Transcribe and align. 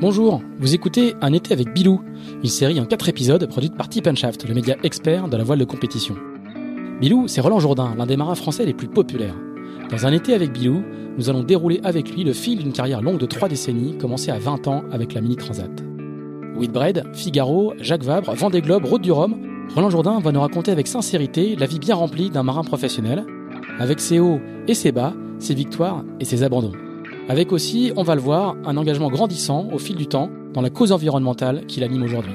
Bonjour, 0.00 0.40
vous 0.58 0.74
écoutez 0.74 1.14
Un 1.20 1.34
été 1.34 1.52
avec 1.52 1.74
Bilou, 1.74 2.00
une 2.42 2.48
série 2.48 2.80
en 2.80 2.86
4 2.86 3.10
épisodes 3.10 3.46
produite 3.46 3.76
par 3.76 3.90
Tip 3.90 4.06
le 4.06 4.54
média 4.54 4.74
expert 4.82 5.28
de 5.28 5.36
la 5.36 5.44
voile 5.44 5.58
de 5.58 5.66
compétition. 5.66 6.16
Bilou, 7.02 7.28
c'est 7.28 7.42
Roland 7.42 7.60
Jourdain, 7.60 7.94
l'un 7.98 8.06
des 8.06 8.16
marins 8.16 8.34
français 8.34 8.64
les 8.64 8.72
plus 8.72 8.88
populaires. 8.88 9.34
Dans 9.90 10.06
Un 10.06 10.12
été 10.12 10.32
avec 10.32 10.54
Bilou, 10.54 10.82
nous 11.18 11.28
allons 11.28 11.42
dérouler 11.42 11.82
avec 11.84 12.10
lui 12.14 12.24
le 12.24 12.32
fil 12.32 12.60
d'une 12.60 12.72
carrière 12.72 13.02
longue 13.02 13.18
de 13.18 13.26
3 13.26 13.50
décennies, 13.50 13.98
commencée 13.98 14.30
à 14.30 14.38
20 14.38 14.68
ans 14.68 14.84
avec 14.90 15.12
la 15.12 15.20
Mini 15.20 15.36
Transat. 15.36 15.70
Whitbread, 16.56 17.04
Figaro, 17.12 17.74
Jacques 17.78 18.04
Vabre, 18.04 18.34
Vendée 18.34 18.62
Globe, 18.62 18.86
Route 18.86 19.02
du 19.02 19.12
Rhum, 19.12 19.36
Roland 19.74 19.90
Jourdain 19.90 20.18
va 20.18 20.32
nous 20.32 20.40
raconter 20.40 20.72
avec 20.72 20.86
sincérité 20.86 21.56
la 21.56 21.66
vie 21.66 21.78
bien 21.78 21.94
remplie 21.94 22.30
d'un 22.30 22.42
marin 22.42 22.64
professionnel, 22.64 23.26
avec 23.78 24.00
ses 24.00 24.18
hauts 24.18 24.40
et 24.66 24.72
ses 24.72 24.92
bas, 24.92 25.12
ses 25.38 25.52
victoires 25.52 26.04
et 26.20 26.24
ses 26.24 26.42
abandons. 26.42 26.72
Avec 27.30 27.52
aussi, 27.52 27.92
on 27.94 28.02
va 28.02 28.16
le 28.16 28.20
voir, 28.20 28.56
un 28.64 28.76
engagement 28.76 29.08
grandissant 29.08 29.68
au 29.72 29.78
fil 29.78 29.94
du 29.94 30.08
temps 30.08 30.28
dans 30.52 30.62
la 30.62 30.68
cause 30.68 30.90
environnementale 30.90 31.64
qui 31.68 31.78
l'anime 31.78 32.02
aujourd'hui. 32.02 32.32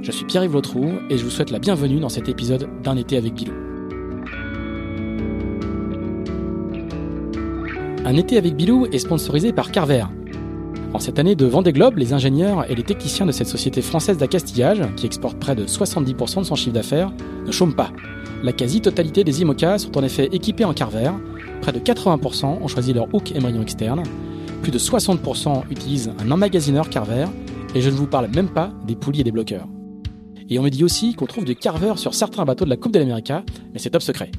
Je 0.00 0.12
suis 0.12 0.24
Pierre-Yves 0.24 0.52
Lotrou 0.52 0.92
et 1.10 1.18
je 1.18 1.24
vous 1.24 1.30
souhaite 1.30 1.50
la 1.50 1.58
bienvenue 1.58 1.98
dans 1.98 2.08
cet 2.08 2.28
épisode 2.28 2.68
d'un 2.84 2.96
été 2.96 3.16
avec 3.16 3.34
Bilou. 3.34 3.52
Un 8.04 8.16
été 8.16 8.38
avec 8.38 8.54
Bilou 8.54 8.86
est 8.86 9.00
sponsorisé 9.00 9.52
par 9.52 9.72
Carver. 9.72 10.04
En 10.94 11.00
cette 11.00 11.18
année 11.18 11.34
de 11.34 11.46
Vendée 11.46 11.72
Globe, 11.72 11.98
les 11.98 12.12
ingénieurs 12.12 12.70
et 12.70 12.76
les 12.76 12.84
techniciens 12.84 13.26
de 13.26 13.32
cette 13.32 13.48
société 13.48 13.82
française 13.82 14.18
d'accastillage, 14.18 14.82
qui 14.94 15.06
exporte 15.06 15.36
près 15.40 15.56
de 15.56 15.64
70% 15.64 16.38
de 16.38 16.44
son 16.44 16.54
chiffre 16.54 16.74
d'affaires, 16.74 17.10
ne 17.44 17.50
chôment 17.50 17.74
pas. 17.74 17.90
La 18.44 18.52
quasi-totalité 18.52 19.24
des 19.24 19.42
IMOCA 19.42 19.78
sont 19.78 19.98
en 19.98 20.04
effet 20.04 20.28
équipés 20.30 20.64
en 20.64 20.74
Carver, 20.74 21.10
Près 21.62 21.72
de 21.72 21.78
80% 21.78 22.58
ont 22.60 22.66
choisi 22.66 22.92
leur 22.92 23.06
hook 23.14 23.30
émerillon 23.30 23.62
externe. 23.62 24.02
Plus 24.62 24.72
de 24.72 24.80
60% 24.80 25.62
utilisent 25.70 26.10
un 26.18 26.30
emmagasineur 26.32 26.90
Carver. 26.90 27.26
Et 27.76 27.80
je 27.80 27.88
ne 27.88 27.94
vous 27.94 28.08
parle 28.08 28.28
même 28.34 28.48
pas 28.48 28.72
des 28.84 28.96
poulies 28.96 29.20
et 29.20 29.24
des 29.24 29.30
bloqueurs. 29.30 29.68
Et 30.50 30.58
on 30.58 30.62
me 30.62 30.70
dit 30.70 30.82
aussi 30.82 31.14
qu'on 31.14 31.26
trouve 31.26 31.44
du 31.44 31.54
Carver 31.54 31.94
sur 31.96 32.14
certains 32.14 32.44
bateaux 32.44 32.64
de 32.64 32.70
la 32.70 32.76
Coupe 32.76 32.92
de 32.92 32.98
l'Amérique, 32.98 33.32
mais 33.72 33.78
c'est 33.78 33.90
top 33.90 34.02
secret. 34.02 34.32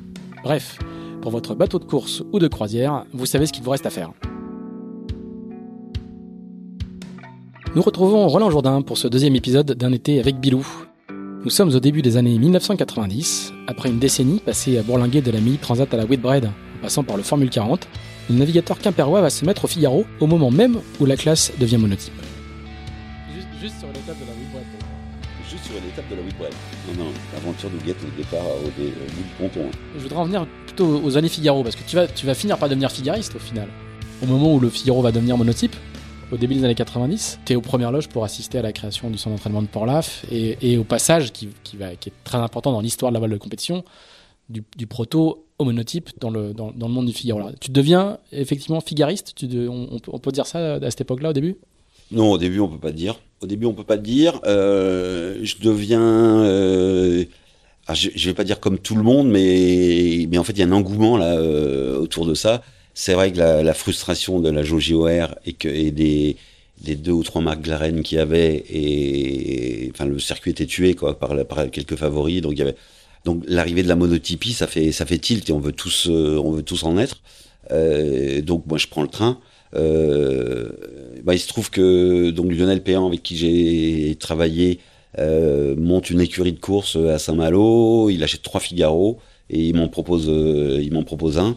Bref, 0.43 0.77
pour 1.21 1.31
votre 1.31 1.55
bateau 1.55 1.79
de 1.79 1.85
course 1.85 2.21
ou 2.33 2.39
de 2.39 2.47
croisière, 2.49 3.05
vous 3.13 3.25
savez 3.25 3.45
ce 3.45 3.53
qu'il 3.53 3.63
vous 3.63 3.71
reste 3.71 3.85
à 3.85 3.89
faire. 3.89 4.11
Nous 7.73 7.81
retrouvons 7.81 8.27
Roland 8.27 8.51
Jourdain 8.51 8.81
pour 8.81 8.97
ce 8.97 9.07
deuxième 9.07 9.35
épisode 9.35 9.71
d'un 9.71 9.93
été 9.93 10.19
avec 10.19 10.39
Bilou. 10.41 10.67
Nous 11.43 11.49
sommes 11.49 11.73
au 11.73 11.79
début 11.79 12.01
des 12.01 12.17
années 12.17 12.37
1990, 12.37 13.53
après 13.67 13.89
une 13.89 13.99
décennie 13.99 14.39
passée 14.39 14.77
à 14.77 14.83
bourlinguer 14.83 15.21
de 15.21 15.31
la 15.31 15.39
mini 15.39 15.57
transat 15.57 15.91
à 15.93 15.97
la 15.97 16.05
Whitbread 16.05 16.51
passant 16.83 17.03
par 17.03 17.15
le 17.15 17.23
Formule 17.23 17.49
40, 17.49 17.87
le 18.29 18.35
navigateur 18.35 18.77
quimpérois 18.77 19.21
va 19.21 19.29
se 19.29 19.45
mettre 19.45 19.63
au 19.65 19.67
Figaro 19.67 20.05
au 20.19 20.27
moment 20.27 20.51
même 20.51 20.79
où 20.99 21.05
la 21.05 21.15
classe 21.15 21.53
devient 21.57 21.77
monotype. 21.77 22.13
Juste, 23.61 23.79
sur 23.79 23.87
l'étape 23.87 24.19
de 24.19 24.25
la 24.25 24.33
Whitbread. 24.33 24.65
Juste 25.49 25.63
sur 25.63 25.75
l'étape 25.75 26.09
de 26.09 26.15
la 26.15 26.21
Whitbread. 26.21 26.53
Non, 26.89 27.05
non, 27.05 27.11
l'aventure 27.33 27.69
nous 27.73 27.79
guette 27.85 27.95
au 28.03 28.17
départ 28.17 28.45
au, 28.45 28.65
bout 28.65 28.83
du 28.83 29.33
ponton. 29.39 29.61
Hein. 29.65 29.77
Je 29.95 30.01
voudrais 30.01 30.19
en 30.19 30.25
venir 30.25 30.45
plutôt 30.65 31.01
aux 31.01 31.17
années 31.17 31.29
Figaro, 31.29 31.63
parce 31.63 31.77
que 31.77 31.83
tu 31.87 31.95
vas, 31.95 32.05
tu 32.07 32.25
vas 32.25 32.35
finir 32.35 32.57
par 32.57 32.67
devenir 32.67 32.91
figariste 32.91 33.33
au 33.35 33.39
final. 33.39 33.69
Au 34.21 34.25
moment 34.25 34.53
où 34.53 34.59
le 34.59 34.69
Figaro 34.69 35.01
va 35.01 35.13
devenir 35.13 35.37
monotype, 35.37 35.75
au 36.33 36.37
début 36.37 36.55
des 36.55 36.65
années 36.65 36.75
90, 36.75 37.39
tu 37.45 37.53
es 37.53 37.55
aux 37.55 37.61
premières 37.61 37.93
loges 37.93 38.09
pour 38.09 38.25
assister 38.25 38.57
à 38.57 38.61
la 38.61 38.73
création 38.73 39.09
du 39.09 39.17
centre 39.17 39.37
d'entraînement 39.37 39.61
de 39.61 39.67
Port-Laf 39.67 40.25
et, 40.29 40.77
au 40.77 40.83
passage, 40.83 41.31
qui, 41.31 41.49
va, 41.77 41.95
qui 41.95 42.09
est 42.09 42.13
très 42.25 42.39
important 42.39 42.73
dans 42.73 42.81
l'histoire 42.81 43.11
de 43.11 43.13
la 43.13 43.19
voile 43.19 43.31
de 43.31 43.37
compétition, 43.37 43.85
du, 44.49 44.87
proto 44.87 45.45
monotype 45.59 46.09
dans 46.19 46.29
le, 46.29 46.53
dans, 46.53 46.73
le 46.75 46.87
monde 46.87 47.05
du 47.05 47.13
Figaro. 47.13 47.49
tu 47.61 47.71
deviens 47.71 48.17
effectivement 48.33 48.81
figariste 48.81 49.33
tu 49.35 49.47
on, 49.69 50.19
peut 50.19 50.31
dire 50.31 50.45
ça 50.45 50.75
à 50.75 50.89
cette 50.89 51.01
époque-là, 51.01 51.29
au 51.29 51.33
début? 51.33 51.57
Non, 52.11 52.31
au 52.31 52.37
début, 52.37 52.59
on 52.59 52.67
peut 52.67 52.79
pas 52.79 52.91
dire. 52.91 53.19
Au 53.41 53.47
début, 53.47 53.65
on 53.65 53.73
peut 53.73 53.83
pas 53.83 53.97
dire. 53.97 54.39
Euh, 54.45 55.39
je 55.41 55.55
deviens. 55.61 56.01
Euh, 56.01 57.25
ah, 57.87 57.93
je, 57.93 58.09
je 58.13 58.29
vais 58.29 58.35
pas 58.35 58.43
dire 58.43 58.59
comme 58.59 58.77
tout 58.77 58.95
le 58.95 59.03
monde, 59.03 59.29
mais, 59.29 60.27
mais 60.29 60.37
en 60.37 60.43
fait, 60.43 60.53
il 60.53 60.59
y 60.59 60.63
a 60.63 60.67
un 60.67 60.71
engouement 60.71 61.17
là 61.17 61.37
euh, 61.37 61.97
autour 61.97 62.25
de 62.25 62.33
ça. 62.33 62.61
C'est 62.93 63.13
vrai 63.13 63.31
que 63.31 63.37
la, 63.37 63.73
frustration 63.73 64.39
de 64.39 64.49
la 64.49 64.63
JOR 64.63 65.35
et, 65.45 65.53
que, 65.53 65.67
et 65.67 65.91
des, 65.91 66.37
des 66.81 66.95
deux 66.95 67.11
ou 67.11 67.23
trois 67.23 67.41
marques 67.41 67.61
Glaren 67.61 68.03
qui 68.03 68.19
avaient 68.19 68.63
et 68.69 69.89
enfin 69.93 70.05
le 70.05 70.19
circuit 70.19 70.51
était 70.51 70.67
tué 70.67 70.93
quoi 70.93 71.17
par, 71.17 71.35
par 71.47 71.71
quelques 71.71 71.95
favoris 71.95 72.41
donc 72.41 72.51
il 72.53 72.59
y 72.59 72.61
avait 72.61 72.75
donc 73.25 73.43
l'arrivée 73.47 73.83
de 73.83 73.87
la 73.87 73.95
monotypie, 73.95 74.53
ça 74.53 74.67
fait 74.67 74.91
ça 74.91 75.05
fait 75.05 75.17
tilt 75.17 75.49
et 75.49 75.53
on 75.53 75.59
veut 75.59 75.71
tous 75.71 76.07
euh, 76.09 76.37
on 76.43 76.51
veut 76.51 76.63
tous 76.63 76.83
en 76.83 76.97
être. 76.97 77.21
Euh, 77.71 78.41
donc 78.41 78.65
moi 78.67 78.77
je 78.77 78.87
prends 78.87 79.01
le 79.01 79.07
train. 79.07 79.39
Euh, 79.75 80.69
bah, 81.23 81.33
il 81.33 81.39
se 81.39 81.47
trouve 81.47 81.71
que 81.71 82.29
donc 82.31 82.51
Lionel 82.51 82.83
Péan 82.83 83.07
avec 83.07 83.23
qui 83.23 83.37
j'ai 83.37 84.15
travaillé 84.19 84.79
euh, 85.19 85.75
monte 85.75 86.09
une 86.09 86.21
écurie 86.21 86.53
de 86.53 86.59
course 86.59 86.95
à 86.95 87.17
Saint-Malo. 87.17 88.09
Il 88.09 88.23
achète 88.23 88.41
trois 88.41 88.59
Figaro 88.59 89.19
et 89.49 89.59
il 89.67 89.75
m'en 89.75 89.87
propose 89.87 90.25
il 90.27 90.91
m'en 90.91 91.03
propose 91.03 91.37
un. 91.39 91.55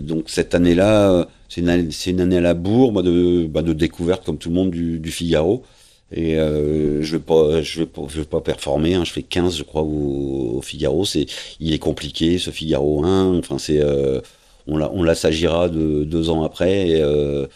donc 0.00 0.24
cette 0.28 0.54
année-là, 0.54 1.28
c'est 1.48 1.60
une, 1.60 1.90
une, 2.06 2.20
année 2.20 2.38
à 2.38 2.40
la 2.40 2.54
bourre, 2.54 3.02
de, 3.02 3.46
bah, 3.46 3.62
de 3.62 3.72
découverte 3.72 4.24
comme 4.24 4.38
tout 4.38 4.48
le 4.48 4.54
monde 4.54 4.70
du 4.70 5.10
Figaro. 5.10 5.64
Et 6.12 6.36
euh, 6.36 7.02
je 7.02 7.16
vais 7.16 7.22
pas, 7.22 7.62
je 7.62 7.80
vais 7.80 7.86
pas, 7.86 8.02
je 8.08 8.18
vais 8.20 8.26
pas 8.26 8.40
performer. 8.40 8.94
Hein. 8.94 9.04
Je 9.04 9.12
fais 9.12 9.22
15, 9.22 9.56
je 9.56 9.62
crois, 9.62 9.82
au, 9.82 10.60
Figaro. 10.62 11.04
C'est, 11.04 11.26
il 11.60 11.72
est 11.72 11.78
compliqué 11.78 12.38
ce 12.38 12.50
Figaro 12.50 13.04
1. 13.04 13.38
Enfin, 13.38 13.58
c'est, 13.58 13.80
euh, 13.80 14.20
on 14.66 14.76
la, 14.76 14.90
on 14.92 15.02
la 15.02 15.14
s'agira 15.14 15.68
de 15.68 16.04
deux 16.04 16.30
ans 16.30 16.44
après. 16.44 17.00
Euh, 17.00 17.46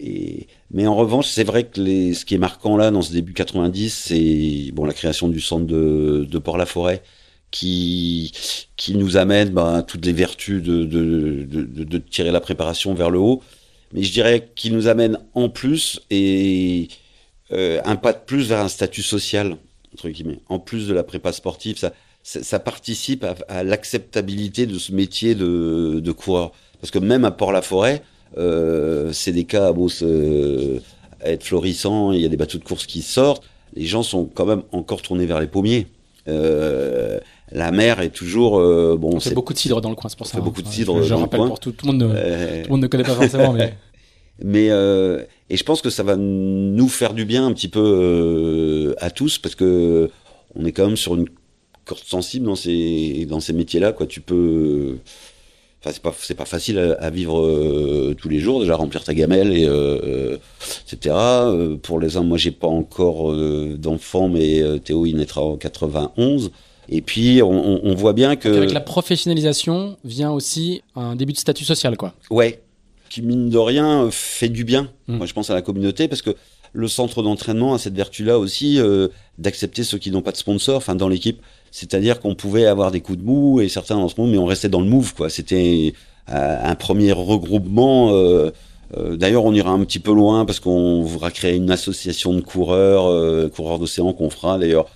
et, 0.00 0.46
mais 0.70 0.86
en 0.86 0.96
revanche, 0.96 1.28
c'est 1.28 1.44
vrai 1.44 1.64
que 1.64 1.80
les, 1.80 2.14
ce 2.14 2.24
qui 2.24 2.34
est 2.34 2.38
marquant 2.38 2.76
là 2.76 2.90
dans 2.90 3.02
ce 3.02 3.12
début 3.12 3.32
90, 3.32 3.94
c'est 3.94 4.72
bon 4.72 4.84
la 4.84 4.92
création 4.92 5.28
du 5.28 5.40
centre 5.40 5.66
de, 5.66 6.26
de 6.28 6.38
Port-la-Forêt 6.38 7.02
qui 7.52 8.32
qui 8.76 8.94
nous 8.96 9.16
amène 9.16 9.50
ben, 9.50 9.82
toutes 9.82 10.04
les 10.04 10.12
vertus 10.12 10.62
de 10.62 10.84
de, 10.84 11.44
de, 11.44 11.84
de 11.84 11.98
tirer 11.98 12.32
la 12.32 12.40
préparation 12.40 12.94
vers 12.94 13.10
le 13.10 13.18
haut. 13.18 13.42
Mais 13.92 14.02
je 14.02 14.12
dirais 14.12 14.50
qu'il 14.56 14.74
nous 14.74 14.88
amène 14.88 15.18
en 15.34 15.48
plus 15.48 16.00
et 16.10 16.88
euh, 17.52 17.80
un 17.84 17.96
pas 17.96 18.12
de 18.12 18.18
plus 18.18 18.48
vers 18.48 18.60
un 18.60 18.68
statut 18.68 19.02
social, 19.02 19.56
entre 19.94 20.08
guillemets. 20.08 20.40
En 20.48 20.58
plus 20.58 20.88
de 20.88 20.94
la 20.94 21.04
prépa 21.04 21.32
sportive, 21.32 21.78
ça, 21.78 21.92
ça, 22.22 22.58
participe 22.58 23.24
à, 23.48 23.62
l'acceptabilité 23.62 24.66
de 24.66 24.78
ce 24.78 24.92
métier 24.92 25.34
de, 25.34 26.00
de, 26.00 26.12
coureur. 26.12 26.52
Parce 26.80 26.90
que 26.90 26.98
même 26.98 27.24
à 27.24 27.30
Port-la-Forêt, 27.30 28.02
euh, 28.36 29.12
c'est 29.12 29.32
des 29.32 29.44
cas 29.44 29.72
beau 29.72 29.88
euh, 30.02 30.80
être 31.24 31.44
florissant, 31.44 32.12
il 32.12 32.20
y 32.20 32.24
a 32.24 32.28
des 32.28 32.36
bateaux 32.36 32.58
de 32.58 32.64
course 32.64 32.86
qui 32.86 33.02
sortent, 33.02 33.44
les 33.74 33.84
gens 33.84 34.02
sont 34.02 34.24
quand 34.24 34.44
même 34.44 34.62
encore 34.72 35.02
tournés 35.02 35.26
vers 35.26 35.40
les 35.40 35.46
pommiers. 35.46 35.86
Euh, 36.28 37.20
la 37.52 37.70
mer 37.70 38.00
est 38.00 38.10
toujours 38.10 38.58
bon. 38.98 39.10
On 39.14 39.20
fait 39.20 39.32
beaucoup 39.34 39.52
de 39.52 39.58
cidre 39.58 39.80
dans 39.80 39.90
le 39.90 39.94
coin, 39.94 40.10
c'est 40.10 40.18
pour 40.18 40.26
ça. 40.26 40.38
Fait 40.38 40.42
beaucoup 40.42 40.62
de 40.62 40.68
cidre. 40.68 41.00
Je, 41.00 41.14
rappelle 41.14 41.46
pour 41.46 41.60
tout, 41.60 41.70
tout, 41.70 41.86
le 41.86 41.92
monde, 41.92 42.02
ne, 42.02 42.08
tout 42.08 42.14
le 42.14 42.68
monde 42.70 42.82
ne 42.82 42.86
connaît 42.88 43.04
pas 43.04 43.14
forcément, 43.14 43.52
mais. 43.52 43.74
Mais 44.42 44.68
euh, 44.70 45.22
et 45.48 45.56
je 45.56 45.64
pense 45.64 45.80
que 45.80 45.90
ça 45.90 46.02
va 46.02 46.16
nous 46.16 46.88
faire 46.88 47.14
du 47.14 47.24
bien 47.24 47.46
un 47.46 47.52
petit 47.52 47.68
peu 47.68 47.80
euh, 47.80 48.94
à 48.98 49.10
tous 49.10 49.38
parce 49.38 49.54
que 49.54 50.10
on 50.54 50.64
est 50.64 50.72
quand 50.72 50.86
même 50.86 50.96
sur 50.96 51.14
une 51.14 51.26
corde 51.84 52.02
sensible 52.04 52.46
dans 52.46 52.56
ces 52.56 53.26
dans 53.26 53.40
ces 53.40 53.52
métiers-là. 53.52 53.92
Quoi, 53.92 54.06
tu 54.06 54.20
peux. 54.20 54.96
Enfin, 55.80 55.92
c'est 55.92 56.02
pas 56.02 56.14
c'est 56.18 56.34
pas 56.34 56.46
facile 56.46 56.96
à, 56.98 57.10
vivre 57.10 57.40
euh, 57.40 58.16
tous 58.18 58.28
les 58.28 58.40
jours. 58.40 58.60
Déjà 58.60 58.74
remplir 58.74 59.04
ta 59.04 59.14
gamelle 59.14 59.56
et 59.56 59.66
euh, 59.66 60.36
etc. 60.90 61.14
pour 61.82 62.00
les 62.00 62.16
uns, 62.16 62.24
moi 62.24 62.38
j'ai 62.38 62.50
pas 62.50 62.66
encore 62.66 63.32
d'enfants, 63.76 64.28
mais 64.28 64.62
Théo 64.80 65.06
il 65.06 65.16
naîtra 65.16 65.42
en 65.42 65.56
91. 65.56 66.50
Et 66.88 67.02
puis 67.02 67.40
on, 67.42 67.84
on 67.84 67.94
voit 67.94 68.12
bien 68.12 68.36
que 68.36 68.48
avec 68.48 68.72
la 68.72 68.80
professionnalisation 68.80 69.96
vient 70.04 70.32
aussi 70.32 70.82
un 70.96 71.14
début 71.14 71.32
de 71.32 71.38
statut 71.38 71.64
social, 71.64 71.96
quoi. 71.96 72.14
Ouais, 72.30 72.62
qui 73.16 73.22
mine 73.22 73.48
de 73.48 73.58
rien 73.58 74.08
fait 74.10 74.50
du 74.50 74.64
bien. 74.64 74.90
Mm. 75.08 75.16
Moi, 75.16 75.26
je 75.26 75.32
pense 75.32 75.48
à 75.48 75.54
la 75.54 75.62
communauté 75.62 76.06
parce 76.06 76.20
que 76.20 76.36
le 76.74 76.86
centre 76.86 77.22
d'entraînement 77.22 77.72
a 77.72 77.78
cette 77.78 77.94
vertu-là 77.94 78.38
aussi 78.38 78.78
euh, 78.78 79.08
d'accepter 79.38 79.84
ceux 79.84 79.96
qui 79.96 80.10
n'ont 80.10 80.20
pas 80.20 80.32
de 80.32 80.36
sponsor, 80.36 80.76
enfin 80.76 80.94
dans 80.94 81.08
l'équipe. 81.08 81.40
C'est-à-dire 81.70 82.20
qu'on 82.20 82.34
pouvait 82.34 82.66
avoir 82.66 82.90
des 82.90 83.00
coups 83.00 83.18
de 83.18 83.24
mou 83.24 83.62
et 83.62 83.70
certains 83.70 83.96
dans 83.96 84.08
ce 84.10 84.20
monde, 84.20 84.32
mais 84.32 84.38
on 84.38 84.44
restait 84.44 84.68
dans 84.68 84.80
le 84.80 84.86
move, 84.86 85.14
quoi. 85.14 85.30
C'était 85.30 85.94
euh, 86.28 86.58
un 86.62 86.74
premier 86.74 87.12
regroupement. 87.12 88.10
Euh, 88.12 88.50
D'ailleurs, 88.94 89.44
on 89.44 89.52
ira 89.52 89.72
un 89.72 89.84
petit 89.84 89.98
peu 89.98 90.14
loin 90.14 90.44
parce 90.44 90.60
qu'on 90.60 91.02
voudra 91.02 91.32
créer 91.32 91.56
une 91.56 91.72
association 91.72 92.32
de 92.34 92.40
coureurs, 92.40 93.50
coureurs 93.50 93.80
d'océan 93.80 94.12
qu'on 94.12 94.30
fera 94.30 94.60
d'ailleurs 94.60 94.86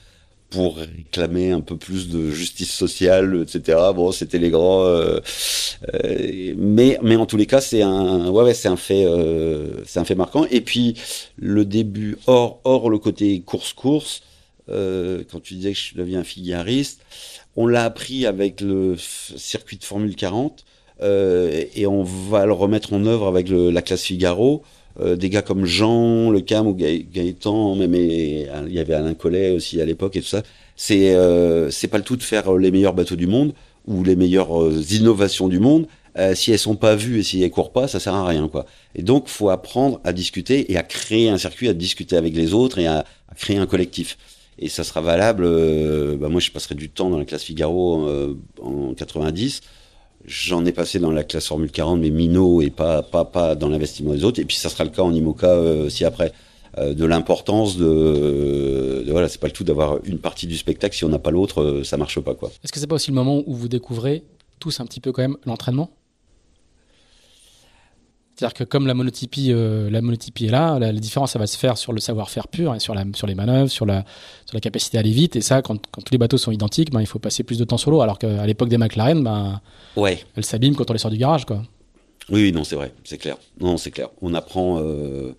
pour 0.51 0.79
réclamer 0.79 1.53
un 1.53 1.61
peu 1.61 1.77
plus 1.77 2.09
de 2.09 2.31
justice 2.31 2.73
sociale, 2.73 3.43
etc. 3.43 3.79
Bon, 3.95 4.11
c'était 4.11 4.39
les 4.39 4.51
grands. 4.51 4.85
Euh, 4.85 5.21
euh, 5.95 6.55
mais 6.59 6.99
mais 7.03 7.17
en 7.17 7.25
tous 7.25 7.37
les 7.37 7.47
cas, 7.47 7.61
c'est 7.61 7.83
un 7.83 8.29
ouais, 8.29 8.53
c'est 8.53 8.69
un 8.69 8.77
fait 8.77 9.05
euh, 9.07 9.85
c'est 9.87 10.01
un 10.01 10.05
fait 10.05 10.17
marquant. 10.17 10.45
Et 10.51 10.61
puis 10.61 10.97
le 11.37 11.65
début 11.65 12.19
hors 12.27 12.61
hors 12.65 12.91
le 12.91 12.99
côté 12.99 13.41
course 13.41 13.73
course. 13.73 14.23
Quand 14.69 15.41
tu 15.43 15.55
disais 15.55 15.73
que 15.73 15.79
je 15.79 15.97
deviens 15.97 16.23
figariste, 16.23 17.01
on 17.57 17.67
l'a 17.67 17.83
appris 17.83 18.25
avec 18.25 18.61
le 18.61 18.95
circuit 18.97 19.77
de 19.79 19.83
Formule 19.83 20.15
40 20.15 20.65
et 21.03 21.87
on 21.89 22.05
va 22.05 22.47
le 22.47 22.53
remettre 22.53 22.93
en 22.93 23.05
œuvre 23.05 23.27
avec 23.27 23.49
la 23.49 23.83
classe 23.83 24.05
Figaro. 24.05 24.63
Euh, 24.99 25.17
des 25.17 25.31
gars 25.31 25.43
comme 25.43 25.65
Jean, 25.65 26.31
Le 26.31 26.41
Cam 26.41 26.67
ou 26.67 26.75
Gaëtan, 26.75 27.77
même 27.77 27.95
il 27.95 28.73
y 28.73 28.79
avait 28.79 28.95
Alain 28.95 29.15
Collet 29.15 29.51
aussi 29.53 29.81
à 29.81 29.85
l'époque 29.85 30.17
et 30.17 30.21
tout 30.21 30.27
ça. 30.27 30.43
C'est 30.77 31.15
euh, 31.15 31.71
pas 31.91 31.99
le 31.99 32.05
tout 32.05 32.17
de 32.17 32.23
faire 32.23 32.53
les 32.55 32.71
meilleurs 32.71 32.95
bateaux 32.95 33.17
du 33.17 33.27
monde 33.27 33.53
ou 33.87 34.03
les 34.03 34.17
meilleures 34.17 34.61
euh, 34.61 34.83
innovations 34.91 35.49
du 35.49 35.61
monde. 35.61 35.87
si 36.35 36.51
elles 36.53 36.59
sont 36.59 36.77
pas 36.77 36.97
vues 36.97 37.21
et 37.21 37.23
si 37.23 37.43
elles 37.43 37.51
courent 37.51 37.73
pas, 37.73 37.87
ça 37.89 38.01
sert 38.01 38.15
à 38.15 38.27
rien 38.27 38.49
quoi. 38.49 38.67
Et 38.95 39.03
donc 39.03 39.29
faut 39.29 39.51
apprendre 39.51 40.01
à 40.05 40.13
discuter 40.13 40.71
et 40.73 40.77
à 40.77 40.83
créer 40.83 41.29
un 41.29 41.39
circuit, 41.39 41.69
à 41.69 41.75
discuter 41.75 42.17
avec 42.17 42.35
les 42.35 42.53
autres 42.53 42.79
et 42.79 42.87
à, 42.87 43.05
créer 43.37 43.59
un 43.59 43.67
collectif. 43.67 44.19
Et 44.59 44.69
ça 44.69 44.85
sera 44.85 45.01
valable. 45.01 45.45
bah 46.19 46.29
moi 46.29 46.41
je 46.41 46.51
passerai 46.51 46.75
du 46.75 46.91
temps 46.91 47.11
dans 47.11 47.19
la 47.19 47.25
classe 47.25 47.45
Figaro 47.45 48.07
en 48.61 48.93
90 48.95 49.61
J'en 50.27 50.65
ai 50.65 50.73
passé 50.73 50.99
dans 50.99 51.11
la 51.11 51.25
classe 51.25 51.47
Formule 51.47 51.71
40, 51.71 52.01
mais 52.01 52.11
minot 52.11 52.61
et 52.63 52.71
pas, 52.71 53.03
pas, 53.03 53.25
pas 53.25 53.55
dans 53.55 53.69
l'investissement 53.69 54.13
des 54.13 54.25
autres. 54.25 54.41
Et 54.41 54.45
puis 54.45 54.57
ça 54.57 54.69
sera 54.69 54.85
le 54.85 54.91
cas 54.91 55.03
en 55.03 55.15
IMOCA 55.15 55.49
euh, 55.49 55.87
aussi 55.87 56.05
après. 56.05 56.33
Euh, 56.79 56.95
de 56.95 57.05
l'importance 57.05 57.77
de, 57.77 59.05
voilà, 59.09 59.29
c'est 59.29 59.41
pas 59.41 59.49
le 59.49 59.53
tout 59.53 59.65
d'avoir 59.65 59.99
une 60.05 60.19
partie 60.19 60.47
du 60.47 60.57
spectacle. 60.57 60.95
Si 60.95 61.05
on 61.05 61.09
n'a 61.09 61.19
pas 61.19 61.33
l'autre, 61.33 61.63
euh, 61.63 61.85
ça 61.85 61.97
marche 61.97 62.21
pas 62.21 62.35
quoi. 62.35 62.51
Est-ce 62.63 62.73
que 62.73 62.79
c'est 62.79 62.87
pas 62.87 62.95
aussi 62.95 63.11
le 63.11 63.17
moment 63.17 63.43
où 63.47 63.55
vous 63.55 63.67
découvrez 63.67 64.23
tous 64.61 64.79
un 64.79 64.87
petit 64.87 65.01
peu 65.01 65.11
quand 65.11 65.23
même 65.23 65.37
l'entraînement? 65.47 65.91
C'est-à-dire 68.41 68.55
que 68.55 68.65
comme 68.65 68.87
la 68.87 68.95
monotypie, 68.95 69.53
euh, 69.53 69.91
la 69.91 70.01
monotypie 70.01 70.47
est 70.47 70.51
là, 70.51 70.79
la, 70.79 70.93
différence, 70.95 71.33
ça 71.33 71.39
va 71.39 71.47
se 71.47 71.59
faire 71.59 71.77
sur 71.77 71.93
le 71.93 72.01
savoir-faire 72.01 72.49
pur, 72.49 72.75
et 72.75 72.81
sur, 72.81 72.95
la, 72.95 73.05
sur 73.13 73.27
les 73.27 73.35
manœuvres, 73.35 73.69
sur 73.69 73.85
la, 73.85 74.03
sur 74.47 74.57
la 74.57 74.61
capacité 74.61 74.97
à 74.97 75.01
aller 75.01 75.11
vite. 75.11 75.37
Et 75.37 75.43
ça, 75.43 75.61
quand, 75.61 75.77
quand 75.91 76.01
tous 76.01 76.13
les 76.13 76.17
bateaux 76.17 76.39
sont 76.39 76.51
identiques, 76.51 76.91
ben, 76.91 77.03
il 77.03 77.07
faut 77.07 77.19
passer 77.19 77.43
plus 77.43 77.59
de 77.59 77.65
temps 77.65 77.77
sur 77.77 77.91
l'eau. 77.91 78.01
Alors 78.01 78.19
qu'à 78.19 78.47
l'époque 78.47 78.71
des 78.71 78.79
McLaren, 78.79 79.23
ben, 79.23 79.61
ouais. 79.99 80.25
elles 80.37 80.47
s'abîment 80.47 80.75
quand 80.75 80.89
on 80.89 80.95
les 80.95 80.99
sort 80.99 81.11
du 81.11 81.19
garage. 81.19 81.45
Quoi. 81.45 81.61
Oui, 82.31 82.45
oui 82.45 82.53
non, 82.53 82.65
c'est 82.65 82.77
vrai, 82.77 82.95
c'est 83.05 83.19
clair. 83.19 83.37
Non, 83.61 83.77
c'est 83.77 83.91
clair. 83.91 84.09
On 84.23 84.33
apprend 84.33 84.79
euh, 84.81 85.37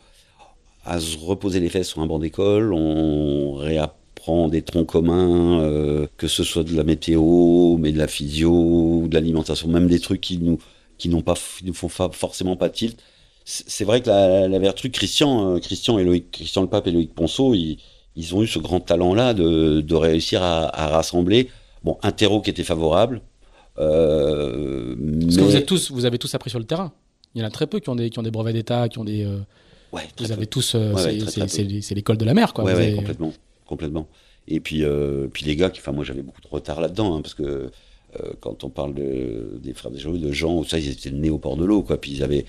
à 0.86 1.00
se 1.00 1.18
reposer 1.18 1.60
les 1.60 1.70
fesses 1.70 1.88
sur 1.88 2.04
un 2.04 2.06
banc 2.06 2.20
d'école, 2.20 2.72
on 2.72 3.54
réapprend 3.54 4.48
des 4.48 4.62
troncs 4.62 4.86
communs, 4.86 5.60
euh, 5.60 6.06
que 6.18 6.28
ce 6.28 6.44
soit 6.44 6.64
de 6.64 6.78
la 6.78 6.84
météo, 6.84 7.78
mais 7.80 7.92
de 7.94 7.98
la 7.98 8.08
physio, 8.08 9.08
de 9.08 9.14
l'alimentation, 9.16 9.70
même 9.70 9.88
des 9.88 10.00
trucs 10.00 10.22
qui 10.22 10.38
nous 10.38 10.60
qui 11.02 11.10
n'ont 11.10 11.24
pas, 11.24 11.34
ne 11.64 11.72
font 11.72 11.90
forcément 11.90 12.56
pas 12.56 12.70
tilt. 12.70 12.96
C'est 13.44 13.86
vrai 13.86 14.02
que 14.02 14.08
la, 14.08 14.48
la 14.48 14.60
vertu, 14.60 14.92
Christian, 14.92 15.56
euh, 15.56 15.60
Christian 15.60 15.98
et 15.98 16.04
Loïc, 16.04 16.30
Christian 16.30 16.62
le 16.62 16.68
Pape 16.68 16.86
et 16.86 16.92
Loïc 16.92 17.16
Ponceau, 17.16 17.56
ils, 17.56 17.80
ils 18.16 18.36
ont 18.36 18.44
eu 18.44 18.48
ce 18.48 18.60
grand 18.60 18.80
talent-là 18.80 19.34
de, 19.34 19.82
de, 19.82 19.96
réussir 19.96 20.44
à, 20.44 20.66
à, 20.80 20.90
rassembler, 20.90 21.50
bon, 21.84 21.98
un 22.04 22.12
terreau 22.12 22.40
qui 22.40 22.52
était 22.52 22.64
favorable. 22.64 23.22
Euh, 23.80 24.96
Parce 25.22 25.38
que 25.38 25.42
vous 25.42 25.56
êtes 25.56 25.66
tous, 25.66 25.90
vous 25.90 26.06
avez 26.06 26.20
tous 26.20 26.36
appris 26.36 26.52
sur 26.52 26.60
le 26.60 26.66
terrain. 26.66 26.94
Il 27.34 27.42
y 27.42 27.44
en 27.44 27.48
a 27.48 27.50
très 27.50 27.66
peu 27.66 27.80
qui 27.80 27.90
ont 27.90 27.96
des, 27.96 28.12
qui 28.12 28.20
ont 28.20 28.24
des 28.24 28.30
brevets 28.30 28.54
d'État, 28.54 28.88
qui 28.90 29.00
ont 29.00 29.04
des. 29.04 29.26
Euh, 29.26 29.40
ouais, 29.94 30.04
vous 30.20 30.32
avez 30.32 30.46
tous, 30.46 30.74
euh, 30.76 30.94
c'est 30.96 31.96
l'école 31.96 32.18
de 32.18 32.26
la 32.26 32.36
mer, 32.36 32.54
quoi. 32.54 32.64
Ouais, 32.64 32.94
complètement, 32.94 33.34
complètement. 33.66 34.08
Et 34.48 34.60
puis, 34.60 34.84
euh, 34.84 35.28
puis 35.34 35.46
les 35.46 35.56
gars, 35.56 35.72
enfin 35.76 35.94
moi 35.94 36.04
j'avais 36.04 36.22
beaucoup 36.22 36.42
de 36.42 36.48
retard 36.48 36.80
là-dedans, 36.80 37.16
hein, 37.16 37.22
parce 37.22 37.34
que 37.34 37.72
quand 38.40 38.64
on 38.64 38.70
parle 38.70 38.94
de, 38.94 39.60
des 39.62 39.74
frères 39.74 39.92
des 39.92 40.04
de 40.04 40.32
gens, 40.32 40.64
ça, 40.64 40.80
ils 40.80 40.90
étaient 40.90 41.12
nés 41.12 41.30
au 41.30 41.38
port 41.38 41.58
de 41.58 41.66
l'eau, 41.66 41.82
quoi. 41.82 42.00
Puis 42.00 42.12
ils 42.12 42.24
avaient, 42.24 42.46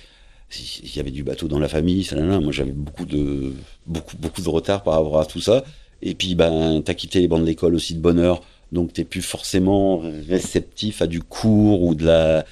il 0.82 0.96
y 0.96 1.00
avait 1.00 1.10
du 1.10 1.22
bateau 1.22 1.48
dans 1.48 1.58
la 1.58 1.68
famille, 1.68 2.04
ça, 2.04 2.16
là, 2.16 2.24
là. 2.24 2.40
Moi, 2.40 2.52
j'avais 2.52 2.72
beaucoup 2.72 3.04
de, 3.04 3.52
beaucoup, 3.86 4.16
beaucoup 4.16 4.42
de 4.42 4.48
retard 4.48 4.82
par 4.82 4.94
rapport 4.94 5.20
à 5.20 5.26
tout 5.26 5.40
ça. 5.40 5.64
Et 6.02 6.14
puis, 6.14 6.34
ben, 6.34 6.82
t'as 6.84 6.94
quitté 6.94 7.20
les 7.20 7.28
bancs 7.28 7.40
de 7.40 7.46
l'école 7.46 7.74
aussi 7.74 7.94
de 7.94 8.00
bonne 8.00 8.18
heure, 8.18 8.42
donc 8.72 8.92
t'es 8.92 9.04
plus 9.04 9.22
forcément 9.22 10.02
réceptif 10.28 11.00
à 11.02 11.06
du 11.06 11.20
cours 11.20 11.82
ou 11.82 11.94
de 11.94 12.04
la, 12.06 12.44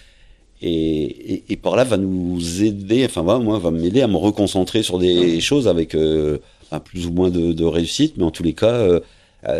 et, 0.62 1.44
et, 1.48 1.56
par 1.56 1.74
là 1.74 1.84
va 1.84 1.96
nous 1.96 2.62
aider, 2.62 3.04
enfin, 3.06 3.22
moi, 3.22 3.58
va 3.58 3.70
m'aider 3.70 4.02
à 4.02 4.08
me 4.08 4.16
reconcentrer 4.16 4.82
sur 4.82 4.98
des 4.98 5.40
choses 5.40 5.66
avec 5.66 5.94
euh, 5.94 6.38
plus 6.84 7.06
ou 7.06 7.12
moins 7.12 7.30
de, 7.30 7.52
de, 7.52 7.64
réussite, 7.64 8.18
mais 8.18 8.24
en 8.24 8.30
tous 8.30 8.42
les 8.42 8.52
cas, 8.52 8.74
euh, 8.74 9.00
euh, 9.00 9.00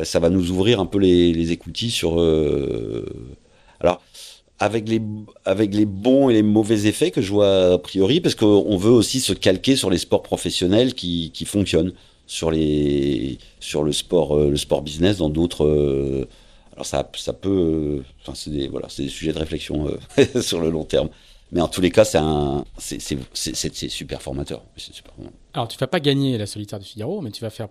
ça 0.04 0.18
va 0.18 0.30
nous 0.30 0.50
ouvrir 0.50 0.80
un 0.80 0.86
peu 0.86 0.98
les, 0.98 1.32
les 1.32 1.52
écoutilles 1.52 1.90
sur 1.90 2.18
alors, 3.80 4.02
avec 4.58 4.88
les, 4.88 5.00
avec 5.44 5.74
les 5.74 5.86
bons 5.86 6.28
et 6.28 6.34
les 6.34 6.42
mauvais 6.42 6.86
effets 6.86 7.10
que 7.10 7.22
je 7.22 7.32
vois 7.32 7.72
a 7.72 7.78
priori, 7.78 8.20
parce 8.20 8.34
qu'on 8.34 8.76
veut 8.76 8.90
aussi 8.90 9.20
se 9.20 9.32
calquer 9.32 9.74
sur 9.74 9.90
les 9.90 9.98
sports 9.98 10.22
professionnels 10.22 10.94
qui, 10.94 11.30
qui 11.32 11.46
fonctionnent, 11.46 11.92
sur, 12.26 12.50
les, 12.50 13.38
sur 13.58 13.82
le, 13.82 13.90
sport, 13.90 14.36
euh, 14.36 14.50
le 14.50 14.56
sport 14.56 14.82
business 14.82 15.16
dans 15.16 15.30
d'autres. 15.30 15.64
Euh, 15.64 16.28
alors, 16.74 16.86
ça, 16.86 17.10
ça 17.16 17.32
peut. 17.32 17.48
Euh, 17.50 18.04
enfin, 18.20 18.34
c'est 18.36 18.50
des, 18.50 18.68
voilà, 18.68 18.86
des 18.96 19.08
sujets 19.08 19.32
de 19.32 19.38
réflexion 19.38 19.90
sur 20.40 20.60
le 20.60 20.70
long 20.70 20.84
terme. 20.84 21.08
Mais 21.50 21.60
en 21.60 21.66
tous 21.66 21.80
les 21.80 21.90
cas, 21.90 22.04
c'est 22.04 22.20
c'est, 22.78 23.88
super 23.88 24.22
formateur. 24.22 24.62
Super 24.76 25.12
Alors, 25.54 25.66
tu 25.66 25.76
vas 25.78 25.88
pas 25.88 25.98
gagner 25.98 26.38
la 26.38 26.46
solitaire 26.46 26.78
du 26.78 26.84
Figaro, 26.84 27.20
mais 27.20 27.32
tu 27.32 27.40
vas 27.40 27.50
faire 27.50 27.68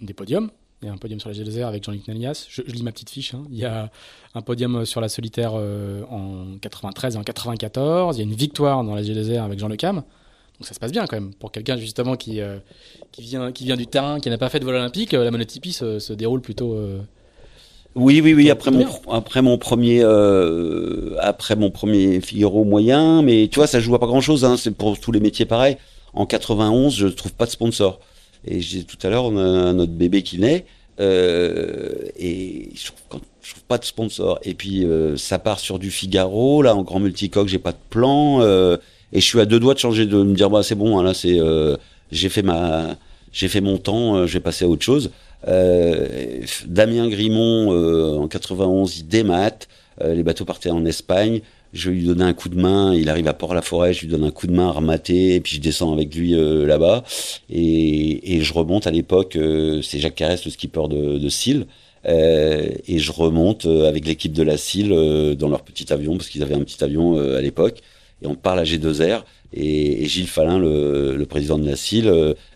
des 0.00 0.14
podiums. 0.14 0.50
Il 0.82 0.86
y 0.86 0.88
a 0.88 0.92
un 0.92 0.96
podium 0.96 1.18
sur 1.18 1.28
la 1.28 1.34
G2R 1.34 1.66
avec 1.66 1.82
Jean-Luc 1.82 2.06
Nalias. 2.06 2.46
Je, 2.48 2.62
lis 2.62 2.84
ma 2.84 2.92
petite 2.92 3.10
fiche. 3.10 3.34
Hein. 3.34 3.44
Il 3.50 3.58
y 3.58 3.64
a 3.64 3.90
un 4.34 4.42
podium 4.42 4.84
sur 4.86 5.00
la 5.00 5.08
solitaire 5.08 5.52
euh, 5.56 6.04
en 6.08 6.56
93 6.60 7.16
et 7.16 7.18
en 7.18 7.24
94. 7.24 8.16
Il 8.16 8.20
y 8.20 8.22
a 8.22 8.24
une 8.24 8.36
victoire 8.36 8.84
dans 8.84 8.94
la 8.94 9.02
G2R 9.02 9.42
avec 9.42 9.58
Jean 9.58 9.66
Le 9.66 9.74
Cam. 9.74 9.96
Donc 9.96 10.66
ça 10.66 10.74
se 10.74 10.78
passe 10.78 10.92
bien 10.92 11.06
quand 11.06 11.16
même. 11.16 11.34
Pour 11.34 11.50
quelqu'un 11.50 11.76
justement 11.76 12.14
qui, 12.14 12.40
euh, 12.40 12.58
qui, 13.10 13.22
vient, 13.22 13.50
qui 13.50 13.64
vient 13.64 13.76
du 13.76 13.88
terrain, 13.88 14.20
qui 14.20 14.30
n'a 14.30 14.38
pas 14.38 14.48
fait 14.50 14.60
de 14.60 14.64
vol 14.64 14.76
olympique, 14.76 15.14
euh, 15.14 15.24
la 15.24 15.32
monotypie 15.32 15.72
se, 15.72 15.98
se 15.98 16.12
déroule 16.12 16.42
plutôt. 16.42 16.76
oui, 17.96 18.20
oui, 18.20 18.34
oui. 18.34 18.48
Après 18.48 18.70
mon, 18.70 18.86
après 19.10 19.42
mon 19.42 19.58
premier, 19.58 20.04
après 21.18 21.56
mon 21.56 21.72
premier 21.72 22.20
Figaro 22.20 22.62
moyen, 22.62 23.22
mais 23.22 23.48
tu 23.48 23.58
vois, 23.58 23.66
ça 23.66 23.80
joue 23.80 23.96
à 23.96 23.98
pas 23.98 24.06
grand 24.06 24.20
chose. 24.20 24.44
Hein. 24.44 24.56
C'est 24.56 24.70
pour 24.70 25.00
tous 25.00 25.10
les 25.10 25.20
métiers 25.20 25.44
pareil. 25.44 25.76
En 26.14 26.24
91, 26.24 26.94
je 26.94 27.08
trouve 27.08 27.32
pas 27.32 27.46
de 27.46 27.50
sponsor. 27.50 27.98
Et 28.46 28.60
je 28.60 28.68
disais 28.68 28.84
tout 28.84 28.98
à 29.06 29.10
l'heure, 29.10 29.24
on 29.24 29.36
a 29.36 29.72
notre 29.72 29.92
bébé 29.92 30.22
qui 30.22 30.38
naît. 30.38 30.64
Euh, 31.00 31.92
et 32.18 32.70
je 32.74 32.86
trouve, 32.86 33.20
trouve 33.42 33.62
pas 33.68 33.78
de 33.78 33.84
sponsor. 33.84 34.38
Et 34.42 34.54
puis 34.54 34.84
euh, 34.84 35.16
ça 35.16 35.38
part 35.38 35.60
sur 35.60 35.78
du 35.78 35.90
Figaro, 35.90 36.62
là 36.62 36.74
en 36.74 36.82
grand 36.82 37.00
multicoque, 37.00 37.48
j'ai 37.48 37.58
pas 37.58 37.72
de 37.72 37.78
plan. 37.90 38.40
Euh, 38.40 38.76
et 39.12 39.20
je 39.20 39.24
suis 39.24 39.40
à 39.40 39.46
deux 39.46 39.60
doigts 39.60 39.74
de 39.74 39.78
changer, 39.78 40.06
de 40.06 40.22
me 40.22 40.34
dire 40.34 40.50
bah 40.50 40.62
c'est 40.62 40.74
bon, 40.74 40.98
hein, 40.98 41.02
là 41.02 41.14
c'est, 41.14 41.38
j'ai 42.12 42.28
fait 42.28 42.42
ma, 42.42 42.96
j'ai 43.32 43.48
fait 43.48 43.60
mon 43.62 43.78
temps, 43.78 44.26
je 44.26 44.32
vais 44.34 44.40
passer 44.40 44.64
à 44.64 44.68
autre 44.68 44.82
chose. 44.82 45.10
Damien 45.46 47.08
Grimont 47.08 48.20
en 48.20 48.28
91, 48.28 48.98
il 48.98 49.08
démate. 49.08 49.68
les 50.04 50.22
bateaux 50.22 50.44
partaient 50.44 50.70
en 50.70 50.84
Espagne 50.84 51.40
je 51.72 51.90
lui 51.90 52.04
donne 52.04 52.22
un 52.22 52.32
coup 52.32 52.48
de 52.48 52.60
main, 52.60 52.94
il 52.94 53.08
arrive 53.08 53.28
à 53.28 53.34
Port-la-Forêt, 53.34 53.92
je 53.92 54.02
lui 54.02 54.08
donne 54.08 54.24
un 54.24 54.30
coup 54.30 54.46
de 54.46 54.52
main 54.52 54.68
à 54.68 54.72
remater, 54.72 55.34
et 55.34 55.40
puis 55.40 55.56
je 55.56 55.60
descends 55.60 55.92
avec 55.92 56.14
lui 56.14 56.34
euh, 56.34 56.66
là-bas, 56.66 57.04
et, 57.50 58.40
je 58.40 58.52
remonte 58.52 58.86
à 58.86 58.90
l'époque, 58.90 59.36
euh, 59.36 59.82
c'est 59.82 59.98
Jacques 59.98 60.14
Carès, 60.14 60.44
le 60.44 60.50
skipper 60.50 60.88
de, 60.88 61.18
de 61.18 61.28
euh, 62.06 62.68
et 62.86 62.98
je 62.98 63.12
remonte 63.12 63.66
avec 63.66 64.06
l'équipe 64.06 64.32
de 64.32 64.42
la 64.42 64.56
Sille 64.56 64.88
dans 65.36 65.48
leur 65.48 65.62
petit 65.62 65.92
avion, 65.92 66.16
parce 66.16 66.28
qu'ils 66.28 66.42
avaient 66.42 66.54
un 66.54 66.64
petit 66.64 66.82
avion 66.82 67.18
à 67.18 67.40
l'époque, 67.40 67.80
et 68.22 68.26
on 68.26 68.34
parle 68.34 68.60
à 68.60 68.64
G2R, 68.64 69.24
et, 69.52 70.06
Gilles 70.06 70.26
Fallin, 70.26 70.58
le, 70.58 71.24
président 71.28 71.58
de 71.58 71.66
la 71.66 71.76
CIL, 71.76 72.10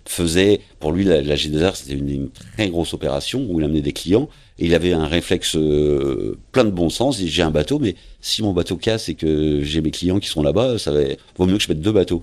faisait, 0.05 0.61
pour 0.79 0.93
lui, 0.93 1.05
la, 1.05 1.21
la 1.21 1.35
G2R, 1.35 1.75
c'était 1.75 1.95
une, 1.95 2.09
une, 2.09 2.31
très 2.57 2.69
grosse 2.69 2.95
opération 2.95 3.47
où 3.49 3.61
il 3.61 3.65
amenait 3.65 3.83
des 3.83 3.93
clients, 3.93 4.29
et 4.59 4.67
il 4.67 4.75
avait 4.75 4.93
un 4.93 5.07
réflexe 5.07 5.57
euh, 5.57 6.37
plein 6.53 6.65
de 6.65 6.71
bon 6.71 6.91
sens. 6.91 7.19
Il 7.21 7.29
j'ai 7.29 7.43
un 7.43 7.51
bateau, 7.51 7.79
mais 7.79 7.95
si 8.21 8.43
mon 8.43 8.53
bateau 8.53 8.77
casse 8.77 9.09
et 9.09 9.15
que 9.15 9.63
j'ai 9.63 9.81
mes 9.81 9.91
clients 9.91 10.19
qui 10.19 10.29
sont 10.29 10.43
là-bas, 10.43 10.79
ça 10.79 10.93
va, 10.93 11.01
vaut 11.37 11.47
mieux 11.47 11.57
que 11.57 11.63
je 11.63 11.69
mette 11.69 11.81
deux 11.81 11.93
bateaux. 11.93 12.23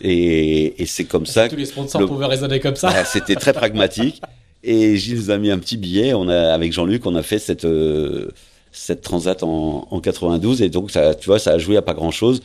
Et, 0.00 0.82
et 0.82 0.86
c'est 0.86 1.04
comme 1.04 1.26
ça. 1.26 1.48
Tous 1.48 1.56
les 1.56 1.66
sponsors 1.66 2.04
pouvaient 2.06 2.26
raisonner 2.26 2.58
comme 2.58 2.76
ça. 2.76 3.04
C'était 3.04 3.36
très 3.36 3.52
pragmatique. 3.52 4.20
Et 4.64 4.96
Gilles 4.96 5.16
nous 5.16 5.30
a 5.30 5.38
mis 5.38 5.50
un 5.50 5.58
petit 5.58 5.76
billet. 5.76 6.14
On 6.14 6.28
a, 6.28 6.52
avec 6.52 6.72
Jean-Luc, 6.72 7.04
on 7.04 7.16
a 7.16 7.22
fait 7.24 7.40
cette, 7.40 7.64
euh, 7.64 8.30
cette 8.70 9.02
transat 9.02 9.42
en, 9.42 9.88
en 9.90 10.00
92. 10.00 10.62
Et 10.62 10.68
donc, 10.68 10.92
ça, 10.92 11.16
tu 11.16 11.26
vois, 11.26 11.40
ça 11.40 11.52
a 11.52 11.58
joué 11.58 11.76
à 11.76 11.82
pas 11.82 11.94
grand 11.94 12.12
chose. 12.12 12.42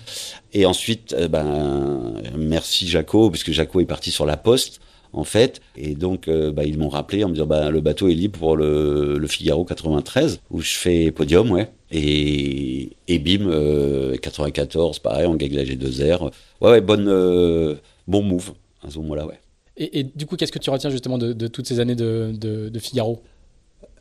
Et 0.52 0.66
ensuite, 0.66 1.14
euh, 1.14 1.28
ben, 1.28 2.14
merci 2.36 2.88
Jaco, 2.88 3.30
puisque 3.30 3.52
Jaco 3.52 3.82
est 3.82 3.86
parti 3.86 4.10
sur 4.10 4.26
la 4.26 4.36
poste 4.36 4.80
en 5.14 5.24
fait. 5.24 5.62
Et 5.76 5.96
donc, 5.96 6.28
euh, 6.28 6.52
bah, 6.52 6.64
ils 6.66 6.78
m'ont 6.78 6.90
rappelé 6.90 7.24
en 7.24 7.30
me 7.30 7.34
disant, 7.34 7.46
bah, 7.46 7.72
le 7.72 7.82
bateau 7.82 8.08
est 8.08 8.14
libre 8.14 8.40
pour 8.40 8.56
le, 8.56 9.18
le, 9.18 9.28
Figaro 9.28 9.66
93, 9.66 10.40
où 10.52 10.62
je 10.62 10.76
fais 10.76 11.12
podium, 11.12 11.52
ouais. 11.52 11.70
Et, 11.92 12.92
et 13.08 13.20
bim, 13.20 13.48
euh, 13.48 14.18
94, 14.18 15.00
pareil, 15.00 15.26
on 15.26 15.36
gagne 15.36 15.56
la 15.56 15.64
G2R. 15.64 16.32
Ouais, 16.62 16.70
ouais, 16.70 16.82
bonne, 16.82 17.08
euh, 17.08 17.76
bon 18.08 18.22
move 18.22 18.54
à 18.86 18.92
ce 18.92 19.00
moment-là, 19.00 19.26
ouais. 19.26 19.40
Et, 19.78 20.00
et, 20.00 20.04
du 20.04 20.26
coup, 20.26 20.36
qu'est-ce 20.36 20.52
que 20.52 20.60
tu 20.60 20.70
retiens 20.70 20.90
justement 20.90 21.18
de, 21.18 21.34
de 21.34 21.48
toutes 21.48 21.68
ces 21.68 21.80
années 21.80 21.96
de, 21.96 22.32
de, 22.34 22.70
de 22.70 22.80
Figaro? 22.80 23.22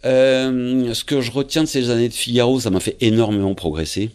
Euh, 0.04 0.94
Ce 0.94 1.04
que 1.04 1.20
je 1.20 1.30
retiens 1.30 1.62
de 1.62 1.68
ces 1.68 1.90
années 1.90 2.08
de 2.08 2.14
Figaro, 2.14 2.60
ça 2.60 2.70
m'a 2.70 2.80
fait 2.80 2.96
énormément 3.00 3.54
progresser. 3.54 4.10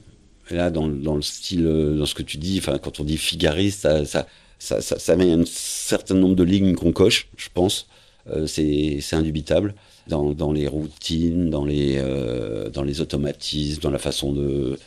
Là, 0.49 0.69
dans, 0.69 0.87
dans, 0.87 1.15
le 1.15 1.21
style, 1.21 1.63
dans 1.97 2.05
ce 2.05 2.13
que 2.13 2.23
tu 2.23 2.37
dis, 2.37 2.57
enfin, 2.57 2.77
quand 2.77 2.99
on 2.99 3.05
dit 3.05 3.17
figariste, 3.17 3.81
ça, 3.81 4.03
ça, 4.03 4.27
ça, 4.61 5.15
met 5.15 5.31
un 5.31 5.43
certain 5.45 6.15
nombre 6.15 6.35
de 6.35 6.43
lignes 6.43 6.75
qu'on 6.75 6.91
coche, 6.91 7.27
je 7.35 7.49
pense. 7.53 7.87
Euh, 8.29 8.45
c'est 8.45 9.01
indubitable. 9.13 9.73
Dans, 10.07 10.51
les 10.51 10.67
routines, 10.67 11.49
dans 11.49 11.63
les, 11.63 11.95
euh, 11.97 12.69
dans 12.69 12.83
les 12.83 12.99
automatismes, 12.99 13.81
dans 13.81 13.91
la 13.91 13.97
façon 13.97 14.33
de, 14.33 14.77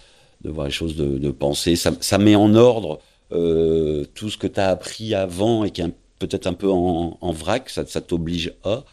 voir 0.44 0.66
les 0.66 0.72
choses, 0.72 0.96
de, 0.96 1.30
penser. 1.30 1.76
Ça, 1.76 2.18
met 2.18 2.34
en 2.34 2.54
ordre 2.54 3.00
euh, 3.32 4.04
tout 4.14 4.28
ce 4.28 4.36
que 4.36 4.46
tu 4.46 4.60
as 4.60 4.68
appris 4.68 5.14
avant 5.14 5.64
et 5.64 5.70
qui 5.70 5.80
est 5.80 5.92
peut-être 6.18 6.46
un 6.46 6.52
peu 6.52 6.68
en, 6.68 7.32
vrac, 7.32 7.70
ça, 7.70 7.84
t'oblige 8.00 8.52
à. 8.64 8.84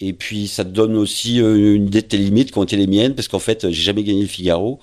Et 0.00 0.12
puis 0.12 0.48
ça 0.48 0.64
te 0.64 0.70
donne 0.70 0.96
aussi 0.96 1.38
une 1.38 1.86
idée 1.86 2.02
de 2.02 2.06
tes 2.06 2.18
limites 2.18 2.50
qui 2.50 2.58
ont 2.58 2.64
été 2.64 2.76
les 2.76 2.88
miennes, 2.88 3.14
parce 3.14 3.28
qu'en 3.28 3.38
fait, 3.38 3.70
j'ai 3.70 3.82
jamais 3.82 4.02
gagné 4.02 4.22
le 4.22 4.28
Figaro. 4.28 4.80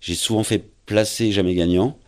J'ai 0.00 0.14
souvent 0.14 0.44
fait 0.44 0.64
placer, 0.86 1.30
jamais 1.30 1.54
gagnant. 1.54 1.98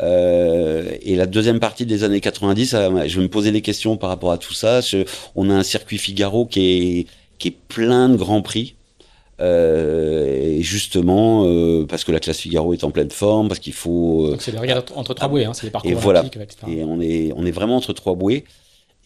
Euh, 0.00 0.96
et 1.02 1.16
la 1.16 1.26
deuxième 1.26 1.60
partie 1.60 1.86
des 1.86 2.04
années 2.04 2.20
90, 2.20 2.74
euh, 2.74 3.04
je 3.06 3.20
me 3.20 3.28
posais 3.28 3.52
des 3.52 3.60
questions 3.60 3.96
par 3.96 4.08
rapport 4.10 4.32
à 4.32 4.38
tout 4.38 4.54
ça. 4.54 4.80
Je, 4.80 5.04
on 5.36 5.50
a 5.50 5.54
un 5.54 5.62
circuit 5.62 5.98
Figaro 5.98 6.46
qui 6.46 6.60
est, 6.60 7.06
qui 7.38 7.48
est 7.48 7.56
plein 7.68 8.08
de 8.08 8.16
grands 8.16 8.42
prix. 8.42 8.76
Euh, 9.40 10.58
et 10.58 10.62
justement, 10.62 11.44
euh, 11.46 11.84
parce 11.86 12.04
que 12.04 12.12
la 12.12 12.20
classe 12.20 12.38
Figaro 12.38 12.74
est 12.74 12.84
en 12.84 12.90
pleine 12.90 13.10
forme, 13.10 13.48
parce 13.48 13.58
qu'il 13.60 13.72
faut. 13.72 14.30
Donc 14.30 14.42
c'est 14.42 14.52
les 14.52 14.58
regards 14.58 14.84
entre 14.94 15.14
trois 15.14 15.28
bouées, 15.28 15.44
hein, 15.44 15.52
c'est 15.52 15.66
les 15.66 15.72
parcours 15.72 15.90
et 15.90 15.94
voilà. 15.94 16.24
etc. 16.24 16.46
Et 16.68 16.84
on 16.84 17.00
est, 17.00 17.32
on 17.34 17.44
est 17.44 17.50
vraiment 17.50 17.76
entre 17.76 17.92
trois 17.92 18.14
bouées. 18.14 18.44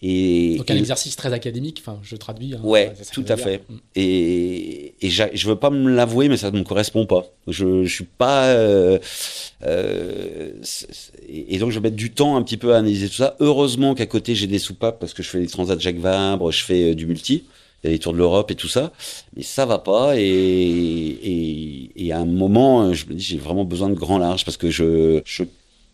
Et, 0.03 0.57
Donc 0.59 0.71
un 0.71 0.75
et- 0.75 0.79
exercice 0.79 1.17
très 1.17 1.33
académique, 1.33 1.79
enfin 1.81 1.99
je 2.03 2.17
traduis. 2.17 2.55
hein, 2.55 2.61
Ouais, 2.63 2.93
tout 3.13 3.25
à 3.29 3.37
fait. 3.39 3.63
Mm. 3.69 3.75
Et, 3.97 4.95
et 5.01 5.09
je 5.11 5.49
veux 5.49 5.57
pas 5.57 5.71
me 5.71 5.91
l'avouer, 5.91 6.29
mais 6.29 6.37
ça 6.37 6.51
ne 6.51 6.59
me 6.59 6.65
correspond 6.65 7.07
pas. 7.07 7.27
Je, 7.49 7.85
je 7.85 7.95
suis 7.95 8.05
pas. 8.05 8.45
euh, 8.49 8.99
euh, 9.65 10.51
et 11.29 11.59
donc 11.59 11.71
je 11.71 11.77
vais 11.79 11.85
mettre 11.85 11.97
du 11.97 12.11
temps 12.13 12.37
un 12.37 12.43
petit 12.43 12.59
peu 12.59 12.75
à 12.75 12.79
analyser 12.79 13.09
tout 13.09 13.15
ça. 13.15 13.37
Heureusement 13.41 13.95
qu'à 13.95 14.05
côté 14.07 14.35
j'ai 14.35 14.47
des 14.47 14.59
soupapes 14.59 14.99
parce 15.01 15.15
que 15.15 15.23
je 15.23 15.29
fais 15.31 15.41
les 15.41 15.47
transats 15.47 15.79
Jacques 15.79 15.99
Vabre, 15.99 16.53
je 16.53 16.63
fais 16.63 16.91
euh, 16.91 16.95
du 16.95 17.07
multi, 17.07 17.45
il 17.83 17.87
y 17.87 17.89
a 17.89 17.93
les 17.93 17.99
tours 17.99 18.13
de 18.13 18.19
l'Europe 18.19 18.51
et 18.51 18.55
tout 18.55 18.69
ça. 18.69 18.93
Mais 19.35 19.43
ça 19.43 19.65
va 19.65 19.79
pas. 19.79 20.19
Et, 20.19 20.21
et, 20.23 21.91
et 21.97 22.13
à 22.13 22.19
un 22.19 22.27
moment, 22.27 22.93
je 22.93 23.07
me 23.07 23.15
dis 23.15 23.25
j'ai 23.25 23.39
vraiment 23.39 23.65
besoin 23.65 23.89
de 23.89 23.95
grand 23.95 24.19
large 24.19 24.45
parce 24.45 24.59
que 24.59 24.69
je, 24.71 25.23
je 25.25 25.43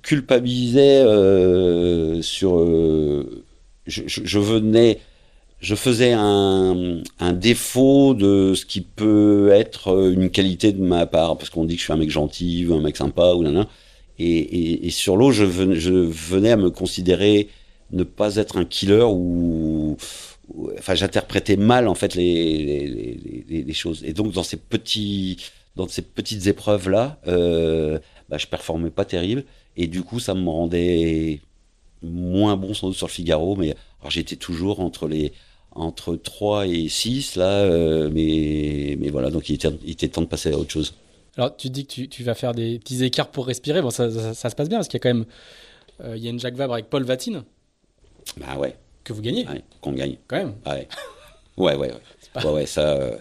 culpabilisais 0.03 1.03
euh, 1.07 2.21
sur. 2.21 2.57
Euh, 3.89 3.91
je, 4.07 4.21
je, 4.25 4.39
venais 4.39 4.99
je 5.61 5.75
faisais 5.75 6.13
un, 6.13 7.03
un 7.21 7.33
défaut 7.33 8.15
de 8.15 8.55
ce 8.55 8.67
qui 8.67 8.81
peut 8.81 9.51
être 9.53 10.11
une 10.13 10.31
qualité 10.31 10.73
de 10.73 10.83
ma 10.83 11.07
part, 11.07 11.39
parce 11.39 11.51
qu'on 11.51 11.65
dit 11.65 11.75
que 11.77 11.81
je 11.81 11.85
suis 11.85 11.93
un 11.93 11.97
mec 11.97 12.11
gentil, 12.11 12.67
ou 12.67 12.75
un 12.75 12.81
mec 12.81 12.97
sympa, 12.97 13.35
ou 13.35 13.43
nanana. 13.43 13.69
Et, 14.19 14.27
et, 14.27 14.87
et 14.87 14.91
sur 14.91 15.17
l'eau, 15.17 15.31
je 15.33 15.45
je 15.75 15.93
venais 15.93 16.51
à 16.51 16.57
me 16.57 16.71
considérer 16.71 17.49
ne 17.93 18.05
pas 18.05 18.37
être 18.37 18.57
un 18.59 18.65
killer 18.65 19.05
ou, 19.05 19.97
enfin, 20.79 20.95
j'interprétais 20.95 21.57
mal 21.57 21.89
en 21.89 21.95
fait 21.95 22.15
les, 22.15 22.87
les- 23.49 23.63
les 23.63 23.73
choses. 23.75 24.03
Et 24.05 24.13
donc 24.13 24.33
dans 24.33 24.43
ces 24.43 24.57
petits, 24.57 25.39
dans 25.77 25.89
ces 25.89 26.03
petites 26.03 26.47
épreuves 26.47 26.89
là, 26.89 27.21
euh, 27.29 27.99
bah, 28.29 28.39
je 28.39 28.47
performais 28.47 28.91
pas 28.91 29.05
terrible, 29.05 29.45
et 29.77 29.87
du 29.87 30.03
coup, 30.03 30.21
ça 30.21 30.35
me 30.35 30.49
rendait 30.49 31.41
moins 32.03 32.57
bon 32.57 32.75
sans 32.75 32.89
doute 32.89 32.97
sur 32.97 33.07
le 33.07 33.13
Figaro, 33.13 33.57
mais 33.57 33.75
j'étais 34.09 34.37
toujours 34.37 34.81
entre 34.81 35.07
les 35.09 35.33
entre 35.75 36.17
3 36.17 36.67
et 36.67 36.89
6 36.89 37.37
là, 37.37 37.47
euh, 37.63 38.11
mais 38.13 38.97
mais 39.01 39.09
voilà, 39.09 39.31
donc 39.31 39.49
il 39.49 39.55
était, 39.55 39.71
il 39.85 39.91
était 39.93 40.09
temps 40.09 40.21
de 40.21 40.27
passer 40.27 40.53
à 40.53 40.59
autre 40.59 40.71
chose. 40.71 40.95
Alors 41.39 41.57
tu 41.57 41.71
dis 41.71 41.87
que 41.87 41.93
tu, 41.93 42.09
tu 42.09 42.23
vas 42.25 42.35
faire 42.35 42.53
des 42.55 42.79
petits 42.79 43.03
écarts 43.05 43.31
pour 43.31 43.47
respirer. 43.47 43.81
Bon, 43.81 43.89
ça, 43.91 44.11
ça- 44.11 44.35
ça 44.35 44.51
se 44.51 44.55
passe 44.55 44.69
bien 44.69 44.79
parce 44.79 44.89
qu'il 44.89 44.99
y 44.99 45.01
a 45.01 45.05
quand 45.11 45.15
même. 45.17 45.25
euh, 46.05 46.15
il 46.17 46.23
y 46.23 46.27
a 46.27 46.31
une 46.31 46.39
Jacques 46.41 46.57
Vabre 46.57 46.75
avec 46.75 46.91
Paul 46.91 47.05
Vatine 47.05 47.43
Bah 48.37 48.59
ouais, 48.59 48.77
que 49.05 49.13
vous 49.15 49.23
gagnez 49.23 49.47
ouais 49.49 49.63
qu'on 49.81 49.93
gagne. 49.93 50.17
quand 50.27 50.37
même. 50.37 50.55
Ouais, 50.67 50.89
ouais, 51.57 51.75
ouais, 51.77 51.77
ouais, 51.77 51.93
pas- 52.35 52.45
ouais, 52.45 52.53
ouais, 52.53 52.67
ça. 52.67 52.91
euh, 52.97 53.17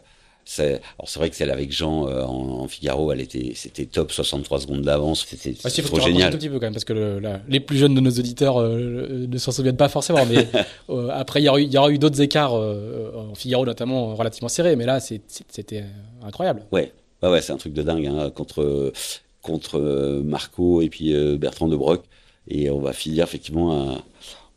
c'est, 0.45 0.81
alors 0.97 1.07
c'est 1.07 1.19
vrai 1.19 1.29
que 1.29 1.35
celle 1.35 1.51
avec 1.51 1.71
Jean 1.71 2.07
euh, 2.07 2.23
en, 2.23 2.61
en 2.61 2.67
Figaro, 2.67 3.11
elle 3.11 3.21
était, 3.21 3.53
c'était 3.55 3.85
top, 3.85 4.11
63 4.11 4.61
secondes 4.61 4.81
d'avance, 4.81 5.25
c'était 5.27 5.53
Ah, 5.63 5.69
si, 5.69 5.81
trop 5.83 5.97
un 5.97 6.01
génial. 6.05 6.31
tout 6.31 6.37
petit 6.37 6.49
peu 6.49 6.55
quand 6.55 6.65
même, 6.65 6.73
parce 6.73 6.83
que 6.85 6.93
le- 6.93 7.19
la- 7.19 7.41
les 7.47 7.59
plus 7.59 7.77
jeunes 7.77 7.95
de 7.95 7.99
nos 8.01 8.11
auditeurs 8.11 8.59
euh, 8.59 9.27
ne 9.29 9.37
s'en 9.37 9.51
souviennent 9.51 9.77
pas 9.77 9.89
forcément. 9.89 10.25
Mais 10.25 10.47
euh, 10.89 11.09
après, 11.11 11.41
il 11.41 11.45
y 11.45 11.77
aura 11.77 11.89
eu, 11.91 11.97
d'autres 11.97 12.21
écarts 12.21 12.53
en 12.53 13.35
Figaro, 13.35 13.65
notamment 13.65 14.15
relativement 14.15 14.49
serrés. 14.49 14.75
Mais 14.75 14.85
là, 14.85 14.99
c'était 14.99 15.85
incroyable. 16.23 16.63
Ouais, 16.71 16.91
ouais, 17.23 17.29
ouais, 17.29 17.41
c'est 17.41 17.53
un 17.53 17.57
truc 17.57 17.73
de 17.73 17.83
dingue 17.83 18.07
hein, 18.07 18.29
contre 18.31 18.91
contre 19.41 19.79
Marco 20.23 20.81
et 20.81 20.89
puis 20.89 21.13
Bertrand 21.37 21.67
de 21.67 21.75
Broc, 21.75 22.03
et 22.47 22.69
on 22.69 22.79
va 22.79 22.93
finir 22.93 23.23
effectivement, 23.23 23.71
à, 23.91 24.03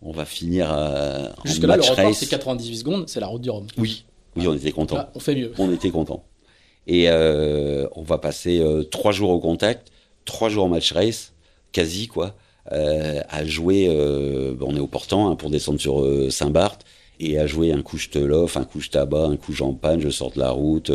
on 0.02 0.12
va 0.12 0.24
finir 0.26 0.70
à, 0.70 1.30
en 1.42 1.46
Jusque-là, 1.46 1.76
le 1.76 1.80
match 1.82 1.90
record, 1.90 2.14
c'est 2.14 2.26
98 2.26 2.76
secondes, 2.76 3.08
c'est 3.08 3.20
la 3.20 3.26
route 3.28 3.40
du 3.40 3.48
Rhum. 3.50 3.66
Oui, 3.78 4.04
oui, 4.36 4.46
on 4.48 4.54
était 4.54 4.72
contents. 4.72 4.96
Là, 4.96 5.10
on 5.14 5.20
fait 5.20 5.34
mieux. 5.34 5.52
On 5.58 5.72
était 5.72 5.90
contents. 5.90 6.24
Et 6.86 7.08
euh, 7.08 7.86
on 7.96 8.02
va 8.02 8.18
passer 8.18 8.60
euh, 8.60 8.82
trois 8.82 9.12
jours 9.12 9.30
au 9.30 9.40
contact, 9.40 9.88
trois 10.24 10.48
jours 10.48 10.64
en 10.64 10.68
match 10.68 10.92
race, 10.92 11.32
quasi 11.72 12.08
quoi, 12.08 12.34
euh, 12.72 13.20
à 13.28 13.44
jouer. 13.46 13.86
euh, 13.88 14.54
on 14.60 14.76
est 14.76 14.80
au 14.80 14.86
portant 14.86 15.30
hein, 15.30 15.36
pour 15.36 15.50
descendre 15.50 15.80
sur 15.80 16.04
Saint-Barth 16.30 16.84
et 17.20 17.38
à 17.38 17.46
jouer 17.46 17.72
un 17.72 17.80
coup 17.80 17.96
je 17.96 18.08
te 18.08 18.18
l'offre, 18.18 18.58
un 18.58 18.64
coup 18.64 18.80
je 18.80 18.90
tabac, 18.90 19.26
un 19.26 19.36
coup 19.36 19.52
j'empanne, 19.52 20.00
je 20.00 20.10
sors 20.10 20.32
de 20.32 20.38
la 20.40 20.50
route. 20.50 20.90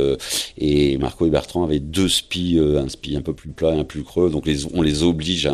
et 0.57 0.97
Marco 0.97 1.25
et 1.25 1.29
Bertrand 1.29 1.63
avaient 1.63 1.79
deux 1.79 2.09
spies, 2.09 2.59
un 2.59 2.89
spi 2.89 3.15
un 3.15 3.21
peu 3.21 3.33
plus 3.33 3.49
plat, 3.49 3.69
un 3.71 3.83
plus 3.85 4.03
creux, 4.03 4.29
donc 4.29 4.45
les, 4.45 4.65
on 4.75 4.81
les 4.81 5.01
oblige. 5.03 5.49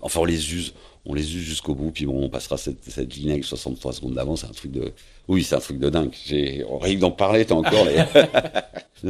enfin, 0.00 0.20
on 0.20 0.24
les 0.24 0.52
use. 0.54 0.74
On 1.04 1.14
les 1.14 1.34
use 1.34 1.42
jusqu'au 1.42 1.74
bout, 1.74 1.90
puis 1.90 2.06
bon, 2.06 2.22
on 2.24 2.28
passera 2.28 2.56
cette, 2.56 2.84
cette 2.84 3.16
ligne 3.16 3.32
avec 3.32 3.44
63 3.44 3.92
secondes 3.94 4.14
d'avance, 4.14 4.42
c'est 4.42 4.46
un 4.46 4.50
truc 4.50 4.70
de, 4.70 4.92
oui, 5.26 5.42
c'est 5.42 5.56
un 5.56 5.60
truc 5.60 5.80
de 5.80 5.90
dingue. 5.90 6.12
J'ai, 6.26 6.64
on 6.70 6.78
rien 6.78 6.96
d'en 6.96 7.10
parler, 7.10 7.44
t'as 7.44 7.56
encore 7.56 7.84
les. 7.84 7.96
Bon, 7.96 8.28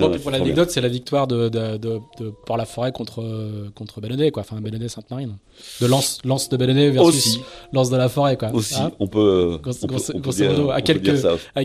Non, 0.08 0.11
c'est 0.14 0.20
pour 0.22 0.30
l'anecdote, 0.30 0.70
c'est 0.70 0.80
la 0.80 0.88
victoire 0.88 1.26
de, 1.26 1.50
de, 1.50 1.76
de, 1.76 2.00
de 2.18 2.32
Port-la-Forêt 2.46 2.92
contre, 2.92 3.20
euh, 3.20 3.68
contre 3.75 4.00
Bénodet, 4.00 4.30
quoi. 4.30 4.40
Enfin, 4.40 4.58
Bénodet-Sainte-Marine. 4.62 5.37
De 5.82 5.87
Lance, 5.87 6.20
Lance 6.25 6.49
de 6.49 6.56
bien. 6.56 6.90
versus 6.92 7.26
Aussi, 7.26 7.40
Lance 7.75 7.90
de 7.90 7.96
la 7.99 8.08
Forêt, 8.08 8.38
quoi. 8.38 8.54
aussi, 8.54 8.75
Hein 8.75 8.92
on 8.99 9.06
peut, 9.06 9.58
Grosso- 9.62 9.80
on 9.84 9.88
peut, 9.88 9.94
grosso- 9.94 10.12
on 10.12 10.16
peut 10.16 10.22
grosso 10.22 10.38
dire- 10.38 10.52
modo, 10.52 10.70
à 10.70 10.80
quelques- 10.80 11.26
à 11.54 11.64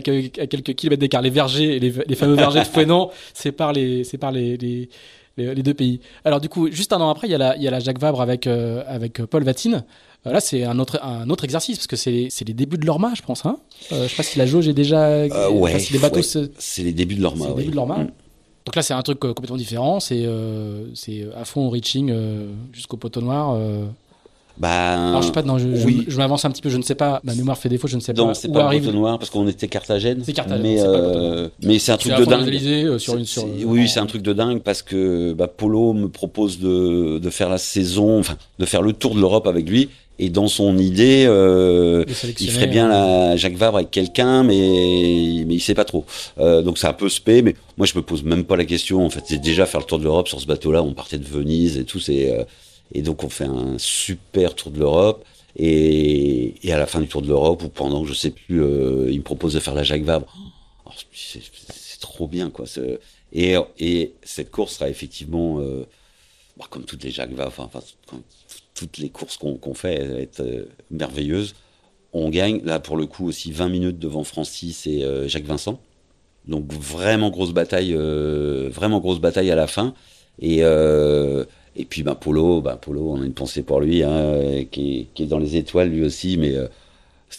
kilomètres 0.74 1.00
d'écart. 1.00 1.22
Les 1.22 1.30
vergers, 1.30 1.76
et 1.76 1.80
les, 1.80 1.90
les 2.06 2.14
fameux 2.16 2.34
vergers 2.34 2.60
de 2.60 2.64
Fouenan 2.66 3.10
séparent 3.32 3.72
les, 3.72 4.04
séparent 4.04 4.32
les, 4.32 4.58
les, 4.58 4.90
les, 5.38 5.54
les 5.54 5.62
deux 5.62 5.72
pays. 5.72 6.00
Alors, 6.22 6.40
du 6.42 6.50
coup, 6.50 6.70
juste 6.70 6.92
un 6.92 7.00
an 7.00 7.08
après, 7.08 7.28
il 7.28 7.30
y 7.30 7.34
a 7.34 7.38
la, 7.38 7.56
il 7.56 7.62
y 7.62 7.68
a 7.68 7.70
la 7.70 7.80
Jacques 7.80 7.98
Vabre 8.00 8.20
avec, 8.20 8.46
euh, 8.46 8.82
avec 8.86 9.22
Paul 9.24 9.42
Vatine. 9.42 9.84
Euh, 10.26 10.32
là, 10.32 10.40
c'est 10.40 10.64
un 10.64 10.78
autre, 10.78 10.98
un 11.02 11.30
autre 11.30 11.44
exercice, 11.44 11.76
parce 11.78 11.86
que 11.86 11.96
c'est 11.96 12.10
les, 12.10 12.30
c'est 12.30 12.44
débuts 12.44 12.76
de 12.78 12.84
l'Orma, 12.86 13.12
je 13.16 13.22
pense. 13.22 13.46
Hein 13.46 13.56
euh, 13.92 14.04
je 14.04 14.08
sais 14.10 14.16
pas 14.16 14.22
si 14.22 14.38
la 14.38 14.46
jauge 14.46 14.66
est 14.68 14.72
déjà. 14.74 15.04
Euh, 15.06 15.50
ouais, 15.50 15.70
enfin, 15.70 15.78
si 15.78 15.92
les 15.92 15.98
bateaux 15.98 16.16
ouais. 16.16 16.22
se- 16.22 16.50
C'est 16.58 16.82
les 16.82 16.92
débuts 16.92 17.14
de 17.14 17.20
c'est 17.20 17.22
l'Orma, 17.22 17.48
le 17.56 17.64
de 17.64 17.74
l'Orma. 17.74 17.98
Mm. 17.98 18.10
Donc 18.66 18.76
là, 18.76 18.82
c'est 18.82 18.94
un 18.94 19.02
truc 19.02 19.24
euh, 19.24 19.28
complètement 19.32 19.56
différent. 19.56 20.00
C'est 20.00 20.26
c'est 20.94 21.26
à 21.36 21.44
fond 21.44 21.66
au 21.66 21.70
reaching 21.70 22.12
jusqu'au 22.72 22.96
poteau 22.96 23.20
noir. 23.20 23.58
Bah, 24.58 25.10
Alors, 25.10 25.22
je 25.22 25.28
sais 25.28 25.32
pas, 25.32 25.42
non, 25.44 25.56
je, 25.56 25.72
je- 25.72 25.86
oui. 25.86 26.04
je 26.08 26.16
m'avance 26.16 26.44
un 26.44 26.50
petit 26.50 26.60
peu. 26.62 26.68
Je 26.68 26.78
ne 26.78 26.82
sais 26.82 26.96
pas. 26.96 27.20
Ma 27.22 27.32
mémoire 27.36 27.56
fait 27.56 27.68
défaut. 27.68 27.86
Je 27.86 27.94
ne 27.94 28.00
sais 28.00 28.12
non, 28.12 28.26
pas 28.26 28.34
c'est 28.34 28.48
où 28.48 28.52
pas 28.52 28.58
le 28.58 28.64
arrive. 28.66 28.84
Poteau 28.86 28.96
Noir 28.96 29.16
parce 29.16 29.30
qu'on 29.30 29.46
était 29.46 29.68
Carthagène. 29.68 30.22
C'est 30.24 30.32
Carthagène, 30.32 30.62
mais, 30.62 30.78
c'est 30.78 30.84
le 30.84 30.92
euh, 30.92 31.48
mais 31.62 31.78
c'est 31.78 31.92
un 31.92 31.98
C'est 32.00 32.10
truc 32.10 32.26
de 32.26 32.30
dingue. 32.30 32.98
sur 32.98 33.16
une 33.16 33.24
C'est- 33.24 33.32
sur. 33.40 33.42
c'est- 33.56 33.64
oui, 33.64 33.88
c'est 33.88 34.00
un 34.00 34.06
truc 34.06 34.22
de 34.22 34.32
dingue 34.32 34.60
parce 34.62 34.82
que 34.82 35.32
bah, 35.32 35.46
Polo 35.46 35.92
me 35.92 36.08
propose 36.08 36.58
de, 36.58 37.18
de 37.20 37.30
faire 37.30 37.48
la 37.48 37.58
saison, 37.58 38.18
enfin, 38.18 38.36
de 38.58 38.64
faire 38.66 38.82
le 38.82 38.92
tour 38.92 39.14
de 39.14 39.20
l'Europe 39.20 39.46
avec 39.46 39.68
lui. 39.70 39.90
Et 40.18 40.30
dans 40.30 40.48
son 40.48 40.78
idée, 40.78 41.26
euh, 41.28 42.04
il 42.40 42.50
ferait 42.50 42.66
bien 42.66 42.90
euh, 42.90 43.28
la 43.30 43.36
Jacques 43.36 43.56
Vabre 43.56 43.76
avec 43.76 43.90
quelqu'un, 43.90 44.42
mais 44.42 45.44
mais 45.46 45.54
il 45.54 45.60
sait 45.60 45.74
pas 45.74 45.84
trop. 45.84 46.04
Euh, 46.38 46.62
donc 46.62 46.78
c'est 46.78 46.88
un 46.88 46.92
peu 46.92 47.08
spé, 47.08 47.42
mais 47.42 47.54
moi 47.76 47.86
je 47.86 47.96
me 47.96 48.02
pose 48.02 48.24
même 48.24 48.44
pas 48.44 48.56
la 48.56 48.64
question. 48.64 49.04
En 49.06 49.10
fait, 49.10 49.22
c'est 49.26 49.38
déjà 49.38 49.64
faire 49.64 49.80
le 49.80 49.86
tour 49.86 49.98
de 49.98 50.04
l'Europe 50.04 50.28
sur 50.28 50.40
ce 50.40 50.46
bateau-là. 50.46 50.82
On 50.82 50.92
partait 50.92 51.18
de 51.18 51.24
Venise 51.24 51.78
et 51.78 51.84
tout. 51.84 52.00
C'est 52.00 52.32
euh, 52.32 52.44
et 52.92 53.02
donc 53.02 53.22
on 53.22 53.28
fait 53.28 53.44
un 53.44 53.76
super 53.78 54.54
tour 54.54 54.72
de 54.72 54.78
l'Europe. 54.80 55.24
Et, 55.60 56.54
et 56.62 56.72
à 56.72 56.78
la 56.78 56.86
fin 56.86 57.00
du 57.00 57.08
tour 57.08 57.20
de 57.22 57.26
l'Europe, 57.26 57.62
ou 57.64 57.68
pendant, 57.68 58.04
je 58.04 58.14
sais 58.14 58.30
plus, 58.30 58.62
euh, 58.62 59.08
il 59.10 59.18
me 59.18 59.24
propose 59.24 59.54
de 59.54 59.60
faire 59.60 59.74
la 59.74 59.82
Jacques 59.82 60.04
Vabre. 60.04 60.26
Oh, 60.86 60.90
c'est 61.12 62.00
trop 62.00 62.28
bien, 62.28 62.50
quoi. 62.50 62.64
Et, 63.32 63.56
et 63.80 64.12
cette 64.22 64.52
course 64.52 64.74
sera 64.74 64.88
effectivement, 64.88 65.58
euh, 65.58 65.84
bah, 66.56 66.66
comme 66.70 66.84
toutes 66.84 67.02
les 67.02 67.10
Jacques 67.10 67.32
Vabre, 67.32 67.48
enfin, 67.48 67.64
enfin, 67.64 68.20
toutes 68.78 68.98
les 68.98 69.08
courses 69.08 69.36
qu'on 69.36 69.74
fait, 69.74 69.94
elles 69.94 70.20
être 70.20 70.40
euh, 70.40 70.68
merveilleuses. 70.90 71.56
On 72.12 72.30
gagne, 72.30 72.60
là, 72.64 72.78
pour 72.78 72.96
le 72.96 73.06
coup, 73.06 73.26
aussi 73.26 73.50
20 73.50 73.68
minutes 73.68 73.98
devant 73.98 74.22
Francis 74.22 74.86
et 74.86 75.02
euh, 75.02 75.26
Jacques 75.26 75.46
Vincent. 75.46 75.80
Donc, 76.46 76.72
vraiment 76.72 77.30
grosse 77.30 77.52
bataille, 77.52 77.92
euh, 77.92 78.70
vraiment 78.72 79.00
grosse 79.00 79.20
bataille 79.20 79.50
à 79.50 79.56
la 79.56 79.66
fin. 79.66 79.94
Et, 80.40 80.58
et 80.60 81.84
puis, 81.84 82.04
ben, 82.04 82.14
Polo, 82.14 82.60
ben, 82.60 82.76
Polo, 82.76 83.10
on 83.10 83.20
a 83.20 83.26
une 83.26 83.34
pensée 83.34 83.64
pour 83.64 83.80
lui, 83.80 84.04
hein, 84.04 84.64
qui, 84.70 85.08
est, 85.18 85.26
dans 85.26 85.40
les 85.40 85.56
étoiles 85.56 85.90
lui 85.90 86.04
aussi, 86.04 86.36
mais 86.36 86.54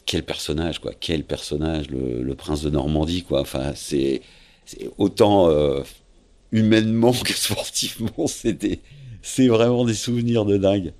quel 0.05 0.24
personnage, 0.24 0.79
quoi, 0.79 0.91
quel 1.00 1.24
personnage, 1.24 1.89
le, 1.89 2.36
prince 2.36 2.62
de 2.62 2.69
Normandie, 2.69 3.24
quoi. 3.24 3.39
Enfin, 3.39 3.72
c'est 3.74 4.22
autant 4.98 5.50
humainement 6.51 7.13
que 7.25 7.34
sportivement, 7.34 8.27
c'était 8.27 8.79
c'est 9.22 9.48
vraiment 9.48 9.84
des 9.84 9.94
souvenirs 9.94 10.46
de 10.46 10.58
dingue. 10.58 10.94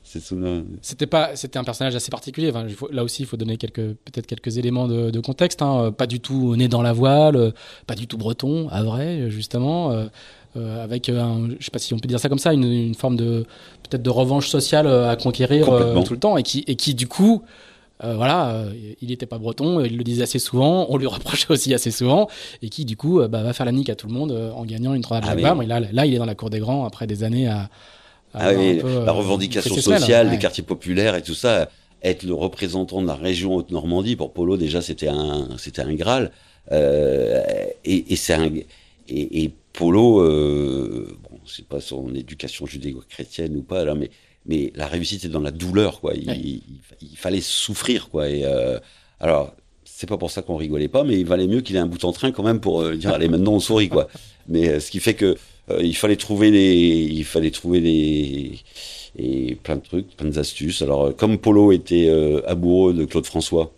C'était 0.82 1.08
pas, 1.08 1.36
c'était 1.36 1.58
un 1.58 1.64
personnage 1.64 1.96
assez 1.96 2.12
particulier. 2.12 2.50
Enfin, 2.50 2.68
faut- 2.68 2.92
là 2.92 3.04
aussi, 3.04 3.24
il 3.24 3.26
faut 3.26 3.38
donner 3.38 3.58
quelques, 3.58 3.94
peut-être 3.94 4.28
quelques 4.28 4.58
éléments 4.58 4.88
de, 4.88 5.10
de 5.10 5.20
contexte. 5.22 5.62
Hein. 5.62 5.94
Pas 5.94 6.08
du 6.08 6.20
tout 6.20 6.56
né 6.56 6.68
dans 6.68 6.82
la 6.82 6.92
voile, 6.92 7.36
euh, 7.38 7.52
pas 7.88 7.96
du 7.96 8.08
tout 8.08 8.18
breton, 8.18 8.68
à 8.70 8.84
vrai, 8.84 9.30
justement. 9.30 9.92
Euh, 9.92 10.06
euh, 10.58 10.84
avec, 10.84 11.08
un, 11.10 11.48
je 11.60 11.64
sais 11.64 11.72
pas 11.72 11.80
si 11.80 11.94
on 11.94 12.00
peut 12.00 12.08
dire 12.08 12.20
ça 12.20 12.28
comme 12.28 12.40
ça, 12.40 12.54
une, 12.54 12.66
une 12.66 12.96
forme 12.96 13.16
de 13.16 13.46
peut-être 13.84 14.02
de 14.02 14.10
revanche 14.10 14.50
sociale 14.50 14.88
à 14.88 15.16
conquérir 15.16 15.68
tout 16.04 16.14
le 16.14 16.20
temps, 16.20 16.38
et 16.38 16.44
qui, 16.44 16.64
et 16.68 16.76
qui 16.76 16.96
du 16.96 17.08
coup, 17.08 17.44
voilà, 18.04 18.64
il 19.00 19.10
n'était 19.10 19.28
pas 19.28 19.38
breton, 19.38 19.80
il 19.86 19.96
le 19.96 20.04
disait 20.04 20.24
assez 20.24 20.40
souvent, 20.40 20.88
on 20.90 20.98
lui 20.98 21.06
reprochait 21.08 21.52
aussi 21.52 21.72
assez 21.76 21.92
souvent, 21.92 22.30
et 22.64 22.70
qui 22.70 22.84
du 22.84 22.98
coup 22.98 23.22
bah, 23.30 23.44
va 23.44 23.54
faire 23.54 23.68
la 23.68 23.72
nique 23.72 23.92
à 23.92 23.96
tout 23.96 24.08
le 24.08 24.14
monde 24.14 24.32
en 24.32 24.66
gagnant 24.66 24.96
une 24.96 25.04
trois 25.04 25.22
de 25.22 25.28
ah, 25.28 25.36
là, 25.36 25.80
là, 25.80 26.06
il 26.08 26.16
est 26.16 26.18
dans 26.18 26.26
la 26.26 26.36
cour 26.36 26.50
des 26.50 26.60
grands 26.60 26.84
après 26.84 27.06
des 27.06 27.24
années 27.24 27.48
à. 27.48 27.70
Ah 28.34 28.52
oui, 28.54 28.82
la 28.84 29.12
revendication 29.12 29.76
sociale 29.76 30.30
des 30.30 30.38
quartiers 30.38 30.64
populaires 30.64 31.16
et 31.16 31.22
tout 31.22 31.34
ça 31.34 31.70
être 32.02 32.24
le 32.24 32.34
représentant 32.34 33.02
de 33.02 33.08
la 33.08 33.16
région 33.16 33.56
Haute-Normandie, 33.56 34.16
pour 34.16 34.34
Polo, 34.34 34.58
déjà, 34.58 34.82
c'était 34.82 35.10
un, 35.10 35.58
c'était 35.58 35.82
un 35.82 35.94
Graal. 35.94 36.32
Euh, 36.72 37.44
et, 37.84 38.14
et 38.14 38.16
c'est 38.16 38.34
un, 38.34 38.46
et, 38.46 38.64
et 39.44 39.54
Polo, 39.74 40.22
euh, 40.22 41.18
bon, 41.24 41.40
c'est 41.46 41.66
pas 41.66 41.82
son 41.82 42.14
éducation 42.14 42.66
judéo-chrétienne 42.66 43.56
ou 43.56 43.62
pas, 43.62 43.84
là, 43.84 43.96
mais, 43.96 44.10
mais 44.46 44.72
la 44.76 44.88
réussite 44.88 45.26
est 45.26 45.30
dans 45.30 45.40
la 45.40 45.52
douleur, 45.52 46.00
quoi. 46.00 46.14
Il, 46.16 46.62
il, 47.02 47.18
fallait 47.18 47.42
souffrir, 47.42 48.10
quoi. 48.10 48.30
Et, 48.30 48.46
euh, 48.46 48.80
alors, 49.20 49.54
c'est 50.00 50.08
pas 50.08 50.18
pour 50.18 50.32
ça 50.32 50.42
qu'on 50.42 50.56
rigolait 50.56 50.88
pas, 50.88 51.04
mais 51.04 51.20
il 51.20 51.26
valait 51.26 51.48
mieux 51.48 51.60
qu'il 51.60 51.76
ait 51.76 51.80
un 51.80 51.86
bout 51.86 52.06
en 52.06 52.14
train 52.14 52.32
quand 52.32 52.44
même 52.44 52.62
pour 52.62 52.82
euh, 52.82 52.96
dire 52.96 53.10
allez 53.14 53.28
maintenant 53.28 53.52
on 53.52 53.60
sourit 53.60 53.90
quoi. 53.90 54.08
Mais 54.50 54.68
euh, 54.68 54.80
ce 54.80 54.92
qui 54.92 55.00
fait 55.00 55.14
que 55.14 55.38
euh, 55.70 55.80
il 55.82 55.96
fallait 55.96 56.16
trouver 56.16 56.52
des, 56.52 57.08
il 57.12 57.24
fallait 57.24 57.52
trouver 57.52 57.80
et 59.18 59.56
plein 59.64 59.76
de 59.78 59.82
trucs, 59.82 60.18
plein 60.18 60.30
d'astuces. 60.30 60.82
Alors, 60.82 61.06
euh, 61.06 61.12
comme 61.12 61.38
Polo 61.38 61.72
était 61.72 62.12
amoureux 62.48 62.94
de 62.94 63.06
Claude 63.06 63.26
François, 63.26 63.72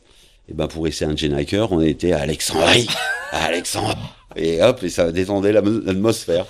et 0.48 0.51
eh 0.51 0.54
ben 0.54 0.68
pour 0.68 0.88
essayer 0.88 1.10
un 1.10 1.38
Hiker, 1.38 1.72
on 1.72 1.82
était 1.82 2.13
à 2.13 2.22
Alexandrie, 2.22 2.88
à 3.32 3.46
Alexandre, 3.46 4.16
et 4.36 4.62
hop, 4.62 4.82
et 4.84 4.90
ça 4.90 5.12
détendait 5.12 5.51
l'atmosphère. 5.51 6.46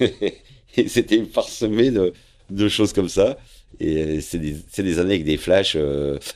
et 0.00 0.88
c'était 0.88 1.18
parsemé 1.22 1.90
de, 1.90 2.12
de 2.50 2.68
choses 2.68 2.92
comme 2.92 3.08
ça. 3.08 3.36
Et 3.80 4.02
euh, 4.02 4.18
c'est 4.20 4.38
des, 4.38 4.54
des, 4.78 4.98
années 4.98 5.14
avec 5.14 5.24
des 5.24 5.36
flashs. 5.36 5.76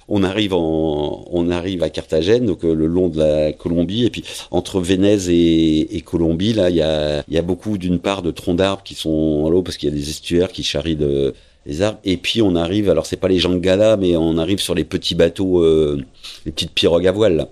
on 0.08 0.22
arrive 0.22 0.54
en, 0.54 1.24
on 1.30 1.50
arrive 1.50 1.82
à 1.82 1.90
Carthagène, 1.90 2.46
donc 2.46 2.62
le 2.62 2.86
long 2.86 3.08
de 3.08 3.18
la 3.18 3.52
Colombie, 3.52 4.04
et 4.04 4.10
puis 4.10 4.24
entre 4.50 4.80
Venise 4.80 5.28
et, 5.28 5.96
et 5.96 6.00
Colombie, 6.02 6.52
là, 6.52 6.70
il 6.70 6.76
y 6.76 6.82
a, 6.82 7.24
y 7.28 7.38
a 7.38 7.42
beaucoup 7.42 7.78
d'une 7.78 7.98
part 7.98 8.22
de 8.22 8.30
troncs 8.30 8.56
d'arbres 8.56 8.82
qui 8.82 8.94
sont 8.94 9.44
à 9.46 9.50
l'eau 9.50 9.62
parce 9.62 9.76
qu'il 9.76 9.88
y 9.88 9.92
a 9.92 9.94
des 9.94 10.10
estuaires 10.10 10.52
qui 10.52 10.62
charrient 10.62 10.96
de, 10.96 11.34
les 11.66 11.82
arbres. 11.82 11.98
Et 12.04 12.16
puis 12.16 12.42
on 12.42 12.54
arrive, 12.54 12.90
alors 12.90 13.06
c'est 13.06 13.16
pas 13.16 13.28
les 13.28 13.38
Jangada, 13.38 13.96
mais 13.96 14.16
on 14.16 14.38
arrive 14.38 14.60
sur 14.60 14.74
les 14.74 14.84
petits 14.84 15.14
bateaux, 15.14 15.62
euh, 15.62 16.02
les 16.44 16.52
petites 16.52 16.72
pirogues 16.72 17.06
à 17.06 17.12
voile. 17.12 17.36
Là. 17.36 17.48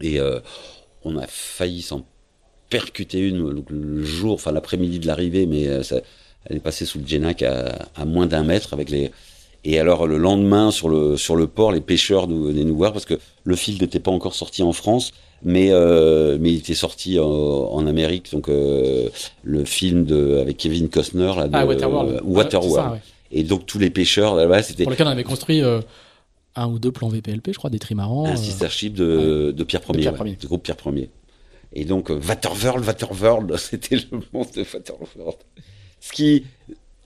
Et 0.00 0.20
euh, 0.20 0.40
on 1.04 1.16
a 1.16 1.26
failli 1.26 1.82
s'en 1.82 2.04
percuter 2.70 3.18
une 3.18 3.64
le 3.68 4.02
jour, 4.02 4.34
enfin 4.34 4.52
l'après-midi 4.52 4.98
de 4.98 5.06
l'arrivée, 5.06 5.46
mais 5.46 5.66
euh, 5.66 5.82
ça, 5.82 6.00
elle 6.46 6.56
est 6.56 6.60
passée 6.60 6.84
sous 6.84 6.98
le 6.98 7.06
Genac 7.06 7.42
à, 7.42 7.88
à 7.94 8.04
moins 8.04 8.26
d'un 8.26 8.44
mètre 8.44 8.74
avec 8.74 8.90
les. 8.90 9.10
Et 9.64 9.78
alors 9.78 10.06
le 10.08 10.18
lendemain 10.18 10.72
sur 10.72 10.88
le 10.88 11.16
sur 11.16 11.36
le 11.36 11.46
port, 11.46 11.70
les 11.70 11.80
pêcheurs 11.80 12.26
nous 12.26 12.44
venaient 12.44 12.64
nous 12.64 12.76
voir 12.76 12.92
parce 12.92 13.04
que 13.04 13.14
le 13.44 13.56
fil 13.56 13.80
n'était 13.80 14.00
pas 14.00 14.10
encore 14.10 14.34
sorti 14.34 14.62
en 14.62 14.72
France, 14.72 15.12
mais 15.44 15.68
euh, 15.70 16.36
mais 16.40 16.52
il 16.52 16.58
était 16.58 16.74
sorti 16.74 17.18
en, 17.20 17.24
en 17.26 17.86
Amérique, 17.86 18.32
donc 18.32 18.48
euh, 18.48 19.08
le 19.44 19.64
film 19.64 20.04
de 20.04 20.38
avec 20.38 20.56
Kevin 20.56 20.88
Costner 20.88 21.32
là, 21.36 21.46
de, 21.46 21.54
ah, 21.54 21.64
Waterworld. 21.64 22.20
Waterworld. 22.24 23.00
Et 23.30 23.44
donc 23.44 23.64
tous 23.66 23.78
les 23.78 23.90
pêcheurs 23.90 24.34
là-bas, 24.34 24.62
c'était 24.62 24.82
pour 24.82 24.90
lesquels 24.90 25.06
on 25.06 25.10
avait 25.10 25.22
construit 25.22 25.62
euh, 25.62 25.80
un 26.56 26.66
ou 26.66 26.80
deux 26.80 26.92
plans 26.92 27.08
VPLP, 27.08 27.52
je 27.52 27.58
crois, 27.58 27.70
des 27.70 27.78
trimarans. 27.78 28.26
Un 28.26 28.36
sister 28.36 28.68
ship 28.68 28.94
de, 28.94 29.52
de 29.56 29.64
Pierre 29.64 29.82
Ier, 29.88 29.94
de, 29.94 30.00
Pierre 30.00 30.20
ouais, 30.20 30.36
de 30.40 30.46
groupe 30.46 30.64
Pierre 30.64 30.76
Ier. 30.86 31.08
Et 31.72 31.84
donc 31.84 32.10
Waterworld, 32.10 32.84
Waterworld, 32.84 33.56
c'était 33.58 33.96
le 33.96 34.20
monde 34.32 34.48
de 34.54 34.60
Waterworld. 34.60 35.38
Ce 36.02 36.12
qui, 36.12 36.44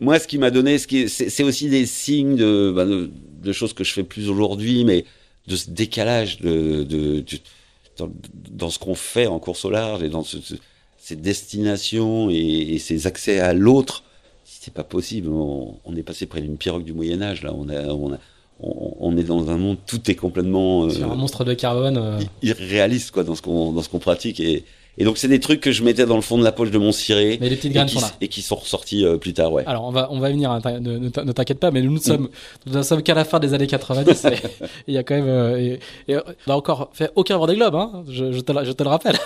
moi, 0.00 0.19
ce 0.19 0.26
qui 0.26 0.38
m'a 0.38 0.50
donné, 0.50 0.79
ce 0.79 0.87
qui, 0.87 1.09
c'est 1.09 1.43
aussi 1.45 1.69
des 1.69 1.87
signes 1.87 2.35
de, 2.35 2.73
bah, 2.75 2.87
de, 2.87 3.11
de, 3.42 3.53
choses 3.53 3.75
que 3.75 3.85
je 3.85 3.92
fais 3.92 4.03
plus 4.03 4.31
aujourd'hui, 4.31 4.85
mais 4.85 5.05
de 5.47 5.55
ce 5.55 5.70
décalage 5.70 6.40
de, 6.40 6.83
de, 6.83 7.20
de 7.20 7.38
dans, 7.99 8.11
dans, 8.51 8.70
ce 8.70 8.79
qu'on 8.79 8.94
fait 8.94 9.27
en 9.27 9.38
course 9.38 9.64
au 9.64 9.70
large 9.70 10.03
et 10.03 10.09
dans 10.09 10.25
ce, 10.25 10.40
ce, 10.40 10.55
ces 10.99 11.14
destinations 11.14 12.31
et, 12.31 12.35
et 12.35 12.79
ces 12.79 13.07
accès 13.07 13.38
à 13.38 13.53
l'autre 13.53 14.03
c'est 14.44 14.73
pas 14.73 14.85
possible. 14.85 15.29
On, 15.31 15.77
on, 15.85 15.97
est 15.97 16.03
passé 16.03 16.27
près 16.27 16.40
d'une 16.40 16.57
pirogue 16.57 16.85
du 16.85 16.92
Moyen 16.92 17.23
Âge 17.23 17.42
là. 17.42 17.53
On, 17.55 17.68
a, 17.68 17.83
on, 17.92 18.12
a, 18.12 18.18
on, 18.61 18.97
on, 18.99 19.16
est 19.16 19.23
dans 19.25 19.51
un 19.51 19.57
monde 19.59 19.77
tout 19.87 20.11
est 20.11 20.14
complètement 20.14 20.87
euh, 20.87 21.03
un 21.03 21.14
monstre 21.14 21.44
de 21.44 21.55
carbone 21.55 21.99
euh... 21.99 22.18
irréaliste 22.42 23.11
quoi 23.11 23.23
dans 23.23 23.35
ce 23.35 23.42
qu'on 23.42 23.73
dans 23.73 23.83
ce 23.83 23.88
qu'on 23.88 23.99
pratique 23.99 24.40
et 24.40 24.64
et 24.98 25.04
donc 25.04 25.18
c'est 25.18 25.28
des 25.28 25.40
trucs 25.40 25.61
que 25.61 25.72
je 25.72 25.82
mettais 25.82 26.06
dans 26.06 26.16
le 26.16 26.22
fond 26.22 26.38
de 26.38 26.44
la 26.44 26.52
poche 26.52 26.70
de 26.70 26.78
mon 26.78 26.92
ciré 26.92 27.38
mais 27.40 27.48
les 27.48 27.56
petites 27.56 27.72
graines 27.72 27.87
et 27.87 27.90
qui, 27.90 27.94
sont 27.94 28.00
là 28.00 28.12
et 28.20 28.28
qui 28.28 28.42
sont 28.42 28.56
ressortis 28.56 29.04
euh, 29.04 29.16
plus 29.16 29.35
tard 29.35 29.52
ouais 29.52 29.64
alors 29.66 29.85
on 29.85 29.90
va 29.90 30.09
on 30.11 30.18
va 30.18 30.30
venir 30.30 30.50
hein, 30.50 30.61
ne, 30.80 30.98
ne 30.98 31.32
t'inquiète 31.32 31.61
pas 31.61 31.70
mais 31.70 31.82
nous, 31.82 31.92
nous 31.92 32.00
sommes 32.00 32.28
nous 32.66 32.72
ne 32.72 32.82
sommes 32.82 33.02
qu'à 33.02 33.14
la 33.14 33.24
fin 33.24 33.38
des 33.40 33.54
années 33.54 33.66
90 33.66 34.26
il 34.88 34.94
y 34.94 34.98
a 34.98 35.02
quand 35.02 35.14
même 35.14 35.28
euh, 35.28 35.59
et, 35.59 35.80
et, 36.12 36.16
on 36.46 36.52
a 36.52 36.54
encore 36.54 36.90
fait 36.92 37.11
aucun 37.14 37.37
Vendée 37.38 37.56
Globe 37.56 37.74
hein 37.74 38.04
je, 38.09 38.32
je, 38.32 38.40
te, 38.40 38.52
je 38.64 38.72
te 38.72 38.82
le 38.82 38.88
rappelle 38.88 39.16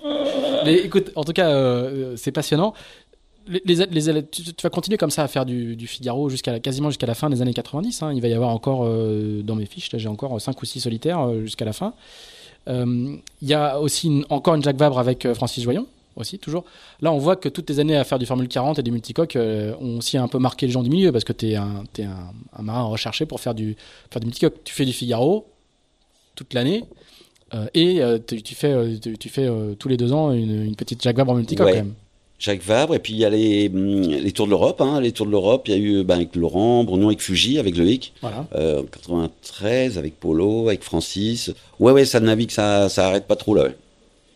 mais 0.64 0.74
écoute 0.74 1.10
en 1.14 1.24
tout 1.24 1.32
cas 1.32 1.48
euh, 1.48 2.14
c'est 2.16 2.32
passionnant 2.32 2.74
les, 3.48 3.60
les, 3.64 3.86
les, 3.86 4.26
tu, 4.26 4.42
tu, 4.42 4.62
vas 4.62 4.70
continuer 4.70 4.96
comme 4.96 5.10
ça 5.10 5.22
à 5.22 5.28
faire 5.28 5.46
du, 5.46 5.76
du 5.76 5.86
Figaro 5.86 6.28
jusqu'à 6.28 6.58
quasiment 6.60 6.90
jusqu'à 6.90 7.06
la 7.06 7.14
fin 7.14 7.30
des 7.30 7.42
années 7.42 7.54
90. 7.54 8.02
Hein. 8.02 8.12
Il 8.14 8.20
va 8.20 8.28
y 8.28 8.34
avoir 8.34 8.50
encore 8.50 8.84
euh, 8.84 9.42
dans 9.42 9.54
mes 9.54 9.66
fiches, 9.66 9.90
j'ai 9.94 10.08
encore 10.08 10.40
5 10.40 10.60
ou 10.60 10.64
6 10.64 10.80
solitaires 10.80 11.20
euh, 11.20 11.42
jusqu'à 11.42 11.64
la 11.64 11.72
fin. 11.72 11.94
Euh, 12.68 13.16
il 13.42 13.48
y 13.48 13.54
a 13.54 13.78
aussi 13.80 14.08
une, 14.08 14.24
encore 14.28 14.54
une 14.54 14.62
Jacques 14.62 14.76
Vabre 14.76 14.98
avec 14.98 15.24
euh, 15.24 15.34
Francis 15.34 15.62
Joyon, 15.62 15.86
aussi, 16.16 16.38
toujours. 16.38 16.64
Là, 17.00 17.12
on 17.12 17.18
voit 17.18 17.36
que 17.36 17.48
toutes 17.48 17.66
tes 17.66 17.78
années 17.78 17.96
à 17.96 18.04
faire 18.04 18.18
du 18.18 18.26
Formule 18.26 18.48
40 18.48 18.78
et 18.78 18.82
du 18.82 18.90
multicoque 18.90 19.36
euh, 19.36 19.74
ont 19.80 19.98
aussi 19.98 20.16
un 20.16 20.28
peu 20.28 20.38
marqué 20.38 20.66
les 20.66 20.72
gens 20.72 20.82
du 20.82 20.90
milieu 20.90 21.12
parce 21.12 21.24
que 21.24 21.32
tu 21.32 21.50
es, 21.50 21.56
un, 21.56 21.84
es 21.98 22.04
un, 22.04 22.32
un, 22.56 22.62
marin 22.62 22.84
recherché 22.84 23.26
pour 23.26 23.40
faire 23.40 23.54
du, 23.54 23.76
faire 24.10 24.20
du 24.20 24.26
multicoque. 24.26 24.64
Tu 24.64 24.74
fais 24.74 24.84
du 24.84 24.92
Figaro 24.92 25.46
toute 26.34 26.54
l'année. 26.54 26.84
et 27.74 28.00
tu, 28.26 28.42
tu, 28.42 28.54
fais, 28.54 28.98
tu, 28.98 29.16
tu 29.16 29.28
fais 29.28 29.48
tous 29.78 29.88
les 29.88 29.96
deux 29.96 30.12
ans 30.12 30.32
une, 30.32 30.64
une 30.64 30.76
petite 30.76 31.02
Jacques 31.02 31.16
Vabre 31.16 31.32
en 31.32 31.36
multicoque 31.36 31.66
ouais. 31.66 31.72
quand 31.72 31.84
même. 31.84 31.94
Jacques 32.38 32.62
Vabre, 32.62 32.94
et 32.94 32.98
puis 32.98 33.14
il 33.14 33.18
y 33.18 33.24
a 33.24 33.30
les, 33.30 33.68
hum, 33.68 34.02
les 34.02 34.32
Tours 34.32 34.46
de 34.46 34.50
l'Europe, 34.50 34.80
hein, 34.80 35.00
les 35.00 35.12
Tours 35.12 35.26
de 35.26 35.30
l'Europe, 35.30 35.68
il 35.68 35.70
y 35.70 35.74
a 35.74 35.78
eu 35.78 36.04
ben, 36.04 36.16
avec 36.16 36.36
Laurent, 36.36 36.84
Bruno 36.84 37.06
avec 37.06 37.20
Fuji, 37.20 37.58
avec 37.58 37.76
Loïc, 37.76 38.12
voilà. 38.20 38.46
euh, 38.54 38.82
en 38.82 38.84
93, 38.84 39.96
avec 39.98 40.18
Polo, 40.20 40.68
avec 40.68 40.82
Francis. 40.82 41.50
Ouais, 41.80 41.92
ouais, 41.92 42.04
ça 42.04 42.20
navigue, 42.20 42.50
ça, 42.50 42.88
ça 42.88 43.06
arrête 43.08 43.26
pas 43.26 43.36
trop 43.36 43.54
là. 43.54 43.64
Ouais. 43.64 43.76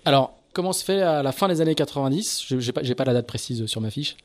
Alors, 0.07 0.33
comment 0.55 0.73
se 0.73 0.85
fait 0.85 1.03
à 1.03 1.23
la 1.23 1.33
fin 1.33 1.47
des 1.49 1.61
années 1.61 1.75
90 1.75 2.45
Je 2.49 2.57
n'ai 2.57 2.73
pas, 2.73 2.81
pas 2.95 3.05
la 3.05 3.13
date 3.13 3.27
précise 3.27 3.67
sur 3.67 3.81
ma 3.81 3.91
fiche. 3.91 4.17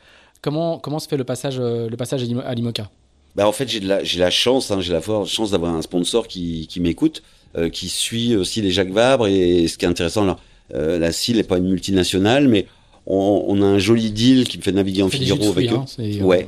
Comment, 0.41 0.79
comment 0.79 0.99
se 0.99 1.07
fait 1.07 1.17
le 1.17 1.23
passage, 1.23 1.57
euh, 1.59 1.89
le 1.89 1.97
passage 1.97 2.23
à 2.23 2.53
l'IMOCA? 2.53 2.89
Bah, 3.35 3.47
En 3.47 3.51
fait, 3.51 3.67
j'ai 3.67 3.79
la, 3.81 4.01
la 4.03 4.29
chance, 4.29 4.71
hein, 4.71 4.79
j'ai 4.79 4.93
la 4.93 5.01
chance 5.25 5.51
d'avoir 5.51 5.73
un 5.73 5.81
sponsor 5.81 6.27
qui, 6.27 6.67
qui 6.67 6.79
m'écoute, 6.79 7.23
euh, 7.57 7.69
qui 7.69 7.89
suit 7.89 8.35
aussi 8.35 8.61
les 8.61 8.71
Jacques 8.71 8.91
Vabre, 8.91 9.27
et 9.27 9.67
ce 9.67 9.77
qui 9.77 9.85
est 9.85 9.87
intéressant, 9.89 10.23
là, 10.23 10.37
euh, 10.73 10.97
la 10.97 11.11
CIL 11.11 11.35
n'est 11.37 11.43
pas 11.43 11.57
une 11.57 11.67
multinationale, 11.69 12.47
mais 12.47 12.67
on, 13.07 13.45
on, 13.47 13.61
a 13.61 13.65
un 13.65 13.77
joli 13.77 14.11
deal 14.11 14.47
qui 14.47 14.57
me 14.57 14.63
fait 14.63 14.71
naviguer 14.71 15.03
en 15.03 15.09
Figaro 15.09 15.49
avec 15.49 15.71
eux. 15.71 15.75
Hein, 15.75 16.23
ouais, 16.23 16.47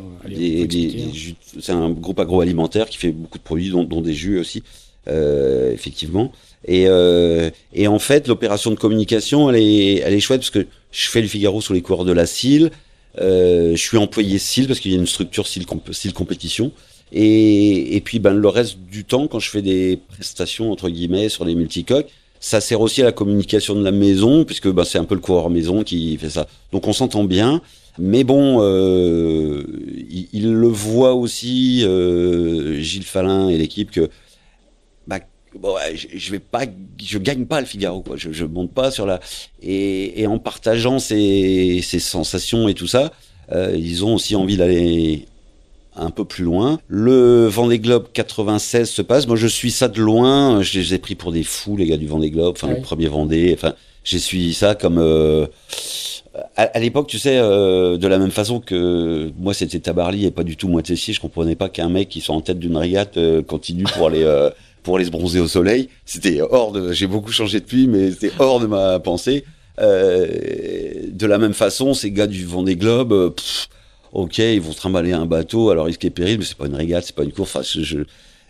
c'est 1.60 1.72
un 1.72 1.92
groupe 1.92 2.20
agroalimentaire 2.20 2.90
qui 2.90 2.98
fait 2.98 3.12
beaucoup 3.12 3.38
de 3.38 3.44
produits, 3.44 3.70
dont, 3.70 3.84
dont 3.84 4.02
des 4.02 4.14
jus 4.14 4.40
aussi, 4.40 4.64
euh, 5.08 5.72
effectivement. 5.72 6.32
Et, 6.66 6.86
euh, 6.88 7.52
et, 7.74 7.88
en 7.88 8.00
fait, 8.00 8.28
l'opération 8.28 8.72
de 8.72 8.76
communication, 8.76 9.50
elle 9.50 9.62
est, 9.62 9.96
elle 9.98 10.14
est 10.14 10.20
chouette 10.20 10.42
parce 10.42 10.50
que 10.50 10.66
je 10.92 11.08
fais 11.08 11.22
le 11.22 11.28
Figaro 11.28 11.62
sous 11.62 11.74
les 11.74 11.82
couleurs 11.82 12.06
de 12.06 12.12
la 12.12 12.26
CIL. 12.26 12.72
Euh, 13.20 13.72
je 13.76 13.82
suis 13.82 13.98
employé 13.98 14.40
CIL 14.40 14.68
parce 14.68 14.80
qu'il 14.80 14.92
y 14.92 14.96
a 14.96 14.98
une 14.98 15.08
structure 15.08 15.48
CIL, 15.48 15.66
comp 15.66 15.94
CIL 15.94 16.14
compétition. 16.14 16.72
Et, 17.12 17.96
et, 17.96 18.02
puis, 18.02 18.20
ben, 18.20 18.34
le 18.34 18.48
reste 18.48 18.80
du 18.80 19.06
temps, 19.06 19.28
quand 19.28 19.40
je 19.40 19.50
fais 19.50 19.62
des 19.62 20.00
prestations 20.10 20.72
entre 20.72 20.90
guillemets 20.90 21.30
sur 21.30 21.46
les 21.46 21.56
multicoques, 21.56 22.10
ça 22.40 22.62
sert 22.62 22.82
aussi 22.82 23.02
à 23.02 23.06
la 23.06 23.12
communication 23.12 23.76
de 23.76 23.84
la 23.84 23.92
maison, 23.92 24.46
puisque 24.46 24.70
bah, 24.70 24.86
c'est 24.86 24.98
un 24.98 25.06
peu 25.06 25.16
le 25.16 25.22
coureur 25.22 25.50
maison 25.50 25.84
qui 25.84 26.18
fait 26.18 26.30
ça. 26.30 26.48
Donc 26.72 26.88
on 26.88 26.94
s'entend 26.94 27.24
bien. 27.24 27.62
Mais 28.00 28.24
bon, 28.24 28.60
euh, 28.62 29.64
il, 30.32 30.54
le 30.54 30.68
voit 30.68 31.14
aussi, 31.14 31.84
euh, 31.84 32.80
Gilles 32.80 33.04
Falin 33.04 33.50
et 33.50 33.58
l'équipe, 33.58 33.90
que 33.90 34.10
bah, 35.56 35.80
je, 35.96 36.08
je, 36.16 37.18
gagne 37.18 37.46
pas 37.46 37.60
le 37.60 37.66
Figaro. 37.66 38.04
Je, 38.16 38.32
je 38.32 38.46
monte 38.46 38.72
pas 38.72 38.92
sur 38.92 39.06
la. 39.06 39.20
Et, 39.62 40.26
en 40.28 40.40
partageant 40.40 41.00
ces, 41.00 41.82
ces, 41.84 42.00
sensations 42.00 42.68
et 42.68 42.74
tout 42.74 42.88
ça, 42.88 43.12
euh, 43.52 43.76
ils 43.76 44.06
ont 44.06 44.16
aussi 44.16 44.36
envie 44.36 44.58
d'aller 44.58 45.26
un 45.98 46.10
peu 46.10 46.26
plus 46.26 46.44
loin. 46.44 46.80
Le 46.88 47.48
Vendée 47.48 47.80
Globe 47.80 48.08
96 48.14 48.90
se 48.90 49.02
passe. 49.02 49.28
Moi, 49.28 49.36
je 49.36 49.48
suis 49.48 49.72
ça 49.72 49.88
de 49.88 50.02
loin. 50.02 50.62
Je 50.62 50.80
les 50.80 50.94
ai 50.94 50.98
pris 50.98 51.16
pour 51.16 51.32
des 51.32 51.44
fous, 51.44 51.78
les 51.78 51.86
gars 51.86 51.98
du 51.98 52.08
Vendée 52.08 52.30
Globe. 52.32 52.56
Enfin, 52.56 52.70
le 52.70 52.82
premier 52.82 53.08
Vendée. 53.08 53.54
Enfin, 53.54 53.74
j'ai 54.04 54.20
suivi 54.20 54.54
ça 54.54 54.76
comme. 54.76 54.98
Euh, 55.00 55.48
à, 56.56 56.64
à 56.64 56.80
l'époque, 56.80 57.08
tu 57.08 57.20
sais, 57.20 57.38
euh, 57.38 57.98
de 57.98 58.08
la 58.08 58.18
même 58.18 58.32
façon 58.32 58.60
que 58.60 59.32
moi, 59.38 59.54
c'était 59.54 59.80
Tabarly 59.80 60.26
et 60.26 60.32
pas 60.32 60.44
du 60.44 60.58
tout 60.58 60.68
moi 60.68 60.82
Tessier. 60.82 61.14
Je 61.14 61.20
comprenais 61.20 61.56
pas 61.56 61.70
qu'un 61.70 61.90
mec 61.90 62.10
qui 62.10 62.22
soit 62.22 62.36
en 62.36 62.42
tête 62.42 62.60
d'une 62.60 62.78
régate 62.78 63.18
euh, 63.18 63.42
continue 63.42 63.84
pour 63.84 64.08
aller. 64.08 64.24
Euh, 64.24 64.50
pour 64.84 64.96
aller 64.96 65.06
se 65.06 65.12
bronzer 65.12 65.42
au 65.42 65.50
soleil, 65.50 65.90
c'était 66.06 66.40
hors 66.40 66.72
de. 66.72 66.94
J'ai 66.94 67.08
beaucoup 67.08 67.34
changé 67.34 67.60
depuis, 67.60 67.88
mais 67.88 68.10
c'était 68.12 68.32
hors 68.40 68.62
de 68.62 68.68
ma 68.68 69.00
pensée. 69.00 69.44
de 69.78 71.26
la 71.26 71.38
même 71.38 71.54
façon, 71.54 71.94
ces 71.94 72.10
gars 72.10 72.28
du 72.28 72.46
Vendée 72.46 72.78
Globe, 72.78 73.34
pff, 73.36 73.68
ok, 74.18 74.38
ils 74.40 74.60
vont 74.62 74.72
se 74.72 74.78
trimballer 74.78 75.14
un 75.14 75.26
bateau, 75.26 75.70
alors 75.70 75.86
risque 75.86 76.04
et 76.06 76.10
péril, 76.10 76.40
mais 76.40 76.46
c'est 76.46 76.58
pas 76.58 76.66
une 76.68 76.76
régate, 76.76 77.06
c'est 77.06 77.16
pas 77.16 77.24
une 77.24 77.32
course. 77.32 77.56
Enfin, 77.56 77.62
je, 77.64 78.00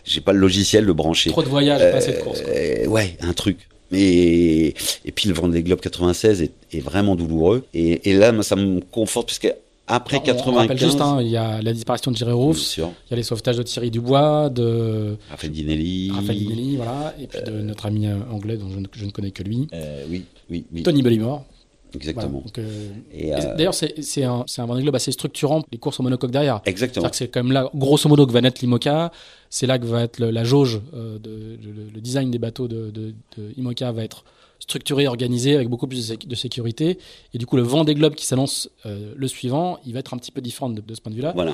j'ai 0.04 0.20
pas 0.20 0.32
le 0.32 0.38
logiciel 0.40 0.86
de 0.86 0.92
brancher. 0.92 1.30
Trop 1.30 1.42
de 1.42 1.48
voyages, 1.48 1.80
pas 1.92 1.98
assez 1.98 2.12
de 2.12 2.18
quoi. 2.22 2.32
Euh, 2.48 2.86
ouais, 2.86 3.16
un 3.20 3.32
truc. 3.34 3.58
Et, 3.92 4.74
et 5.04 5.12
puis 5.12 5.28
le 5.28 5.34
Vendée 5.34 5.62
Globe 5.62 5.80
96 5.80 6.42
est, 6.42 6.52
est 6.72 6.80
vraiment 6.80 7.16
douloureux. 7.16 7.64
Et, 7.74 8.10
et 8.10 8.14
là, 8.14 8.32
moi, 8.32 8.42
ça 8.42 8.54
me 8.56 8.80
conforte, 8.80 9.26
puisque 9.26 9.52
après 9.86 10.16
On- 10.18 10.20
On 10.20 10.24
95, 10.24 10.54
rappelle 10.56 10.78
juste, 10.78 11.00
hein, 11.00 11.18
il 11.22 11.28
y 11.28 11.36
a 11.38 11.62
la 11.62 11.72
disparition 11.72 12.10
de 12.10 12.16
Jerry 12.16 12.54
sûr, 12.54 12.90
il 13.06 13.10
y 13.10 13.14
a 13.14 13.16
les 13.16 13.22
sauvetages 13.22 13.56
de 13.56 13.62
Thierry 13.62 13.90
Dubois, 13.90 14.50
de 14.50 15.16
Raphaël 15.30 15.52
Dinelli. 15.52 16.10
Raphaël 16.14 16.36
Dinelli, 16.38 16.76
voilà, 16.76 17.14
et 17.20 17.26
puis 17.26 17.40
de 17.42 17.52
notre 17.62 17.86
ami 17.86 18.06
euh, 18.06 18.16
anglais 18.30 18.56
dont 18.58 18.68
je 18.70 18.78
ne, 18.80 18.86
je 18.92 19.04
ne 19.06 19.10
connais 19.10 19.30
que 19.30 19.42
lui, 19.42 19.66
Euh, 19.72 20.04
oui, 20.10 20.24
oui, 20.50 20.64
oui, 20.72 20.82
Tony 20.82 21.02
Bellimore. 21.02 21.44
Voilà, 21.92 21.96
exactement. 21.96 22.42
euh, 22.58 22.90
Et, 23.12 23.34
euh, 23.34 23.54
D'ailleurs, 23.56 23.74
c'est 23.74 24.22
un, 24.24 24.44
un 24.58 24.66
Vendée 24.66 24.82
Globe 24.82 24.94
assez 24.94 25.12
structurant, 25.12 25.62
les 25.72 25.78
courses 25.78 25.98
au 26.00 26.02
monocoque 26.02 26.30
derrière. 26.30 26.60
exactement. 26.64 27.08
C'est 27.12 27.28
quand 27.28 27.42
même 27.42 27.52
là, 27.52 27.70
grosso 27.74 28.08
modo, 28.08 28.26
que 28.26 28.32
va 28.32 28.40
naître 28.40 28.60
l'IMOCA. 28.60 29.10
C'est 29.50 29.66
là 29.66 29.78
que 29.78 29.86
va 29.86 30.02
être 30.02 30.18
le- 30.18 30.30
la 30.30 30.44
jauge, 30.44 30.80
euh, 30.94 31.18
de, 31.18 31.56
de- 31.56 31.92
le, 31.94 32.00
design 32.00 32.30
des 32.30 32.38
bateaux 32.38 32.68
de, 32.68 32.90
de, 32.90 33.14
de 33.36 33.52
IMOCA 33.56 33.92
va 33.92 34.04
être 34.04 34.24
structuré, 34.58 35.06
organisé, 35.06 35.54
avec 35.54 35.68
beaucoup 35.68 35.86
plus 35.86 35.98
de, 36.08 36.14
sé- 36.14 36.26
de 36.26 36.34
sécurité. 36.34 36.98
Et 37.32 37.38
du 37.38 37.46
coup, 37.46 37.56
le 37.56 37.62
vent 37.62 37.84
des 37.84 37.94
globes 37.94 38.14
qui 38.14 38.26
s'annonce 38.26 38.68
euh, 38.86 39.12
le 39.16 39.28
suivant, 39.28 39.78
il 39.86 39.92
va 39.94 40.00
être 40.00 40.12
un 40.14 40.18
petit 40.18 40.32
peu 40.32 40.40
différent 40.40 40.68
de, 40.68 40.82
ce 40.94 41.00
point 41.00 41.10
de 41.10 41.16
vue-là. 41.16 41.32
Voilà. 41.34 41.52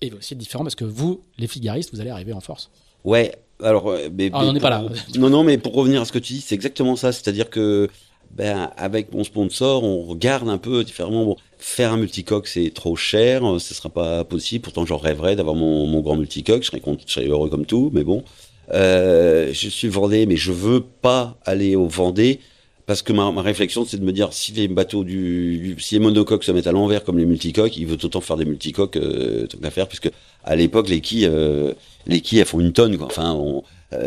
Et 0.00 0.06
il 0.06 0.12
va 0.12 0.18
aussi 0.18 0.32
être 0.34 0.38
différent 0.38 0.64
parce 0.64 0.74
que 0.74 0.84
vous, 0.84 1.20
les 1.38 1.46
fligaristes, 1.46 1.90
vous 1.92 2.00
allez 2.00 2.10
arriver 2.10 2.32
en 2.32 2.40
force. 2.40 2.70
Ouais, 3.04 3.34
alors. 3.62 3.94
Mais, 4.12 4.30
Ah, 4.32 4.38
on 4.38 4.40
mais 4.40 4.46
n'en 4.46 4.54
est 4.54 4.60
pour- 4.60 4.62
pas 4.62 4.70
là. 4.70 4.84
Non, 5.18 5.28
non, 5.30 5.44
mais 5.44 5.58
pour 5.58 5.74
revenir 5.74 6.00
à 6.00 6.04
ce 6.06 6.12
que 6.12 6.18
tu 6.18 6.32
dis, 6.34 6.40
c'est 6.40 6.54
exactement 6.54 6.96
ça. 6.96 7.12
C'est-à-dire 7.12 7.50
que, 7.50 7.88
ben, 8.36 8.70
avec 8.76 9.12
mon 9.12 9.22
sponsor, 9.22 9.84
on 9.84 10.02
regarde 10.02 10.48
un 10.48 10.58
peu 10.58 10.82
différemment. 10.82 11.24
Bon, 11.24 11.36
faire 11.58 11.92
un 11.92 11.96
multicoque, 11.96 12.48
c'est 12.48 12.72
trop 12.74 12.96
cher, 12.96 13.44
euh, 13.44 13.58
ce 13.60 13.74
sera 13.74 13.90
pas 13.90 14.24
possible. 14.24 14.62
Pourtant, 14.62 14.84
j'en 14.84 14.96
rêverais 14.96 15.36
d'avoir 15.36 15.54
mon, 15.54 16.00
grand 16.00 16.16
multicoque. 16.16 16.64
Je 16.64 16.70
serais, 17.10 17.26
heureux 17.26 17.48
comme 17.48 17.64
tout, 17.64 17.90
mais 17.94 18.02
bon. 18.02 18.24
Euh, 18.72 19.50
je 19.52 19.68
suis 19.68 19.88
Vendée, 19.88 20.26
mais 20.26 20.36
je 20.36 20.50
veux 20.50 20.80
pas 20.80 21.38
aller 21.44 21.76
au 21.76 21.86
Vendée. 21.86 22.40
Parce 22.86 23.02
que 23.02 23.12
ma, 23.12 23.30
réflexion, 23.40 23.84
c'est 23.84 23.98
de 23.98 24.04
me 24.04 24.12
dire, 24.12 24.32
si 24.32 24.52
les 24.52 24.66
bateaux 24.66 25.04
du, 25.04 25.76
si 25.78 25.94
les 25.94 26.00
monocoques 26.00 26.44
se 26.44 26.50
mettent 26.50 26.66
à 26.66 26.72
l'envers 26.72 27.04
comme 27.04 27.18
les 27.18 27.24
multicoques, 27.26 27.76
il 27.76 27.86
veut 27.86 27.98
autant 28.02 28.20
faire 28.20 28.36
des 28.36 28.44
multicoques, 28.44 28.96
euh, 28.96 29.46
tant 29.46 29.58
qu'à 29.58 29.70
faire, 29.70 29.86
puisque 29.86 30.10
à 30.42 30.56
l'époque, 30.56 30.88
les 30.88 31.00
quilles, 31.00 31.26
euh, 31.26 31.72
les 32.06 32.20
quilles, 32.20 32.40
elles 32.40 32.46
font 32.46 32.60
une 32.60 32.72
tonne. 32.72 33.00
Enfin, 33.00 33.38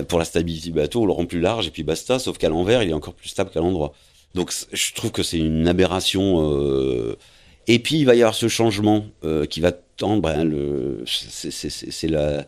pour 0.10 0.20
la 0.20 0.26
stabilité 0.26 0.68
du 0.68 0.76
bateau, 0.76 1.04
on 1.04 1.06
le 1.06 1.14
rend 1.14 1.26
plus 1.26 1.40
large 1.40 1.66
et 1.68 1.72
puis 1.72 1.84
basta, 1.84 2.20
sauf 2.20 2.38
qu'à 2.38 2.50
l'envers, 2.50 2.84
il 2.84 2.90
est 2.90 2.94
encore 2.94 3.14
plus 3.14 3.30
stable 3.30 3.52
qu'à 3.52 3.62
l'endroit. 3.62 3.94
Donc, 4.38 4.54
je 4.72 4.94
trouve 4.94 5.12
que 5.12 5.24
c'est 5.24 5.40
une 5.40 5.68
aberration. 5.68 6.52
euh, 6.52 7.16
Et 7.68 7.80
puis, 7.80 7.98
il 8.00 8.06
va 8.06 8.16
y 8.16 8.22
avoir 8.22 8.36
ce 8.36 8.48
changement 8.48 9.06
euh, 9.24 9.46
qui 9.46 9.60
va 9.62 9.72
tendre. 9.72 10.22
ben, 10.22 10.44
le... 10.44 11.04
c'est- 11.06 12.08
la. 12.08 12.46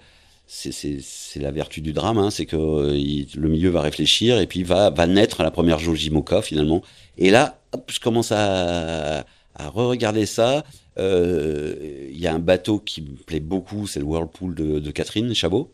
C'est- 0.51 1.39
la 1.39 1.51
vertu 1.51 1.79
du 1.81 1.93
drame, 1.93 2.17
hein, 2.17 2.31
c'est 2.31 2.47
que 2.47 2.55
euh, 2.55 3.25
le 3.35 3.49
milieu 3.49 3.69
va 3.69 3.81
réfléchir 3.81 4.39
et 4.39 4.47
puis 4.47 4.63
va, 4.63 4.89
va 4.89 5.05
naître 5.05 5.43
la 5.43 5.51
première 5.51 5.77
jauge 5.79 6.03
Imoca 6.05 6.41
finalement. 6.41 6.81
Et 7.19 7.29
là, 7.29 7.59
je 7.87 7.99
commence 7.99 8.31
à, 8.31 9.19
à 9.55 9.69
re-regarder 9.69 10.25
ça. 10.25 10.63
Il 10.97 12.17
y 12.19 12.25
a 12.27 12.33
un 12.33 12.39
bateau 12.39 12.79
qui 12.79 13.01
me 13.03 13.15
plaît 13.15 13.39
beaucoup, 13.39 13.85
c'est 13.87 13.99
le 13.99 14.05
Whirlpool 14.05 14.55
de, 14.55 14.79
de 14.79 14.91
Catherine 14.91 15.33
Chabot. 15.35 15.71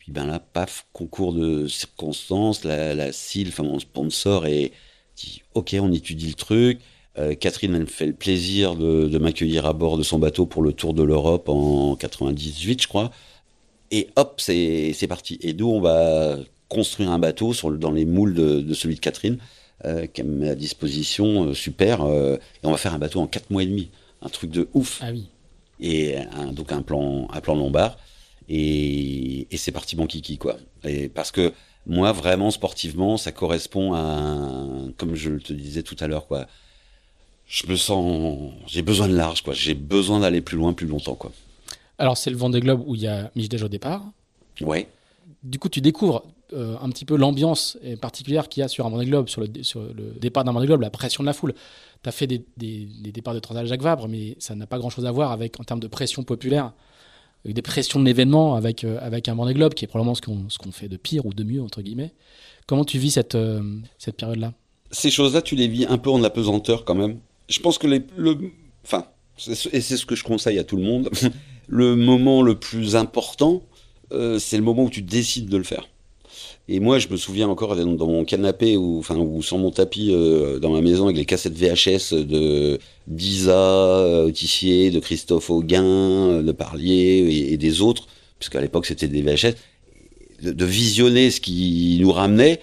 Puis 0.00 0.10
ben 0.12 0.26
là, 0.26 0.38
paf, 0.40 0.86
concours 0.92 1.32
de 1.32 1.66
circonstances, 1.68 2.64
la, 2.64 2.94
la 2.94 3.12
CIL, 3.12 3.48
enfin 3.48 3.62
mon 3.64 3.78
sponsor, 3.78 4.46
et 4.46 4.72
dit 5.16 5.42
ok, 5.54 5.76
on 5.80 5.92
étudie 5.92 6.28
le 6.28 6.34
truc. 6.34 6.80
Euh, 7.18 7.34
Catherine, 7.34 7.74
elle 7.74 7.82
me 7.82 7.86
fait 7.86 8.06
le 8.06 8.12
plaisir 8.12 8.76
de, 8.76 9.08
de 9.08 9.18
m'accueillir 9.18 9.64
à 9.66 9.72
bord 9.72 9.96
de 9.96 10.02
son 10.02 10.18
bateau 10.18 10.44
pour 10.46 10.62
le 10.62 10.72
tour 10.72 10.92
de 10.92 11.02
l'Europe 11.02 11.48
en 11.48 11.96
98, 11.96 12.82
je 12.82 12.88
crois. 12.88 13.10
Et 13.90 14.08
hop, 14.16 14.40
c'est 14.40 15.06
parti. 15.08 15.38
Et 15.42 15.54
nous, 15.54 15.68
on 15.68 15.80
va 15.80 16.36
construire 16.68 17.10
un 17.10 17.18
bateau 17.18 17.52
sur 17.54 17.70
le- 17.70 17.78
dans 17.78 17.92
les 17.92 18.04
moules 18.04 18.34
de, 18.34 18.60
de 18.60 18.74
celui 18.74 18.96
de 18.96 19.00
Catherine, 19.00 19.38
euh, 19.84 20.06
qui 20.06 20.22
met 20.24 20.50
à 20.50 20.54
disposition, 20.54 21.44
euh, 21.48 21.54
super. 21.54 22.02
euh, 22.02 22.36
et 22.62 22.66
on 22.66 22.70
va 22.72 22.76
faire 22.76 22.92
un 22.94 22.98
bateau 22.98 23.20
en 23.20 23.26
4 23.26 23.50
mois 23.50 23.62
et 23.62 23.66
demi. 23.66 23.88
Un 24.22 24.28
truc 24.28 24.50
de 24.50 24.68
ouf 24.74 24.98
Ah 25.02 25.10
oui. 25.12 25.26
et 25.80 26.16
un, 26.18 26.52
donc 26.52 26.72
un 26.72 26.82
plan, 26.82 27.28
un 27.32 27.40
plan 27.40 27.54
lombard. 27.54 27.96
Et, 28.48 29.46
et 29.50 29.56
c'est 29.56 29.72
parti 29.72 29.96
mon 29.96 30.06
kiki, 30.06 30.38
quoi. 30.38 30.56
Et 30.84 31.08
parce 31.08 31.30
que 31.32 31.52
moi, 31.86 32.12
vraiment, 32.12 32.50
sportivement, 32.50 33.16
ça 33.16 33.32
correspond 33.32 33.92
à, 33.94 33.98
un- 34.00 34.92
comme 34.96 35.14
je 35.14 35.30
te 35.32 35.52
disais 35.52 35.82
tout 35.82 35.96
à 36.00 36.06
l'heure, 36.08 36.26
quoi. 36.26 36.46
Je 37.48 37.66
me 37.68 37.76
sens, 37.76 38.52
j'ai 38.66 38.82
besoin 38.82 39.08
de 39.08 39.14
large, 39.14 39.42
quoi. 39.42 39.54
J'ai 39.54 39.74
besoin 39.74 40.20
d'aller 40.20 40.40
plus 40.40 40.56
loin, 40.56 40.72
plus 40.72 40.86
longtemps, 40.86 41.14
quoi. 41.14 41.30
Alors, 41.98 42.16
c'est 42.16 42.30
le 42.30 42.36
Vendée 42.36 42.60
Globe 42.60 42.82
où 42.86 42.94
il 42.96 43.02
y 43.02 43.06
a 43.06 43.30
Mich 43.36 43.48
au 43.62 43.68
départ. 43.68 44.02
Ouais. 44.60 44.88
Du 45.42 45.58
coup, 45.58 45.68
tu 45.68 45.80
découvres 45.80 46.24
euh, 46.52 46.76
un 46.82 46.88
petit 46.90 47.04
peu 47.04 47.16
l'ambiance 47.16 47.78
particulière 48.00 48.48
qu'il 48.48 48.60
y 48.62 48.64
a 48.64 48.68
sur 48.68 48.84
un 48.86 48.90
Vendée 48.90 49.06
Globe, 49.06 49.28
sur 49.28 49.40
le, 49.40 49.48
dé- 49.48 49.62
sur 49.62 49.80
le 49.80 50.14
départ 50.20 50.42
d'un 50.44 50.52
Vendée 50.52 50.66
Globe, 50.66 50.80
la 50.80 50.90
pression 50.90 51.22
de 51.22 51.26
la 51.26 51.32
foule. 51.32 51.54
Tu 52.02 52.08
as 52.08 52.12
fait 52.12 52.26
des, 52.26 52.44
des- 52.56 52.86
des 53.00 53.12
départs 53.12 53.34
de 53.34 53.38
Transal 53.38 53.66
Jacques 53.66 53.82
Vabre, 53.82 54.08
mais 54.08 54.36
ça 54.40 54.54
n'a 54.56 54.66
pas 54.66 54.78
grand-chose 54.78 55.06
à 55.06 55.12
voir 55.12 55.30
avec, 55.30 55.58
en 55.60 55.64
termes 55.64 55.80
de 55.80 55.86
pression 55.88 56.24
populaire, 56.24 56.72
avec 57.44 57.54
des 57.54 57.62
pressions 57.62 58.00
de 58.00 58.04
l'événement, 58.04 58.54
avec, 58.54 58.84
euh, 58.84 58.98
avec 59.00 59.28
un 59.28 59.34
Vendée 59.34 59.54
Globe 59.54 59.74
qui 59.74 59.84
est 59.84 59.88
probablement 59.88 60.14
ce 60.14 60.58
qu'on 60.58 60.72
fait 60.72 60.88
de 60.88 60.96
pire 60.96 61.26
ou 61.26 61.32
de 61.32 61.44
mieux, 61.44 61.62
entre 61.62 61.82
guillemets. 61.82 62.12
Comment 62.66 62.84
tu 62.84 62.98
vis 62.98 63.12
cette, 63.12 63.34
euh, 63.36 63.62
cette 63.98 64.16
période-là? 64.16 64.52
Ces 64.90 65.10
choses-là, 65.10 65.42
tu 65.42 65.54
les 65.54 65.68
vis 65.68 65.86
un 65.86 65.98
peu 65.98 66.10
en 66.10 66.22
apesanteur, 66.24 66.84
quand 66.84 66.94
même. 66.94 67.18
Je 67.48 67.60
pense 67.60 67.78
que 67.78 67.86
les, 67.86 68.02
le, 68.16 68.50
enfin, 68.84 69.06
et 69.72 69.80
c'est 69.80 69.96
ce 69.96 70.06
que 70.06 70.14
je 70.14 70.24
conseille 70.24 70.58
à 70.58 70.64
tout 70.64 70.76
le 70.76 70.82
monde. 70.82 71.10
le 71.68 71.94
moment 71.94 72.42
le 72.42 72.58
plus 72.58 72.96
important, 72.96 73.62
euh, 74.12 74.38
c'est 74.38 74.56
le 74.56 74.62
moment 74.62 74.84
où 74.84 74.90
tu 74.90 75.02
décides 75.02 75.48
de 75.48 75.56
le 75.56 75.64
faire. 75.64 75.88
Et 76.68 76.80
moi, 76.80 76.98
je 76.98 77.06
me 77.08 77.16
souviens 77.16 77.48
encore 77.48 77.76
dans, 77.76 78.06
mon 78.08 78.24
canapé 78.24 78.76
ou, 78.76 78.98
enfin, 78.98 79.16
ou 79.16 79.40
sur 79.40 79.56
mon 79.56 79.70
tapis 79.70 80.10
euh, 80.12 80.58
dans 80.58 80.70
ma 80.70 80.80
maison 80.80 81.04
avec 81.04 81.16
les 81.16 81.24
cassettes 81.24 81.56
VHS 81.56 82.12
de 82.12 82.80
d'Isa 83.06 83.52
euh, 83.56 84.32
Tissier, 84.32 84.90
de 84.90 84.98
Christophe 84.98 85.48
Auguin, 85.50 85.84
euh, 85.84 86.42
de 86.42 86.50
Parlier 86.50 87.48
et, 87.52 87.56
des 87.56 87.80
autres, 87.82 88.08
puisqu'à 88.40 88.60
l'époque 88.60 88.86
c'était 88.86 89.06
des 89.06 89.22
VHS, 89.22 89.54
de, 90.42 90.50
de 90.50 90.64
visionner 90.64 91.30
ce 91.30 91.40
qui 91.40 91.98
nous 92.00 92.10
ramenait 92.10 92.60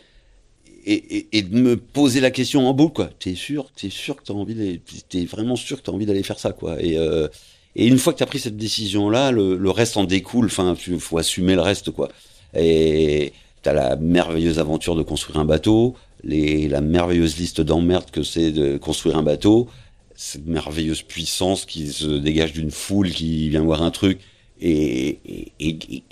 et, 0.86 1.18
et, 1.18 1.28
et 1.38 1.42
de 1.42 1.56
me 1.56 1.78
poser 1.78 2.20
la 2.20 2.32
question 2.32 2.68
en 2.68 2.74
boucle, 2.74 2.96
quoi. 2.96 3.10
T'es 3.20 3.36
sûr, 3.36 3.72
t'es 3.74 3.90
sûr 3.90 4.18
que 4.18 4.24
t'as 4.24 4.34
envie 4.34 4.82
t'es 5.08 5.24
vraiment 5.24 5.56
sûr 5.56 5.78
que 5.78 5.86
t'as 5.86 5.94
envie 5.94 6.06
d'aller 6.06 6.24
faire 6.24 6.40
ça, 6.40 6.52
quoi. 6.52 6.82
Et, 6.84 6.98
euh, 6.98 7.30
et 7.78 7.88
une 7.88 7.98
fois 7.98 8.12
que 8.12 8.20
t'as 8.20 8.26
pris 8.26 8.40
cette 8.40 8.58
décision-là, 8.58 9.32
le, 9.32 9.56
le 9.56 9.70
reste 9.70 9.96
en 9.96 10.04
découle. 10.04 10.48
Enfin, 10.48 10.76
faut 11.00 11.18
assumer 11.18 11.56
le 11.56 11.62
reste, 11.62 11.92
quoi. 11.92 12.10
Et 12.56 13.32
t'as 13.64 13.74
la 13.74 13.96
merveilleuse 13.96 14.60
aventure 14.60 14.96
de 14.96 15.04
construire 15.04 15.40
un 15.40 15.46
bateau, 15.46 15.96
les, 16.24 16.68
la 16.68 16.82
merveilleuse 16.82 17.38
liste 17.38 17.62
d'emmerdes 17.62 18.12
que 18.12 18.22
c'est 18.24 18.52
de 18.52 18.78
construire 18.78 19.18
un 19.18 19.24
bateau, 19.24 19.68
cette 20.16 20.46
merveilleuse 20.46 21.02
puissance 21.02 21.66
qui 21.66 21.88
se 21.88 22.06
dégage 22.06 22.54
d'une 22.54 22.72
foule 22.72 23.10
qui 23.10 23.50
vient 23.50 23.64
voir 23.64 23.82
un 23.82 23.92
truc. 23.92 24.20
Et, 24.62 25.20
et, 25.60 26.04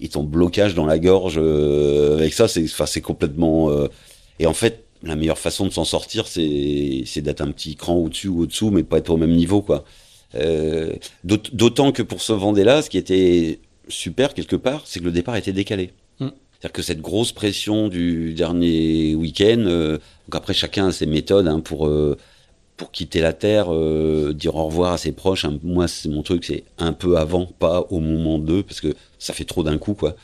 et, 0.00 0.08
ton 0.08 0.22
blocage 0.22 0.74
dans 0.74 0.86
la 0.86 0.98
gorge 1.00 1.34
euh, 1.38 2.18
avec 2.18 2.32
ça, 2.32 2.46
c'est 2.46 2.64
euh, 3.70 3.88
et 4.38 4.46
en 4.46 4.52
fait, 4.52 4.84
la 5.02 5.16
meilleure 5.16 5.38
façon 5.38 5.66
de 5.66 5.72
s'en 5.72 5.84
sortir, 5.84 6.28
c'est 6.28 7.20
d'être 7.22 7.40
un 7.40 7.50
petit 7.50 7.74
cran 7.74 7.94
au-dessus 7.96 8.28
ou 8.28 8.42
au-dessous, 8.42 8.70
mais 8.70 8.84
pas 8.84 8.98
être 8.98 9.10
au 9.10 9.16
même 9.16 9.32
niveau, 9.34 9.62
quoi. 9.62 9.84
Euh, 10.34 10.92
d'aut- 11.24 11.38
D'autant 11.52 11.90
que 11.92 12.02
pour 12.02 12.22
ce 12.22 12.32
Vendée-là, 12.32 12.82
ce 12.82 12.90
qui 12.90 12.98
était 12.98 13.60
super 13.88 14.34
quelque 14.34 14.56
part, 14.56 14.82
c'est 14.84 15.00
que 15.00 15.04
le 15.04 15.10
départ 15.12 15.34
était 15.36 15.52
décalé. 15.52 15.90
C'est-à-dire 16.62 16.74
que 16.74 16.82
cette 16.82 17.00
grosse 17.00 17.32
pression 17.32 17.88
du 17.88 18.34
dernier 18.34 19.16
week-end, 19.16 19.64
euh, 19.66 19.94
donc 20.28 20.34
après 20.36 20.54
chacun 20.54 20.86
a 20.86 20.92
ses 20.92 21.06
méthodes 21.06 21.48
hein, 21.48 21.58
pour 21.58 21.88
euh, 21.88 22.16
pour 22.76 22.92
quitter 22.92 23.20
la 23.20 23.32
terre, 23.32 23.66
euh, 23.70 24.32
dire 24.32 24.54
au 24.54 24.66
revoir 24.66 24.92
à 24.92 24.98
ses 24.98 25.10
proches. 25.10 25.44
Moi, 25.64 25.88
c'est 25.88 26.08
mon 26.08 26.22
truc, 26.22 26.44
c'est 26.44 26.62
un 26.78 26.92
peu 26.92 27.18
avant, 27.18 27.46
pas 27.46 27.84
au 27.90 27.98
moment 27.98 28.38
d'eux, 28.38 28.62
parce 28.62 28.80
que 28.80 28.94
ça 29.18 29.34
fait 29.34 29.44
trop 29.44 29.64
d'un 29.64 29.76
coup, 29.76 29.94
quoi. 29.94 30.14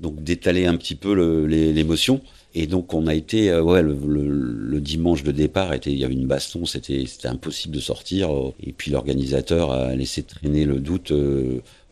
Donc 0.00 0.24
d'étaler 0.24 0.66
un 0.66 0.76
petit 0.76 0.96
peu 0.96 1.12
l'émotion. 1.46 2.20
Et 2.56 2.66
donc 2.66 2.92
on 2.92 3.06
a 3.06 3.14
été, 3.14 3.54
ouais, 3.54 3.82
le, 3.82 4.80
dimanche 4.80 5.22
de 5.22 5.30
départ, 5.30 5.72
il 5.86 5.96
y 5.96 6.04
avait 6.04 6.14
une 6.14 6.26
baston, 6.26 6.66
c'était 6.66 7.06
impossible 7.24 7.76
de 7.76 7.80
sortir. 7.80 8.30
Et 8.60 8.72
puis 8.72 8.90
l'organisateur 8.90 9.70
a 9.70 9.94
laissé 9.94 10.24
traîner 10.24 10.64
le 10.64 10.80
doute 10.80 11.12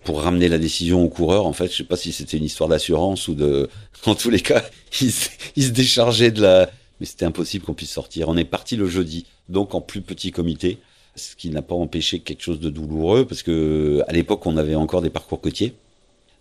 pour 0.05 0.21
ramener 0.23 0.49
la 0.49 0.59
décision 0.59 1.03
au 1.05 1.09
coureur. 1.09 1.47
En 1.47 1.53
fait, 1.53 1.71
je 1.71 1.77
sais 1.79 1.85
pas 1.85 1.97
si 1.97 2.13
c'était 2.13 2.37
une 2.37 2.45
histoire 2.45 2.69
d'assurance 2.69 3.29
ou 3.29 3.35
de. 3.35 3.69
En 4.07 4.15
tous 4.15 4.29
les 4.31 4.41
cas, 4.41 4.63
il, 5.01 5.11
se- 5.13 5.31
il 5.57 5.65
se 5.65 5.71
déchargeait 5.71 6.31
de 6.31 6.43
la. 6.43 6.71
Mais 7.01 7.07
c'était 7.07 7.25
impossible 7.25 7.65
qu'on 7.65 7.75
puisse 7.75 7.91
sortir. 7.93 8.29
On 8.29 8.37
est 8.37 8.45
parti 8.45 8.77
le 8.77 8.87
jeudi, 8.89 9.27
donc 9.49 9.75
en 9.75 9.81
plus 9.81 10.01
petit 10.03 10.31
comité, 10.31 10.79
ce 11.17 11.35
qui 11.37 11.51
n'a 11.51 11.63
pas 11.63 11.75
empêché 11.75 12.21
quelque 12.21 12.43
chose 12.43 12.61
de 12.61 12.71
douloureux, 12.71 13.25
parce 13.27 13.43
que 13.43 14.03
à 14.07 14.13
l'époque, 14.13 14.47
on 14.47 14.57
avait 14.59 14.75
encore 14.77 15.03
des 15.03 15.11
parcours 15.11 15.41
côtiers. 15.41 15.75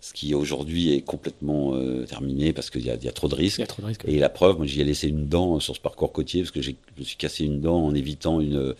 ce 0.00 0.12
qui 0.12 0.34
aujourd'hui 0.34 0.92
est 0.94 1.00
complètement 1.00 1.74
euh, 1.74 2.04
terminé 2.04 2.52
parce 2.52 2.70
qu'il 2.70 2.82
y, 2.82 2.86
y 2.86 3.08
a, 3.08 3.12
trop 3.12 3.28
de 3.28 3.34
risques. 3.34 3.58
Il 3.58 3.62
y 3.62 3.64
a 3.64 3.66
trop 3.66 3.82
de 3.82 3.86
risques. 3.86 4.04
Et 4.06 4.18
la 4.18 4.28
preuve, 4.28 4.58
moi 4.58 4.66
j'y 4.66 4.80
ai 4.80 4.84
laissé 4.84 5.08
une 5.08 5.26
dent 5.28 5.58
sur 5.60 5.74
ce 5.74 5.80
parcours 5.80 6.12
côtier 6.12 6.42
parce 6.42 6.50
que 6.50 6.60
je 6.62 6.72
me 6.98 7.04
suis 7.04 7.16
cassé 7.16 7.44
une 7.44 7.60
dent 7.60 7.82
en 7.84 7.94
évitant 7.94 8.40
une, 8.40 8.74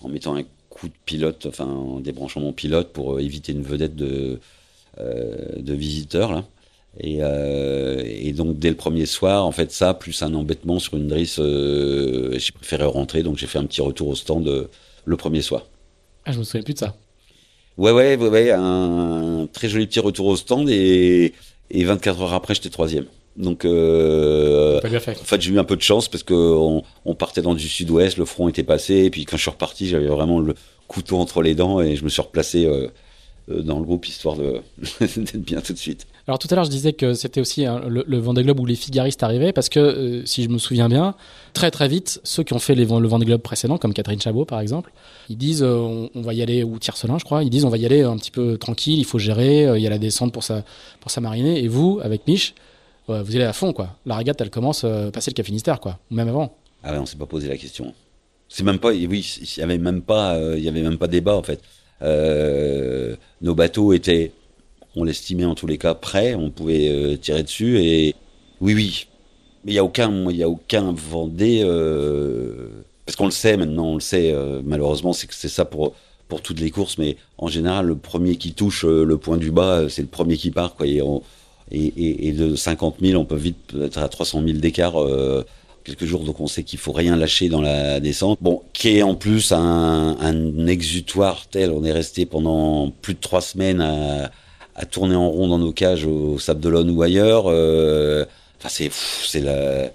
en 0.00 0.08
mettant 0.08 0.36
un 0.36 0.44
coup 0.70 0.88
de 0.88 0.94
pilote, 1.04 1.46
enfin 1.46 1.66
en 1.66 2.00
débranchant 2.00 2.40
mon 2.40 2.52
pilote 2.52 2.92
pour 2.92 3.16
euh, 3.16 3.20
éviter 3.20 3.52
une 3.52 3.62
vedette 3.62 3.96
de, 3.96 4.40
euh, 4.98 5.60
de 5.60 5.74
visiteurs 5.74 6.32
là. 6.32 6.44
Et, 6.98 7.18
euh, 7.20 8.02
et, 8.04 8.32
donc 8.32 8.58
dès 8.58 8.68
le 8.70 8.76
premier 8.76 9.06
soir, 9.06 9.46
en 9.46 9.52
fait 9.52 9.70
ça 9.70 9.94
plus 9.94 10.22
un 10.22 10.34
embêtement 10.34 10.80
sur 10.80 10.96
une 10.96 11.06
drisse, 11.06 11.38
euh, 11.38 12.36
j'ai 12.36 12.50
préféré 12.50 12.84
rentrer 12.84 13.22
donc 13.22 13.38
j'ai 13.38 13.46
fait 13.46 13.58
un 13.58 13.66
petit 13.66 13.80
retour 13.80 14.08
au 14.08 14.16
stand 14.16 14.48
euh, 14.48 14.68
le 15.04 15.16
premier 15.16 15.40
soir. 15.40 15.66
Ah 16.24 16.32
je 16.32 16.38
me 16.38 16.44
souviens 16.44 16.62
plus 16.62 16.74
de 16.74 16.78
ça. 16.80 16.96
Ouais 17.78 17.92
ouais 17.92 18.16
ouais, 18.16 18.28
ouais 18.28 18.50
un, 18.50 19.48
très 19.52 19.68
joli 19.68 19.86
petit 19.86 20.00
retour 20.00 20.26
au 20.26 20.36
stand 20.36 20.68
et, 20.68 21.32
et 21.70 21.84
24 21.84 22.22
heures 22.22 22.34
après 22.34 22.54
j'étais 22.54 22.70
troisième. 22.70 23.06
Donc, 23.36 23.64
euh, 23.64 24.80
fait. 24.80 25.18
en 25.20 25.24
fait, 25.24 25.40
j'ai 25.40 25.52
eu 25.52 25.58
un 25.58 25.64
peu 25.64 25.76
de 25.76 25.82
chance 25.82 26.08
parce 26.08 26.22
que 26.22 26.34
on, 26.34 26.82
on 27.04 27.14
partait 27.14 27.42
dans 27.42 27.54
du 27.54 27.68
sud-ouest, 27.68 28.16
le 28.16 28.24
front 28.24 28.48
était 28.48 28.64
passé, 28.64 29.04
et 29.04 29.10
puis 29.10 29.24
quand 29.24 29.36
je 29.36 29.42
suis 29.42 29.50
reparti, 29.50 29.88
j'avais 29.88 30.08
vraiment 30.08 30.40
le 30.40 30.54
couteau 30.88 31.18
entre 31.18 31.42
les 31.42 31.54
dents 31.54 31.80
et 31.80 31.96
je 31.96 32.04
me 32.04 32.08
suis 32.08 32.20
replacé 32.20 32.66
euh, 32.66 32.88
dans 33.48 33.78
le 33.78 33.84
groupe 33.84 34.06
histoire 34.06 34.36
d'être 35.00 35.36
bien 35.36 35.60
tout 35.60 35.72
de 35.72 35.78
suite. 35.78 36.06
Alors 36.26 36.38
tout 36.38 36.48
à 36.50 36.54
l'heure, 36.54 36.64
je 36.64 36.70
disais 36.70 36.92
que 36.92 37.14
c'était 37.14 37.40
aussi 37.40 37.64
hein, 37.64 37.82
le, 37.88 38.04
le 38.06 38.18
Vendée 38.18 38.42
Globe 38.42 38.60
où 38.60 38.66
les 38.66 38.76
figaristes 38.76 39.22
arrivaient 39.22 39.52
parce 39.52 39.68
que 39.68 39.80
euh, 39.80 40.26
si 40.26 40.44
je 40.44 40.48
me 40.48 40.58
souviens 40.58 40.88
bien, 40.88 41.14
très 41.54 41.70
très 41.70 41.88
vite, 41.88 42.20
ceux 42.22 42.42
qui 42.42 42.52
ont 42.52 42.58
fait 42.58 42.74
les, 42.74 42.84
le 42.84 43.08
Vendée 43.08 43.26
Globe 43.26 43.40
précédent, 43.40 43.78
comme 43.78 43.92
Catherine 43.92 44.20
Chabot 44.20 44.44
par 44.44 44.60
exemple, 44.60 44.92
ils 45.28 45.36
disent 45.36 45.62
euh, 45.62 45.74
on, 45.74 46.10
on, 46.14 46.22
va 46.22 46.34
y 46.34 46.42
aller 46.42 46.62
ou 46.62 46.78
Tiercelin, 46.78 47.18
je 47.18 47.24
crois, 47.24 47.42
ils 47.42 47.50
disent 47.50 47.64
on 47.64 47.70
va 47.70 47.78
y 47.78 47.86
aller 47.86 48.02
un 48.02 48.16
petit 48.16 48.30
peu 48.30 48.58
tranquille, 48.58 48.98
il 48.98 49.04
faut 49.04 49.18
gérer, 49.18 49.66
euh, 49.66 49.78
il 49.78 49.82
y 49.82 49.86
a 49.86 49.90
la 49.90 49.98
descente 49.98 50.32
pour 50.32 50.44
sa 50.44 50.64
pour 51.00 51.10
sa 51.10 51.20
marinée. 51.20 51.64
Et 51.64 51.68
vous, 51.68 51.98
avec 52.02 52.26
Mich, 52.28 52.54
vous 53.18 53.36
allez 53.36 53.44
à 53.44 53.52
fond 53.52 53.72
quoi. 53.72 53.96
La 54.06 54.16
régate, 54.16 54.40
elle 54.40 54.50
commence 54.50 54.82
euh, 54.84 55.10
passer 55.10 55.30
le 55.30 55.34
Cap 55.34 55.46
Finistère 55.46 55.80
quoi, 55.80 55.98
ou 56.10 56.14
même 56.14 56.28
avant. 56.28 56.56
Ah 56.82 56.92
ouais, 56.92 56.98
on 56.98 57.06
s'est 57.06 57.16
pas 57.18 57.26
posé 57.26 57.48
la 57.48 57.56
question. 57.56 57.92
C'est 58.48 58.64
même 58.64 58.78
pas, 58.78 58.90
oui, 58.90 59.38
il 59.40 59.58
y 59.58 59.62
avait 59.62 59.78
même 59.78 60.02
pas, 60.02 60.34
euh, 60.34 60.58
il 60.58 60.64
y 60.64 60.68
avait 60.68 60.82
même 60.82 60.98
pas 60.98 61.06
débat 61.06 61.36
en 61.36 61.42
fait. 61.42 61.60
Euh, 62.02 63.14
nos 63.42 63.54
bateaux 63.54 63.92
étaient, 63.92 64.32
on 64.96 65.04
l'estimait 65.04 65.44
en 65.44 65.54
tous 65.54 65.66
les 65.66 65.78
cas 65.78 65.94
prêts, 65.94 66.34
on 66.34 66.50
pouvait 66.50 66.88
euh, 66.88 67.16
tirer 67.16 67.42
dessus 67.42 67.78
et 67.78 68.14
oui, 68.60 68.74
oui. 68.74 69.06
Mais 69.64 69.72
il 69.72 69.74
y 69.74 69.78
a 69.78 69.84
aucun, 69.84 70.30
il 70.30 70.36
y 70.36 70.42
a 70.42 70.48
aucun 70.48 70.92
Vendée 70.92 71.62
parce 73.06 73.16
qu'on 73.16 73.26
le 73.26 73.30
sait 73.30 73.56
maintenant, 73.56 73.86
on 73.88 73.94
le 73.94 74.00
sait. 74.00 74.34
malheureusement, 74.64 75.12
c'est 75.12 75.26
que 75.26 75.34
c'est 75.34 75.48
ça 75.48 75.64
pour 75.64 75.94
pour 76.28 76.42
toutes 76.42 76.60
les 76.60 76.70
courses, 76.70 76.96
mais 76.96 77.16
en 77.38 77.48
général, 77.48 77.86
le 77.86 77.96
premier 77.96 78.36
qui 78.36 78.52
touche 78.52 78.84
le 78.84 79.16
point 79.16 79.36
du 79.36 79.50
bas, 79.50 79.88
c'est 79.88 80.02
le 80.02 80.08
premier 80.08 80.36
qui 80.36 80.50
part 80.52 80.76
quoi. 80.76 80.86
Et, 80.86 81.02
on, 81.02 81.22
et, 81.72 82.32
de 82.32 82.56
50 82.56 82.96
000, 83.00 83.20
on 83.20 83.24
peut 83.24 83.36
vite 83.36 83.74
être 83.80 83.98
à 83.98 84.08
300 84.08 84.42
000 84.44 84.58
d'écart. 84.58 85.00
Euh, 85.00 85.44
quelques 85.84 86.04
jours, 86.04 86.24
donc 86.24 86.40
on 86.40 86.46
sait 86.46 86.62
qu'il 86.62 86.78
faut 86.78 86.92
rien 86.92 87.16
lâcher 87.16 87.48
dans 87.48 87.60
la 87.62 88.00
descente. 88.00 88.38
Bon, 88.40 88.62
qui 88.72 88.98
est 88.98 89.02
en 89.02 89.14
plus 89.14 89.52
un, 89.52 90.66
exutoire 90.66 91.46
tel, 91.46 91.70
on 91.70 91.84
est 91.84 91.92
resté 91.92 92.26
pendant 92.26 92.90
plus 93.02 93.14
de 93.14 93.20
trois 93.20 93.40
semaines 93.40 93.80
à, 93.80 94.30
tourner 94.90 95.14
en 95.14 95.28
rond 95.28 95.48
dans 95.48 95.58
nos 95.58 95.72
cages 95.72 96.06
au 96.06 96.38
Sable 96.38 96.60
d'Olonne 96.60 96.90
ou 96.90 97.02
ailleurs. 97.02 97.44
Euh, 97.48 98.24
enfin, 98.58 98.70
c'est 98.70 98.90
c'est 98.92 99.40
la 99.40 99.90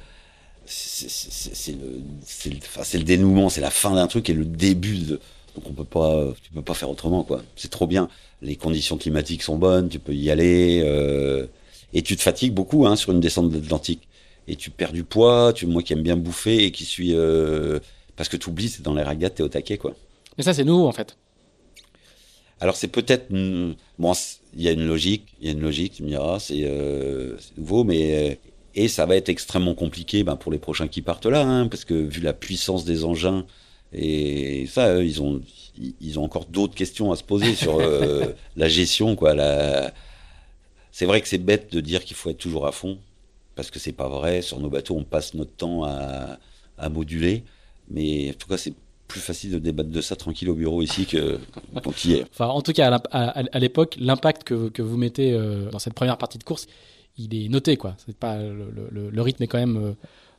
c'est 0.67 1.71
le 1.71 2.01
le, 2.51 2.57
enfin, 2.57 2.97
le 2.97 3.03
dénouement, 3.03 3.49
c'est 3.49 3.61
la 3.61 3.71
fin 3.71 3.95
d'un 3.95 4.07
truc 4.07 4.29
et 4.29 4.33
le 4.33 4.45
début 4.45 4.97
de 4.97 5.19
donc 5.55 5.69
on 5.69 5.73
peut 5.73 5.83
pas 5.83 6.33
tu 6.43 6.51
peux 6.51 6.61
pas 6.61 6.75
faire 6.75 6.89
autrement 6.89 7.23
quoi. 7.23 7.41
C'est 7.55 7.71
trop 7.71 7.87
bien. 7.87 8.09
Les 8.41 8.55
conditions 8.55 8.97
climatiques 8.97 9.41
sont 9.41 9.57
bonnes, 9.57 9.89
tu 9.89 9.97
peux 9.99 10.13
y 10.13 10.29
aller 10.29 10.83
euh, 10.85 11.47
et 11.95 12.01
tu 12.03 12.15
te 12.15 12.21
fatigues 12.21 12.53
beaucoup 12.53 12.85
hein, 12.85 12.95
sur 12.95 13.13
une 13.13 13.21
descente 13.21 13.49
de 13.49 13.57
l'Atlantique 13.57 14.07
et 14.47 14.55
tu 14.55 14.69
perds 14.69 14.91
du 14.91 15.03
poids. 15.03 15.53
Tu, 15.53 15.65
moi 15.65 15.81
qui 15.81 15.93
aime 15.93 16.03
bien 16.03 16.17
bouffer 16.17 16.65
et 16.65 16.71
qui 16.71 16.85
suis 16.85 17.15
euh, 17.15 17.79
parce 18.15 18.29
que 18.29 18.37
tu 18.37 18.49
oublies, 18.49 18.69
c'est 18.69 18.83
dans 18.83 18.93
les 18.93 19.01
ragates, 19.01 19.35
t'es 19.35 19.43
au 19.43 19.47
taquet 19.47 19.77
quoi. 19.77 19.95
Mais 20.37 20.43
ça, 20.43 20.53
c'est 20.53 20.65
nouveau 20.65 20.87
en 20.87 20.91
fait. 20.91 21.17
Alors 22.59 22.75
c'est 22.75 22.89
peut-être 22.89 23.27
bon, 23.31 24.13
il 24.55 24.61
y 24.61 24.67
a 24.67 24.71
une 24.71 24.85
logique, 24.85 25.23
il 25.41 25.47
y 25.47 25.49
a 25.49 25.53
une 25.53 25.61
logique, 25.61 25.93
tu 25.93 26.03
me 26.03 26.09
diras, 26.09 26.39
c'est 26.39 26.61
euh, 26.63 27.37
nouveau, 27.57 27.83
mais 27.83 28.39
et 28.75 28.87
ça 28.89 29.05
va 29.05 29.15
être 29.15 29.29
extrêmement 29.29 29.73
compliqué 29.73 30.23
ben, 30.23 30.35
pour 30.35 30.51
les 30.51 30.57
prochains 30.57 30.87
qui 30.87 31.01
partent 31.01 31.25
là, 31.25 31.41
hein, 31.41 31.67
parce 31.67 31.85
que 31.85 31.93
vu 31.93 32.21
la 32.21 32.33
puissance 32.33 32.83
des 32.83 33.05
engins 33.05 33.45
et 33.93 34.67
ça, 34.67 34.93
eux, 34.95 35.05
ils 35.05 35.21
ont 35.21 35.41
ils 36.01 36.19
ont 36.19 36.23
encore 36.23 36.45
d'autres 36.45 36.75
questions 36.75 37.11
à 37.11 37.15
se 37.15 37.23
poser 37.23 37.55
sur 37.55 37.79
euh, 37.79 38.25
la 38.55 38.67
gestion 38.67 39.15
quoi. 39.15 39.33
La... 39.33 39.93
C'est 40.97 41.05
vrai 41.05 41.19
que 41.19 41.27
c'est 41.27 41.39
bête 41.39 41.73
de 41.73 41.81
dire 41.81 42.05
qu'il 42.05 42.15
faut 42.15 42.29
être 42.29 42.37
toujours 42.37 42.65
à 42.65 42.71
fond 42.71 42.97
parce 43.55 43.69
que 43.69 43.79
c'est 43.79 43.91
pas 43.91 44.07
vrai. 44.07 44.41
Sur 44.41 44.61
nos 44.61 44.69
bateaux, 44.69 44.95
on 44.95 45.03
passe 45.03 45.33
notre 45.33 45.51
temps 45.51 45.83
à, 45.83 46.39
à 46.77 46.87
moduler. 46.87 47.43
Mais 47.89 48.29
en 48.29 48.33
tout 48.35 48.47
cas, 48.47 48.55
c'est 48.55 48.73
plus 49.09 49.19
facile 49.19 49.51
de 49.51 49.59
débattre 49.59 49.89
de 49.89 49.99
ça 49.99 50.15
tranquille 50.15 50.49
au 50.49 50.53
bureau 50.53 50.81
ici 50.81 51.05
que 51.05 51.37
quand 51.83 51.91
est. 52.05 52.23
Enfin, 52.31 52.47
en 52.47 52.61
tout 52.61 52.71
cas, 52.71 52.97
à, 53.11 53.59
l'époque, 53.59 53.97
l'impact 53.99 54.45
que, 54.45 54.69
que, 54.69 54.81
vous 54.81 54.95
mettez 54.95 55.33
euh, 55.33 55.69
dans 55.69 55.79
cette 55.79 55.95
première 55.95 56.17
partie 56.17 56.37
de 56.37 56.45
course, 56.45 56.65
il 57.17 57.35
est 57.35 57.49
noté, 57.49 57.75
quoi. 57.75 57.97
C'est 58.05 58.15
pas 58.15 58.37
le, 58.37 58.71
le, 58.89 59.09
le, 59.09 59.21
rythme 59.21 59.43
est 59.43 59.47
quand 59.47 59.59
même 59.59 59.95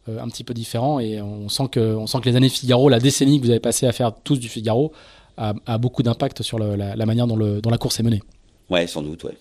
euh, 0.09 0.19
un 0.19 0.29
petit 0.29 0.43
peu 0.43 0.55
différent 0.55 1.01
et 1.01 1.21
on 1.21 1.51
sent 1.51 1.69
que 1.71 1.81
on 1.81 2.07
sent 2.07 2.21
que 2.23 2.31
les 2.31 2.37
années 2.37 2.49
Figaro, 2.49 2.89
la 2.89 2.99
décennie 2.99 3.41
que 3.41 3.45
vous 3.45 3.51
avez 3.51 3.61
passé 3.61 3.87
à 3.87 3.93
faire 3.93 4.15
tous 4.25 4.41
du 4.41 4.49
Figaro, 4.49 4.91
a, 5.37 5.53
a 5.67 5.77
beaucoup 5.77 6.03
d'impact 6.03 6.41
sur 6.41 6.59
le, 6.59 6.77
la, 6.77 6.97
la, 6.97 7.05
manière 7.05 7.27
dont, 7.27 7.37
le, 7.37 7.61
dont 7.61 7.69
la 7.69 7.77
course 7.77 8.01
est 8.01 8.03
menée. 8.03 8.23
Ouais, 8.71 8.87
sans 8.87 9.03
doute, 9.03 9.23
ouais. 9.25 9.37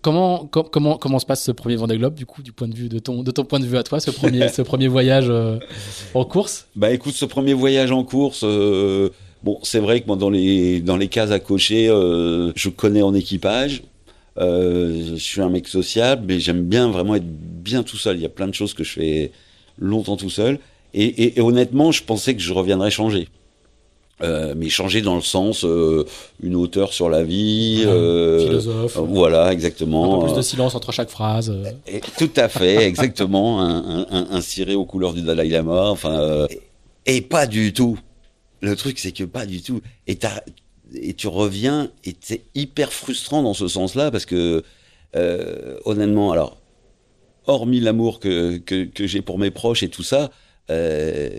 Comment, 0.00 0.46
com 0.46 0.64
comment, 0.70 0.96
comment 0.96 1.18
se 1.18 1.26
passe 1.26 1.42
ce 1.42 1.50
premier 1.50 1.76
Vendée 1.76 1.98
Globe, 1.98 2.14
du 2.14 2.24
coup, 2.24 2.42
du 2.42 2.52
point 2.52 2.68
de 2.68 2.74
vue 2.74 2.88
de 2.88 2.98
ton, 2.98 3.22
de 3.22 3.30
ton 3.30 3.44
point 3.44 3.58
de 3.58 3.66
vue 3.66 3.76
à 3.76 3.82
toi, 3.82 3.98
ce 3.98 4.10
premier, 4.10 4.48
ce 4.48 4.62
premier 4.62 4.86
voyage 4.86 5.26
euh, 5.28 5.58
en 6.14 6.24
course? 6.24 6.68
Bah 6.76 6.92
écoute, 6.92 7.14
ce 7.14 7.24
premier 7.24 7.52
voyage 7.52 7.90
en 7.90 8.04
course, 8.04 8.42
euh, 8.44 9.10
bon, 9.42 9.58
c'est 9.62 9.80
vrai 9.80 10.00
que 10.00 10.06
moi, 10.06 10.16
dans 10.16 10.30
les, 10.30 10.80
dans 10.80 10.96
les 10.96 11.08
cases 11.08 11.32
à 11.32 11.40
cocher, 11.40 11.88
euh, 11.88 12.52
je 12.54 12.68
connais 12.68 13.02
en 13.02 13.12
équipage. 13.12 13.82
je 14.36 15.16
suis 15.16 15.40
un 15.40 15.50
mec 15.50 15.66
sociable, 15.66 16.24
mais 16.28 16.38
j'aime 16.38 16.62
bien 16.62 16.88
vraiment 16.90 17.16
être 17.16 17.26
bien 17.26 17.82
tout 17.82 17.96
seul. 17.96 18.16
Il 18.16 18.22
y 18.22 18.26
a 18.26 18.30
plein 18.30 18.46
de 18.46 18.54
choses 18.54 18.74
que 18.74 18.84
je 18.84 18.92
fais 18.92 19.32
longtemps 19.78 20.16
tout 20.16 20.30
seul. 20.30 20.58
Et 20.94 21.34
honnêtement, 21.40 21.92
je 21.92 22.02
pensais 22.02 22.34
que 22.34 22.40
je 22.40 22.52
reviendrais 22.52 22.90
changer. 22.90 23.28
Euh, 24.20 24.54
mais 24.56 24.68
changer 24.68 25.00
dans 25.00 25.14
le 25.14 25.20
sens 25.20 25.64
euh, 25.64 26.04
une 26.42 26.56
hauteur 26.56 26.92
sur 26.92 27.08
la 27.08 27.22
vie, 27.22 27.84
euh, 27.86 28.40
philosophe, 28.40 28.96
voilà 28.96 29.52
exactement. 29.52 30.16
Un 30.16 30.20
peu 30.20 30.26
plus 30.32 30.36
de 30.38 30.42
silence 30.42 30.74
entre 30.74 30.90
chaque 30.90 31.08
phrase. 31.10 31.54
Et, 31.86 32.00
tout 32.18 32.30
à 32.34 32.48
fait, 32.48 32.76
exactement, 32.88 33.62
un, 33.62 34.06
un, 34.10 34.26
un, 34.30 34.40
ciré 34.40 34.74
aux 34.74 34.84
couleurs 34.84 35.12
du 35.14 35.22
Dalai 35.22 35.48
Lama, 35.48 35.90
enfin, 35.90 36.48
et, 37.06 37.16
et 37.16 37.20
pas 37.20 37.46
du 37.46 37.72
tout. 37.72 37.96
Le 38.60 38.74
truc, 38.74 38.98
c'est 38.98 39.12
que 39.12 39.22
pas 39.22 39.46
du 39.46 39.62
tout. 39.62 39.82
Et, 40.08 40.18
et 41.00 41.14
tu 41.14 41.28
reviens, 41.28 41.88
et 42.04 42.16
c'est 42.20 42.42
hyper 42.56 42.92
frustrant 42.92 43.44
dans 43.44 43.54
ce 43.54 43.68
sens-là 43.68 44.10
parce 44.10 44.26
que 44.26 44.64
honnêtement, 45.84 46.32
alors, 46.32 46.56
hormis 47.46 47.78
l'amour 47.78 48.18
que, 48.18 48.56
que, 48.56 48.84
que 48.84 49.06
j'ai 49.06 49.22
pour 49.22 49.38
mes 49.38 49.52
proches 49.52 49.84
et 49.84 49.88
tout 49.88 50.02
ça, 50.02 50.30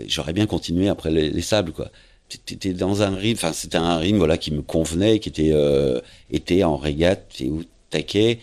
j'aurais 0.06 0.32
bien 0.32 0.46
continué 0.46 0.88
après 0.88 1.10
les, 1.10 1.28
les 1.28 1.42
sables, 1.42 1.72
quoi 1.72 1.90
t'étais 2.38 2.72
dans 2.72 3.02
un 3.02 3.14
ring, 3.14 3.36
enfin 3.36 3.52
c'était 3.52 3.78
un 3.78 3.96
ring 3.98 4.16
voilà 4.16 4.38
qui 4.38 4.52
me 4.52 4.62
convenait, 4.62 5.18
qui 5.18 5.28
était 5.28 5.50
euh, 5.52 6.00
était 6.30 6.64
en 6.64 6.76
régate, 6.76 7.26
c'est 7.34 7.48
où 7.48 7.62
taquet. 7.90 8.40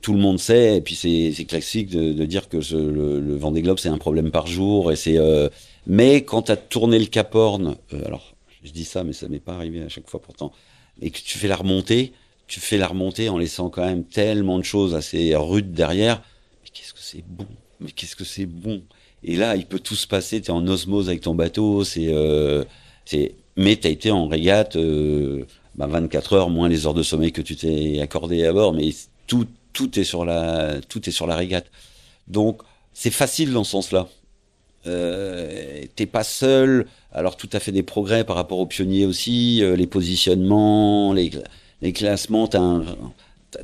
Tout 0.00 0.12
le 0.12 0.18
monde 0.18 0.38
sait, 0.38 0.76
et 0.76 0.80
puis 0.82 0.94
c'est 0.94 1.44
classique 1.46 1.88
de, 1.88 2.24
dire 2.26 2.50
que 2.50 2.58
le, 2.58 3.20
le 3.20 3.36
Vendée 3.36 3.62
Globe 3.62 3.78
c'est 3.78 3.88
un 3.88 3.96
problème 3.96 4.30
par 4.30 4.46
jour, 4.46 4.92
et 4.92 4.96
c'est. 4.96 5.16
Euh, 5.16 5.48
mais 5.86 6.24
quand 6.24 6.42
t'as 6.42 6.56
tourné 6.56 6.98
le 6.98 7.06
Cap 7.06 7.34
Horn, 7.34 7.76
euh, 7.94 8.04
alors 8.04 8.34
je 8.62 8.70
dis 8.70 8.84
ça, 8.84 9.02
mais 9.02 9.14
ça 9.14 9.28
m'est 9.28 9.38
pas 9.38 9.54
arrivé 9.54 9.80
à 9.82 9.88
chaque 9.88 10.10
fois 10.10 10.20
pourtant, 10.20 10.52
et 11.00 11.10
que 11.10 11.18
tu 11.18 11.38
fais 11.38 11.48
la 11.48 11.56
remontée, 11.56 12.12
tu 12.46 12.60
fais 12.60 12.76
la 12.76 12.86
remontée 12.86 13.30
en 13.30 13.38
laissant 13.38 13.70
quand 13.70 13.84
même 13.84 14.04
tellement 14.04 14.58
de 14.58 14.64
choses 14.64 14.94
assez 14.94 15.34
rudes 15.36 15.72
derrière. 15.72 16.22
Mais 16.62 16.68
qu'est-ce 16.70 16.92
que 16.92 17.00
c'est 17.00 17.24
bon 17.26 17.46
Mais 17.80 17.90
qu'est-ce 17.90 18.16
que 18.16 18.24
c'est 18.24 18.46
bon 18.46 18.82
et 19.24 19.36
là, 19.36 19.56
il 19.56 19.66
peut 19.66 19.78
tout 19.78 19.96
se 19.96 20.06
passer. 20.06 20.40
Tu 20.40 20.48
es 20.48 20.50
en 20.50 20.66
osmose 20.66 21.08
avec 21.08 21.22
ton 21.22 21.34
bateau. 21.34 21.82
C'est, 21.82 22.08
euh, 22.08 22.64
c'est, 23.06 23.34
mais 23.56 23.76
tu 23.76 23.86
as 23.86 23.90
été 23.90 24.10
en 24.10 24.28
régate 24.28 24.76
euh, 24.76 25.44
bah 25.76 25.86
24 25.86 26.32
heures 26.34 26.50
moins 26.50 26.68
les 26.68 26.86
heures 26.86 26.94
de 26.94 27.02
sommeil 27.02 27.32
que 27.32 27.40
tu 27.42 27.56
t'es 27.56 28.00
accordé 28.00 28.44
à 28.44 28.52
bord. 28.52 28.74
Mais 28.74 28.90
tout, 29.26 29.46
tout 29.72 29.98
est 29.98 30.04
sur 30.04 30.24
la, 30.24 30.80
tout 30.88 31.08
est 31.08 31.12
sur 31.12 31.26
la 31.26 31.36
régate. 31.36 31.66
Donc, 32.28 32.62
c'est 32.92 33.10
facile 33.10 33.52
dans 33.52 33.64
ce 33.64 33.72
sens-là. 33.72 34.08
Euh, 34.86 35.82
t'es 35.96 36.06
pas 36.06 36.24
seul. 36.24 36.86
Alors, 37.10 37.38
tout 37.38 37.48
à 37.54 37.60
fait 37.60 37.72
des 37.72 37.82
progrès 37.82 38.24
par 38.24 38.36
rapport 38.36 38.58
aux 38.58 38.66
pionniers 38.66 39.06
aussi. 39.06 39.62
Euh, 39.62 39.74
les 39.74 39.86
positionnements, 39.86 41.14
les, 41.14 41.30
les 41.80 41.92
classements. 41.94 42.46
T'as 42.46 42.60
un, 42.60 42.84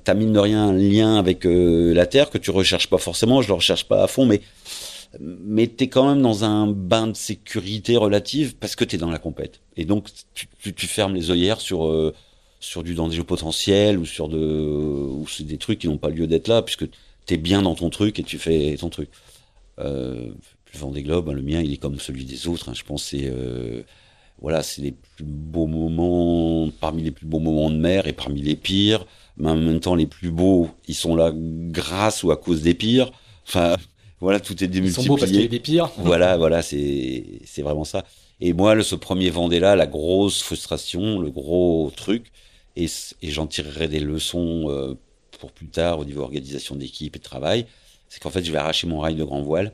t'as 0.05 0.14
mine 0.14 0.33
de 0.33 0.38
rien 0.38 0.68
un 0.68 0.73
lien 0.73 1.18
avec 1.18 1.44
la 1.44 2.07
Terre 2.07 2.31
que 2.31 2.38
tu 2.38 2.51
recherches 2.51 2.88
pas 2.88 2.99
forcément. 2.99 3.42
Je 3.42 3.49
le 3.49 3.55
recherche 3.55 3.85
pas 3.85 4.03
à 4.03 4.07
fond, 4.07 4.25
mais 4.25 4.40
mais 5.18 5.66
tu 5.66 5.85
es 5.85 5.88
quand 5.88 6.09
même 6.09 6.23
dans 6.23 6.44
un 6.44 6.68
bain 6.68 7.09
de 7.09 7.16
sécurité 7.16 7.96
relative 7.96 8.57
parce 8.57 8.77
que 8.77 8.85
tu 8.85 8.96
es 8.96 8.99
dans 8.99 9.11
la 9.11 9.18
compète. 9.18 9.61
Et 9.77 9.85
donc, 9.85 10.09
tu, 10.35 10.87
fermes 10.87 11.14
les 11.14 11.31
œillères 11.31 11.61
sur, 11.61 11.87
euh, 11.87 12.14
sur 12.61 12.85
du 12.85 12.94
danger 12.94 13.25
potentiel 13.25 13.99
ou 13.99 14.07
sur 14.07 14.29
de 14.29 14.38
ou 14.38 15.27
des 15.40 15.59
trucs 15.59 15.81
qui 15.81 15.88
n'ont 15.88 15.99
pas 15.99 16.11
lieu 16.11 16.27
d'être 16.27 16.49
là 16.49 16.62
puisque 16.62 16.88
tu 17.27 17.35
es 17.35 17.37
bien 17.38 17.62
dans 17.62 17.75
ton 17.75 17.90
truc 17.90 18.18
et 18.18 18.23
tu 18.23 18.38
fais 18.38 18.77
ton 18.79 18.88
truc. 18.88 19.09
Euh, 19.81 20.31
le 20.73 20.79
Vendée 20.79 21.03
Globe, 21.03 21.29
hein, 21.29 21.33
le 21.33 21.42
mien, 21.42 21.61
il 21.61 21.73
est 21.73 21.79
comme 21.79 21.99
celui 21.99 22.25
des 22.25 22.46
autres. 22.46 22.68
Hein. 22.68 22.75
je 22.75 22.85
pense 22.85 23.03
c'est 23.03 23.25
euh, 23.25 23.83
voilà, 24.40 24.62
c'est 24.62 24.83
les 24.83 24.92
plus 24.92 25.25
beaux 25.25 25.66
moments 25.66 26.70
parmi 26.81 27.03
les 27.03 27.11
plus 27.11 27.27
beaux 27.27 27.40
moments 27.40 27.70
de 27.70 27.77
mer 27.77 28.07
et 28.07 28.12
parmi 28.12 28.40
les 28.42 28.57
pires. 28.57 29.07
Mais 29.37 29.51
en 29.51 29.57
même 29.57 29.81
temps, 29.81 29.94
les 29.94 30.07
plus 30.07 30.31
beaux, 30.31 30.70
ils 30.87 30.94
sont 30.94 31.16
là 31.16 31.33
grâce 31.35 32.23
ou 32.23 32.31
à 32.31 32.37
cause 32.37 32.62
des 32.62 32.75
pires. 32.75 33.11
Enfin, 33.46 33.77
voilà, 34.20 34.38
tout 34.38 34.62
est 34.62 34.66
démultiplié. 34.66 35.04
Ils 35.04 35.06
sont 35.06 35.14
beaux 35.14 35.18
parce 35.18 35.30
qu'il 35.30 35.40
y 35.40 35.44
a 35.44 35.48
des 35.48 35.61
pires. 35.61 35.90
voilà, 35.98 36.37
voilà, 36.37 36.62
c'est 36.62 37.24
c'est 37.44 37.62
vraiment 37.62 37.85
ça. 37.85 38.04
Et 38.40 38.52
moi, 38.52 38.83
ce 38.83 38.94
premier 38.94 39.30
Vendée 39.30 39.61
là, 39.61 39.76
la 39.76 39.87
grosse 39.87 40.42
frustration, 40.42 41.18
le 41.18 41.30
gros 41.30 41.92
truc, 41.94 42.33
et, 42.76 42.87
j'en 43.22 43.46
tirerai 43.46 43.88
des 43.88 44.00
leçons 44.00 44.66
euh, 44.68 44.94
pour 45.38 45.52
plus 45.52 45.66
tard 45.66 45.98
au 45.98 46.04
niveau 46.04 46.22
organisation 46.22 46.76
d'équipe 46.76 47.16
et 47.16 47.18
de 47.18 47.24
travail, 47.24 47.66
c'est 48.09 48.20
qu'en 48.20 48.30
fait, 48.30 48.44
je 48.44 48.50
vais 48.50 48.59
arracher 48.59 48.87
mon 48.87 49.00
rail 49.00 49.14
de 49.14 49.24
grand 49.24 49.42
voile, 49.42 49.72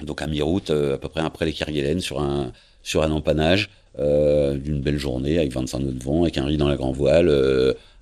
donc 0.00 0.22
à 0.22 0.26
mi-route, 0.26 0.70
euh, 0.70 0.94
à 0.94 0.98
peu 0.98 1.08
près 1.08 1.20
après 1.20 1.44
les 1.44 1.52
Kerguelen, 1.52 2.00
sur 2.00 2.20
un, 2.20 2.52
sur 2.82 3.02
un 3.02 3.10
empannage 3.10 3.70
euh, 3.98 4.56
d'une 4.56 4.80
belle 4.80 4.98
journée 4.98 5.38
avec 5.38 5.52
25 5.52 5.80
nœuds 5.80 5.92
de 5.92 6.02
vent, 6.02 6.22
avec 6.22 6.38
un 6.38 6.46
riz 6.46 6.56
dans 6.56 6.68
la 6.68 6.76
grand 6.76 6.92
voile, 6.92 7.30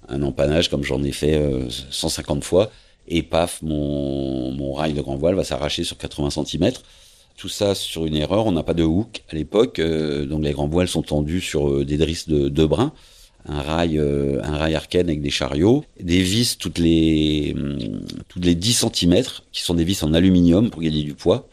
un 0.08 0.22
empannage 0.22 0.68
comme 0.68 0.84
j'en 0.84 1.02
ai 1.02 1.12
fait 1.12 1.40
150 1.90 2.44
fois, 2.44 2.70
et 3.10 3.22
paf, 3.22 3.60
mon, 3.62 4.52
mon 4.52 4.72
rail 4.72 4.94
de 4.94 5.02
grand 5.02 5.16
voile 5.16 5.34
va 5.34 5.44
s'arracher 5.44 5.84
sur 5.84 5.98
80 5.98 6.30
cm. 6.30 6.72
Tout 7.36 7.48
ça 7.48 7.74
sur 7.74 8.06
une 8.06 8.16
erreur, 8.16 8.46
on 8.46 8.52
n'a 8.52 8.62
pas 8.62 8.74
de 8.74 8.82
hook 8.82 9.22
à 9.30 9.34
l'époque, 9.34 9.80
donc 9.80 10.44
les 10.44 10.52
grands 10.52 10.68
voiles 10.68 10.88
sont 10.88 11.02
tendus 11.02 11.40
sur 11.40 11.84
des 11.86 11.96
drisses 11.96 12.28
de, 12.28 12.48
de 12.48 12.66
brins 12.66 12.92
un 13.46 13.62
rail, 13.62 13.98
euh, 13.98 14.40
un 14.42 14.56
rail 14.56 14.74
arcane 14.74 15.08
avec 15.08 15.22
des 15.22 15.30
chariots, 15.30 15.84
des 16.00 16.22
vis 16.22 16.58
toutes 16.58 16.78
les, 16.78 17.54
hum, 17.56 18.02
toutes 18.28 18.44
les 18.44 18.54
10 18.54 18.86
cm, 18.92 19.22
qui 19.52 19.62
sont 19.62 19.74
des 19.74 19.84
vis 19.84 20.02
en 20.02 20.12
aluminium 20.14 20.70
pour 20.70 20.82
gagner 20.82 21.02
du 21.02 21.14
poids, 21.14 21.48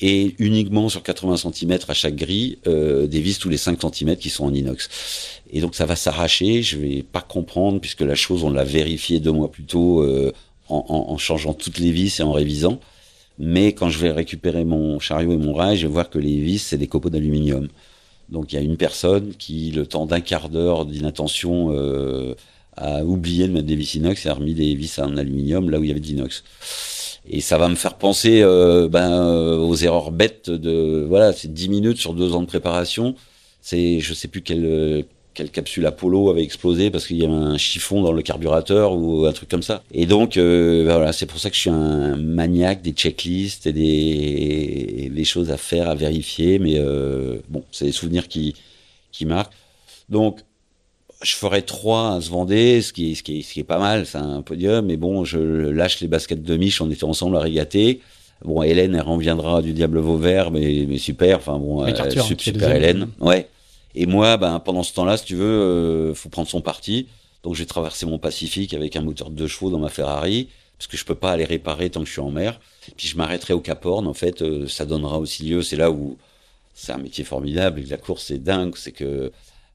et 0.00 0.34
uniquement 0.38 0.88
sur 0.88 1.02
80 1.02 1.36
cm 1.36 1.78
à 1.88 1.94
chaque 1.94 2.16
grille, 2.16 2.58
euh, 2.66 3.06
des 3.06 3.20
vis 3.20 3.38
tous 3.38 3.48
les 3.48 3.56
5 3.56 3.78
cm 3.80 4.16
qui 4.16 4.30
sont 4.30 4.44
en 4.44 4.54
inox. 4.54 4.88
Et 5.50 5.60
donc 5.60 5.74
ça 5.74 5.86
va 5.86 5.96
s'arracher, 5.96 6.62
je 6.62 6.78
vais 6.78 7.02
pas 7.02 7.20
comprendre, 7.20 7.80
puisque 7.80 8.00
la 8.00 8.14
chose, 8.14 8.44
on 8.44 8.50
l'a 8.50 8.64
vérifié 8.64 9.20
deux 9.20 9.32
mois 9.32 9.50
plus 9.50 9.64
tôt, 9.64 10.02
euh, 10.02 10.32
en, 10.72 11.18
changeant 11.18 11.54
toutes 11.54 11.78
les 11.78 11.90
vis 11.90 12.20
et 12.20 12.22
en 12.22 12.32
révisant. 12.32 12.80
Mais 13.38 13.72
quand 13.72 13.88
je 13.88 13.98
vais 13.98 14.10
récupérer 14.10 14.64
mon 14.64 14.98
chariot 14.98 15.32
et 15.32 15.36
mon 15.36 15.54
rail, 15.54 15.76
je 15.76 15.86
vais 15.86 15.92
voir 15.92 16.10
que 16.10 16.18
les 16.18 16.38
vis, 16.38 16.58
c'est 16.58 16.78
des 16.78 16.86
copeaux 16.86 17.10
d'aluminium. 17.10 17.68
Donc 18.28 18.52
il 18.52 18.56
y 18.56 18.58
a 18.58 18.62
une 18.62 18.76
personne 18.76 19.34
qui, 19.34 19.70
le 19.72 19.86
temps 19.86 20.06
d'un 20.06 20.20
quart 20.20 20.48
d'heure 20.48 20.86
d'inattention, 20.86 21.72
euh, 21.72 22.34
a 22.76 23.04
oublié 23.04 23.46
de 23.48 23.52
mettre 23.52 23.66
des 23.66 23.76
vis 23.76 23.94
inox 23.94 24.24
et 24.24 24.28
a 24.28 24.34
remis 24.34 24.54
des 24.54 24.74
vis 24.74 24.98
en 24.98 25.16
aluminium 25.16 25.70
là 25.70 25.78
où 25.78 25.84
il 25.84 25.88
y 25.88 25.90
avait 25.90 26.00
de 26.00 26.06
l'inox. 26.06 26.42
Et 27.28 27.40
ça 27.40 27.58
va 27.58 27.68
me 27.68 27.74
faire 27.74 27.94
penser 27.94 28.42
euh, 28.42 28.88
ben, 28.88 29.12
euh, 29.12 29.58
aux 29.58 29.76
erreurs 29.76 30.10
bêtes 30.10 30.50
de 30.50 31.04
voilà, 31.08 31.32
c'est 31.32 31.52
10 31.52 31.68
minutes 31.68 31.98
sur 31.98 32.14
deux 32.14 32.34
ans 32.34 32.40
de 32.40 32.46
préparation. 32.46 33.14
C'est 33.60 34.00
je 34.00 34.14
sais 34.14 34.28
plus 34.28 34.42
quel 34.42 35.04
quelle 35.34 35.50
capsule 35.50 35.86
Apollo 35.86 36.30
avait 36.30 36.42
explosé 36.42 36.90
parce 36.90 37.06
qu'il 37.06 37.16
y 37.16 37.24
avait 37.24 37.32
un 37.32 37.56
chiffon 37.58 38.02
dans 38.02 38.12
le 38.12 38.22
carburateur 38.22 38.94
ou 38.94 39.26
un 39.26 39.32
truc 39.32 39.48
comme 39.48 39.62
ça. 39.62 39.82
Et 39.92 40.06
donc 40.06 40.36
euh, 40.36 40.84
ben 40.86 40.96
voilà, 40.96 41.12
c'est 41.12 41.26
pour 41.26 41.38
ça 41.38 41.48
que 41.50 41.56
je 41.56 41.60
suis 41.60 41.70
un 41.70 42.16
maniaque 42.16 42.82
des 42.82 42.92
checklists 42.92 43.66
et 43.66 43.72
des, 43.72 45.10
des 45.14 45.24
choses 45.24 45.50
à 45.50 45.56
faire, 45.56 45.88
à 45.88 45.94
vérifier. 45.94 46.58
Mais 46.58 46.74
euh, 46.76 47.38
bon, 47.48 47.64
c'est 47.72 47.86
des 47.86 47.92
souvenirs 47.92 48.28
qui 48.28 48.54
qui 49.10 49.26
marquent. 49.26 49.54
Donc 50.08 50.40
je 51.22 51.34
ferai 51.34 51.62
trois 51.62 52.16
à 52.16 52.20
se 52.20 52.30
Vendée, 52.30 52.82
ce 52.82 52.92
qui, 52.92 53.14
ce 53.14 53.22
qui, 53.22 53.42
ce 53.42 53.52
qui 53.52 53.60
est 53.60 53.64
pas 53.64 53.78
mal, 53.78 54.06
c'est 54.06 54.18
un 54.18 54.42
podium. 54.42 54.86
Mais 54.86 54.96
bon, 54.96 55.24
je 55.24 55.38
lâche 55.38 56.00
les 56.00 56.08
baskets 56.08 56.42
de 56.42 56.56
Mich, 56.56 56.80
on 56.80 56.90
était 56.90 57.04
ensemble 57.04 57.36
à 57.36 57.40
régater. 57.40 58.00
Bon, 58.44 58.60
Hélène, 58.62 58.96
elle 58.96 59.02
reviendra 59.02 59.62
du 59.62 59.72
Diable 59.72 60.00
Vauvert, 60.00 60.50
mais, 60.50 60.84
mais 60.88 60.98
super. 60.98 61.36
Enfin 61.38 61.58
bon, 61.58 61.82
Arthur, 61.82 62.24
super, 62.24 62.44
super 62.44 62.74
Hélène. 62.74 63.08
Ouais. 63.20 63.46
Et 63.94 64.06
moi, 64.06 64.36
ben, 64.36 64.58
pendant 64.60 64.82
ce 64.82 64.94
temps-là, 64.94 65.16
si 65.16 65.24
tu 65.24 65.36
veux, 65.36 65.44
euh, 65.44 66.14
faut 66.14 66.28
prendre 66.28 66.48
son 66.48 66.60
parti. 66.60 67.08
Donc 67.42 67.54
j'ai 67.54 67.66
traversé 67.66 68.06
mon 68.06 68.18
Pacifique 68.18 68.74
avec 68.74 68.96
un 68.96 69.02
moteur 69.02 69.30
de 69.30 69.34
deux 69.34 69.46
chevaux 69.48 69.70
dans 69.70 69.78
ma 69.78 69.88
Ferrari, 69.88 70.48
parce 70.78 70.86
que 70.86 70.96
je 70.96 71.04
peux 71.04 71.14
pas 71.14 71.32
aller 71.32 71.44
réparer 71.44 71.90
tant 71.90 72.00
que 72.00 72.06
je 72.06 72.12
suis 72.12 72.20
en 72.20 72.30
mer. 72.30 72.60
Puis 72.96 73.08
je 73.08 73.16
m'arrêterai 73.16 73.54
au 73.54 73.60
Cap 73.60 73.84
Horn, 73.84 74.06
en 74.06 74.14
fait, 74.14 74.42
euh, 74.42 74.68
ça 74.68 74.86
donnera 74.86 75.18
aussi 75.18 75.44
lieu, 75.44 75.62
c'est 75.62 75.76
là 75.76 75.90
où 75.90 76.16
c'est 76.74 76.92
un 76.92 76.98
métier 76.98 77.24
formidable, 77.24 77.80
et 77.80 77.84
la 77.84 77.98
course 77.98 78.24
c'est 78.26 78.38
dingue, 78.38 78.76
c'est 78.76 78.92
que 78.92 79.30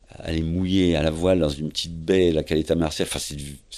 aller 0.09 0.41
mouiller 0.41 0.95
à 0.95 1.03
la 1.03 1.11
voile 1.11 1.39
dans 1.39 1.49
une 1.49 1.69
petite 1.69 1.95
baie, 1.95 2.31
la 2.31 2.43
Caleta 2.43 2.75
Martial, 2.75 3.07
enfin 3.07 3.19
c'est 3.19 3.35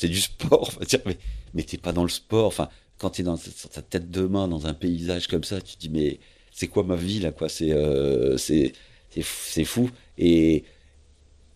du, 0.07 0.21
sport, 0.21 0.71
mais, 1.05 1.17
mais 1.53 1.63
t'es 1.63 1.77
pas 1.77 1.91
dans 1.91 2.03
le 2.03 2.09
sport, 2.09 2.45
enfin 2.45 2.69
quand 2.97 3.11
t'es 3.11 3.23
dans 3.23 3.37
ta 3.37 3.81
tête 3.81 4.11
de 4.11 4.21
main 4.21 4.47
dans 4.47 4.67
un 4.67 4.73
paysage 4.73 5.27
comme 5.27 5.43
ça, 5.43 5.59
tu 5.59 5.75
te 5.75 5.79
dis 5.79 5.89
mais 5.89 6.19
c'est 6.51 6.67
quoi 6.67 6.83
ma 6.83 6.95
vie 6.95 7.19
là 7.19 7.31
quoi, 7.31 7.49
c'est 7.49 7.71
euh, 7.71 8.37
c'est 8.37 8.73
c'est 9.21 9.65
fou. 9.65 9.89
Et, 10.19 10.63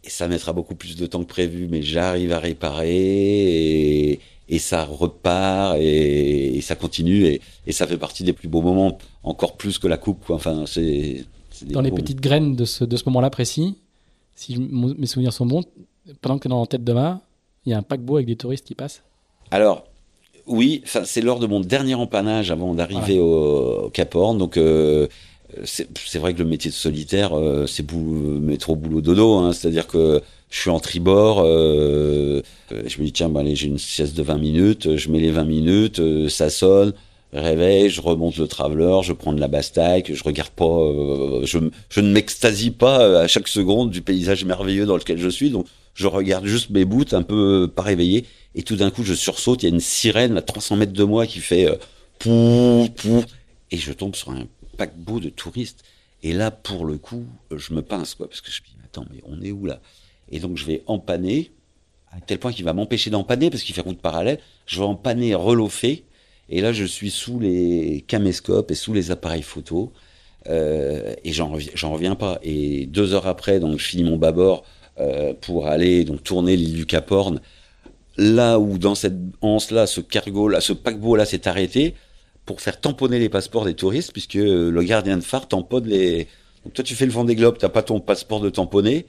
ça 0.05 0.27
mettra 0.27 0.51
beaucoup 0.51 0.75
plus 0.75 0.97
de 0.97 1.05
temps 1.05 1.21
que 1.23 1.29
prévu, 1.29 1.69
mais 1.69 1.81
j'arrive 1.81 2.33
à 2.33 2.39
réparer 2.39 4.19
et, 4.49 4.59
ça 4.59 4.83
repart 4.83 5.77
et, 5.79 6.59
ça 6.61 6.75
continue 6.75 7.25
et, 7.65 7.71
ça 7.71 7.87
fait 7.87 7.97
partie 7.97 8.23
des 8.23 8.33
plus 8.33 8.49
beaux 8.49 8.61
moments, 8.61 8.97
encore 9.23 9.55
plus 9.55 9.77
que 9.77 9.87
la 9.87 9.97
coupe. 9.97 10.29
Enfin, 10.29 10.65
c'est 10.65 11.23
dans 11.61 11.81
les 11.81 11.91
petites 11.91 12.19
graines 12.19 12.55
de 12.55 12.65
ce, 12.65 12.83
de 12.83 12.97
ce 12.97 13.03
moment-là 13.05 13.29
précis. 13.29 13.77
Si 14.35 14.57
mes 14.57 15.05
souvenirs 15.05 15.31
sont 15.31 15.45
bons, 15.45 15.63
pendant 16.21 16.37
que 16.37 16.43
tu 16.43 16.47
es 16.47 16.49
dans 16.49 16.59
la 16.59 16.67
tête 16.67 16.83
de 16.83 16.93
mât, 16.93 17.21
il 17.65 17.71
y 17.71 17.73
a 17.73 17.77
un 17.77 17.83
paquebot 17.83 18.15
avec 18.15 18.27
des 18.27 18.35
touristes 18.35 18.65
qui 18.65 18.75
passent. 18.75 19.03
Alors, 19.51 19.85
oui, 20.45 20.81
c'est 20.85 21.21
lors 21.21 21.39
de 21.39 21.47
mon 21.47 21.59
dernier 21.59 21.95
empannage 21.95 22.51
avant 22.51 22.73
d'arriver 22.73 23.19
au, 23.19 23.89
Cap 23.93 24.13
Horn. 24.15 24.37
Donc, 24.37 24.57
euh, 24.57 25.07
c'est 25.63 26.19
vrai 26.19 26.33
que 26.33 26.39
le 26.39 26.45
métier 26.45 26.71
de 26.71 26.75
solitaire, 26.75 27.37
euh, 27.37 27.65
c'est 27.67 27.85
métro 27.91 28.75
boulot 28.75 29.01
dodo. 29.01 29.35
Hein, 29.35 29.53
C'est-à-dire 29.53 29.87
que 29.87 30.21
je 30.53 30.59
suis 30.59 30.69
en 30.69 30.79
tribord, 30.79 31.41
euh, 31.43 32.41
je 32.69 32.99
me 32.99 33.05
dis 33.05 33.11
tiens, 33.11 33.35
allez, 33.35 33.55
j'ai 33.55 33.67
une 33.67 33.79
sieste 33.79 34.15
de 34.15 34.21
20 34.21 34.37
minutes, 34.37 34.97
je 34.97 35.09
mets 35.09 35.19
les 35.19 35.31
20 35.31 35.45
minutes, 35.45 35.99
euh, 35.99 36.29
ça 36.29 36.51
sonne, 36.51 36.93
réveil, 37.33 37.89
je 37.89 38.01
remonte 38.01 38.37
le 38.37 38.47
traveler, 38.47 38.99
je 39.01 39.13
prends 39.13 39.33
de 39.33 39.39
la 39.39 39.47
bastaque, 39.47 40.13
je 40.13 40.23
regarde 40.23 40.51
pas, 40.51 40.65
euh, 40.65 41.43
je, 41.45 41.57
ne 42.01 42.11
m'extasie 42.11 42.69
pas 42.69 43.21
à 43.21 43.27
chaque 43.27 43.47
seconde 43.47 43.89
du 43.89 44.03
paysage 44.03 44.45
merveilleux 44.45 44.85
dans 44.85 44.95
lequel 44.95 45.17
je 45.17 45.29
suis, 45.29 45.49
donc 45.49 45.65
je 45.95 46.05
regarde 46.05 46.45
juste 46.45 46.69
mes 46.69 46.85
bouts 46.85 47.05
un 47.13 47.23
peu 47.23 47.67
pas 47.67 47.81
réveillé, 47.81 48.25
et 48.53 48.61
tout 48.61 48.75
d'un 48.75 48.91
coup 48.91 49.03
je 49.03 49.15
sursaute, 49.15 49.63
il 49.63 49.69
y 49.69 49.71
a 49.71 49.73
une 49.73 49.81
sirène 49.81 50.37
à 50.37 50.41
300 50.41 50.75
mètres 50.75 50.93
de 50.93 51.03
moi 51.03 51.25
qui 51.25 51.39
fait 51.39 51.67
euh, 51.67 51.75
pou, 52.19 52.87
pou, 52.95 53.23
et 53.71 53.77
je 53.77 53.91
tombe 53.91 54.15
sur 54.15 54.29
un 54.29 54.45
paquebot 54.77 55.19
de 55.19 55.29
touristes. 55.29 55.83
Et 56.21 56.33
là, 56.33 56.51
pour 56.51 56.85
le 56.85 56.97
coup, 56.97 57.25
je 57.51 57.73
me 57.73 57.81
pince, 57.81 58.15
quoi, 58.15 58.27
parce 58.27 58.41
que 58.41 58.51
je 58.51 58.61
me 58.61 58.67
dis, 58.67 58.75
attends, 58.83 59.05
mais 59.11 59.21
on 59.25 59.41
est 59.41 59.51
où 59.51 59.65
là? 59.65 59.81
Et 60.29 60.39
donc, 60.39 60.57
je 60.57 60.65
vais 60.65 60.83
empanner, 60.87 61.51
à 62.11 62.21
tel 62.21 62.39
point 62.39 62.53
qu'il 62.53 62.65
va 62.65 62.73
m'empêcher 62.73 63.09
d'empanner, 63.09 63.49
parce 63.49 63.63
qu'il 63.63 63.75
fait 63.75 63.81
route 63.81 63.99
parallèle. 63.99 64.39
Je 64.65 64.79
vais 64.79 64.85
empanner, 64.85 65.35
relofer, 65.35 66.05
et 66.49 66.61
là, 66.61 66.71
je 66.71 66.85
suis 66.85 67.11
sous 67.11 67.39
les 67.39 68.05
caméscopes 68.07 68.71
et 68.71 68.75
sous 68.75 68.93
les 68.93 69.11
appareils 69.11 69.41
photo, 69.41 69.91
euh, 70.47 71.13
et 71.23 71.33
j'en 71.33 71.49
reviens, 71.49 71.71
reviens 71.89 72.15
pas. 72.15 72.39
Et 72.43 72.85
deux 72.85 73.13
heures 73.13 73.27
après, 73.27 73.59
donc, 73.59 73.79
je 73.79 73.85
finis 73.85 74.03
mon 74.03 74.17
bâbord 74.17 74.63
euh, 74.99 75.33
pour 75.33 75.67
aller 75.67 76.03
donc 76.05 76.23
tourner 76.23 76.55
l'île 76.55 76.75
du 76.75 76.85
Cap 76.85 77.11
Horn. 77.11 77.41
Là 78.15 78.59
où 78.59 78.77
dans 78.77 78.93
cette 78.93 79.17
anse-là, 79.41 79.87
ce 79.87 79.99
cargo 79.99 80.47
là, 80.47 80.61
ce 80.61 80.71
paquebot-là 80.71 81.25
s'est 81.25 81.47
arrêté, 81.47 81.95
pour 82.45 82.61
faire 82.61 82.79
tamponner 82.79 83.19
les 83.19 83.29
passeports 83.29 83.65
des 83.65 83.73
touristes, 83.73 84.11
puisque 84.11 84.33
le 84.35 84.83
gardien 84.83 85.17
de 85.17 85.23
phare 85.23 85.47
tamponne 85.47 85.87
les. 85.87 86.27
Donc 86.63 86.73
toi, 86.73 86.83
tu 86.83 86.95
fais 86.95 87.05
le 87.05 87.11
Vendée 87.11 87.35
Globe, 87.35 87.57
t'as 87.57 87.69
pas 87.69 87.83
ton 87.83 87.99
passeport 87.99 88.39
de 88.39 88.49
tamponner. 88.49 89.05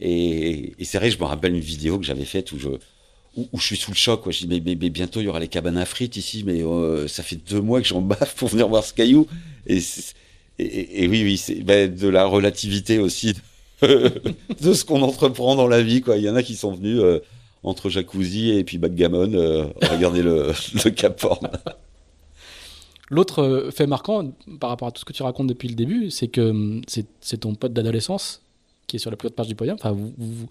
Et, 0.00 0.74
c'est 0.82 0.98
vrai, 0.98 1.10
je 1.10 1.18
me 1.18 1.24
rappelle 1.24 1.54
une 1.54 1.60
vidéo 1.60 1.98
que 1.98 2.04
j'avais 2.04 2.24
faite 2.24 2.52
où 2.52 2.58
je 2.58 2.68
où, 3.36 3.58
je 3.58 3.66
suis 3.66 3.76
sous 3.76 3.90
le 3.90 3.96
choc. 3.96 4.22
Je 4.30 4.46
dis 4.46 4.62
mais, 4.64 4.74
bientôt 4.90 5.20
il 5.20 5.24
y 5.24 5.28
aura 5.28 5.40
les 5.40 5.48
cabanes 5.48 5.76
à 5.76 5.84
frites 5.84 6.16
ici, 6.16 6.42
mais 6.46 6.62
euh, 6.62 7.06
ça 7.06 7.22
fait 7.22 7.36
deux 7.36 7.60
mois 7.60 7.82
que 7.82 7.86
j'en 7.86 8.00
baffe 8.00 8.34
pour 8.34 8.48
venir 8.48 8.68
voir 8.68 8.82
ce 8.82 8.94
caillou. 8.94 9.26
Et, 9.66 9.78
oui, 10.58 11.22
oui, 11.22 11.36
c'est 11.36 11.56
ben, 11.56 11.94
de 11.94 12.08
la 12.08 12.24
relativité 12.24 12.98
aussi 12.98 13.34
de 13.82 14.72
ce 14.72 14.84
qu'on 14.84 15.02
entreprend 15.02 15.54
dans 15.54 15.68
la 15.68 15.82
vie. 15.82 16.02
Il 16.16 16.22
y 16.22 16.30
en 16.30 16.36
a 16.36 16.42
qui 16.42 16.56
sont 16.56 16.72
venus 16.72 16.98
euh, 17.00 17.20
entre 17.62 17.90
jacuzzi 17.90 18.50
et 18.50 18.64
puis 18.64 18.78
backgammon 18.78 19.34
euh, 19.34 19.66
regarder 19.82 20.22
le, 20.22 20.52
le 20.84 20.90
Cap 20.90 21.22
Horn. 21.22 21.50
L'autre 23.08 23.42
euh, 23.42 23.70
fait 23.70 23.86
marquant 23.86 24.32
par 24.58 24.70
rapport 24.70 24.88
à 24.88 24.90
tout 24.90 25.00
ce 25.00 25.04
que 25.04 25.12
tu 25.12 25.22
racontes 25.22 25.46
depuis 25.46 25.68
le 25.68 25.74
début, 25.74 26.10
c'est 26.10 26.28
que 26.28 26.40
hum, 26.40 26.82
c'est 26.86 27.38
ton 27.38 27.54
pote 27.54 27.72
d'adolescence 27.72 28.42
qui 28.86 28.96
est 28.96 28.98
sur 28.98 29.10
la 29.10 29.16
plus 29.16 29.28
haute 29.28 29.34
page 29.34 29.48
du 29.48 29.54
podium. 29.54 29.76
Enfin, 29.78 29.92
vous, 29.92 30.48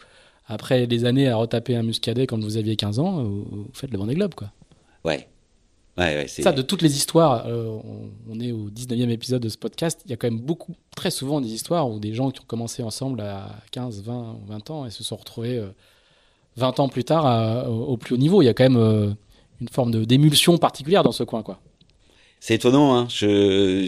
après 0.47 0.87
des 0.87 1.05
années 1.05 1.27
à 1.27 1.35
retaper 1.35 1.75
un 1.75 1.83
muscadet 1.83 2.27
quand 2.27 2.41
vous 2.41 2.57
aviez 2.57 2.75
15 2.75 2.99
ans, 2.99 3.23
vous, 3.23 3.67
faites 3.73 3.91
le 3.91 3.97
Vendée 3.97 4.15
Globe, 4.15 4.35
quoi. 4.35 4.51
Ouais. 5.03 5.27
Ouais, 5.97 6.13
ouais, 6.13 6.27
ça, 6.27 6.51
de 6.51 6.61
toutes 6.61 6.81
les 6.81 6.97
histoires, 6.97 7.45
euh, 7.47 7.79
on, 8.29 8.39
est 8.41 8.51
au 8.51 8.69
19e 8.69 9.09
épisode 9.11 9.41
de 9.41 9.47
ce 9.47 9.57
podcast, 9.57 10.01
il 10.03 10.11
y 10.11 10.13
a 10.13 10.17
quand 10.17 10.29
même 10.29 10.41
beaucoup, 10.41 10.75
très 10.93 11.09
souvent 11.09 11.39
des 11.39 11.53
histoires 11.53 11.89
où 11.89 11.99
des 11.99 12.13
gens 12.13 12.31
qui 12.31 12.41
ont 12.41 12.45
commencé 12.45 12.83
ensemble 12.83 13.21
à 13.21 13.49
15, 13.71 14.03
20, 14.03 14.39
20 14.45 14.69
ans 14.71 14.85
et 14.85 14.89
se 14.89 15.05
sont 15.05 15.15
retrouvés 15.15 15.57
euh, 15.57 15.69
20 16.57 16.81
ans 16.81 16.89
plus 16.89 17.05
tard 17.05 17.69
au, 17.69 17.95
plus 17.95 18.15
haut 18.15 18.17
niveau. 18.17 18.41
Il 18.41 18.45
y 18.45 18.49
a 18.49 18.53
quand 18.53 18.69
même 18.69 19.15
une 19.61 19.69
forme 19.69 20.05
d'émulsion 20.05 20.57
particulière 20.57 21.03
dans 21.03 21.13
ce 21.13 21.23
coin, 21.23 21.43
quoi. 21.43 21.59
C'est 22.45 22.53
étonnant, 22.53 22.95
hein. 22.95 23.07
Je, 23.09 23.87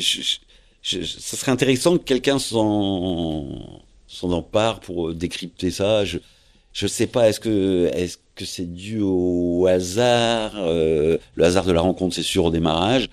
ce 0.82 1.36
serait 1.36 1.52
intéressant 1.52 2.00
que 2.00 2.04
quelqu'un 2.04 2.40
s'en 2.40 3.84
s'en 4.08 4.32
empare 4.32 4.80
pour 4.80 5.14
décrypter 5.14 5.70
ça. 5.70 6.06
Je 6.06 6.18
je 6.74 6.88
sais 6.88 7.06
pas. 7.06 7.30
Est-ce 7.30 7.40
que 7.40 7.88
est-ce 7.94 8.18
que 8.34 8.46
c'est 8.46 8.66
dû 8.66 9.00
au 9.00 9.68
hasard 9.68 10.56
Le 10.56 11.20
hasard 11.40 11.66
de 11.66 11.72
la 11.72 11.82
rencontre, 11.82 12.16
c'est 12.16 12.24
sûr 12.24 12.46
au 12.46 12.50
démarrage. 12.50 13.10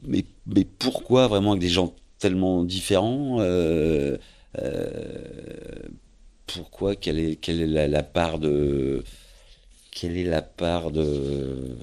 Mais 0.00 0.24
mais 0.46 0.64
pourquoi 0.64 1.26
vraiment 1.28 1.50
avec 1.50 1.60
des 1.60 1.68
gens 1.68 1.94
tellement 2.18 2.64
différents 2.64 3.40
euh, 3.40 4.16
euh, 4.58 5.82
Pourquoi 6.46 6.96
quelle 6.96 7.18
est 7.18 7.36
quelle 7.36 7.60
est 7.60 7.88
la, 7.88 8.02
part 8.02 8.38
de 8.38 9.04
quelle 9.90 10.16
est 10.16 10.24
la 10.24 10.40
part 10.40 10.92
de 10.92 11.76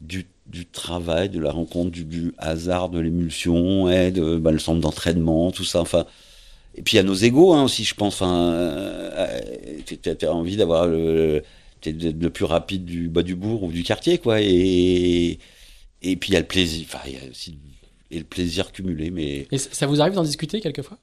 du, 0.00 0.26
du 0.46 0.66
travail, 0.66 1.28
de 1.30 1.40
la 1.40 1.50
rencontre, 1.50 1.90
du, 1.90 2.34
hasard, 2.38 2.88
de 2.90 3.00
l'émulsion, 3.00 3.90
et 3.90 4.10
de 4.10 4.36
bah, 4.36 4.52
le 4.52 4.58
centre 4.58 4.80
d'entraînement, 4.80 5.50
tout 5.50 5.64
ça. 5.64 5.80
Enfin, 5.80 6.06
et 6.74 6.82
puis 6.82 6.94
il 6.94 6.96
y 6.96 7.00
a 7.00 7.02
nos 7.02 7.14
égaux 7.14 7.54
hein, 7.54 7.64
aussi, 7.64 7.84
je 7.84 7.94
pense. 7.94 8.14
Enfin, 8.20 8.52
euh, 8.52 9.80
as 10.22 10.32
envie 10.32 10.56
d'avoir 10.56 10.86
le, 10.86 11.42
le 11.86 12.28
plus 12.28 12.44
rapide 12.44 12.84
du 12.84 13.08
bas 13.08 13.22
du 13.22 13.34
bourg 13.34 13.62
ou 13.62 13.72
du 13.72 13.82
quartier, 13.82 14.18
quoi. 14.18 14.40
Et 14.40 15.38
et 16.02 16.16
puis 16.16 16.30
il 16.30 16.34
y 16.34 16.36
a 16.36 16.40
le 16.40 16.46
plaisir. 16.46 16.86
Enfin, 16.86 17.00
il 17.06 17.14
y 17.14 17.16
a 17.16 17.30
aussi 17.30 17.58
et 18.10 18.18
le 18.18 18.24
plaisir 18.24 18.72
cumulé. 18.72 19.10
Mais 19.10 19.46
et 19.50 19.58
ça 19.58 19.86
vous 19.86 20.00
arrive 20.00 20.14
d'en 20.14 20.22
discuter 20.22 20.60
quelquefois? 20.60 20.98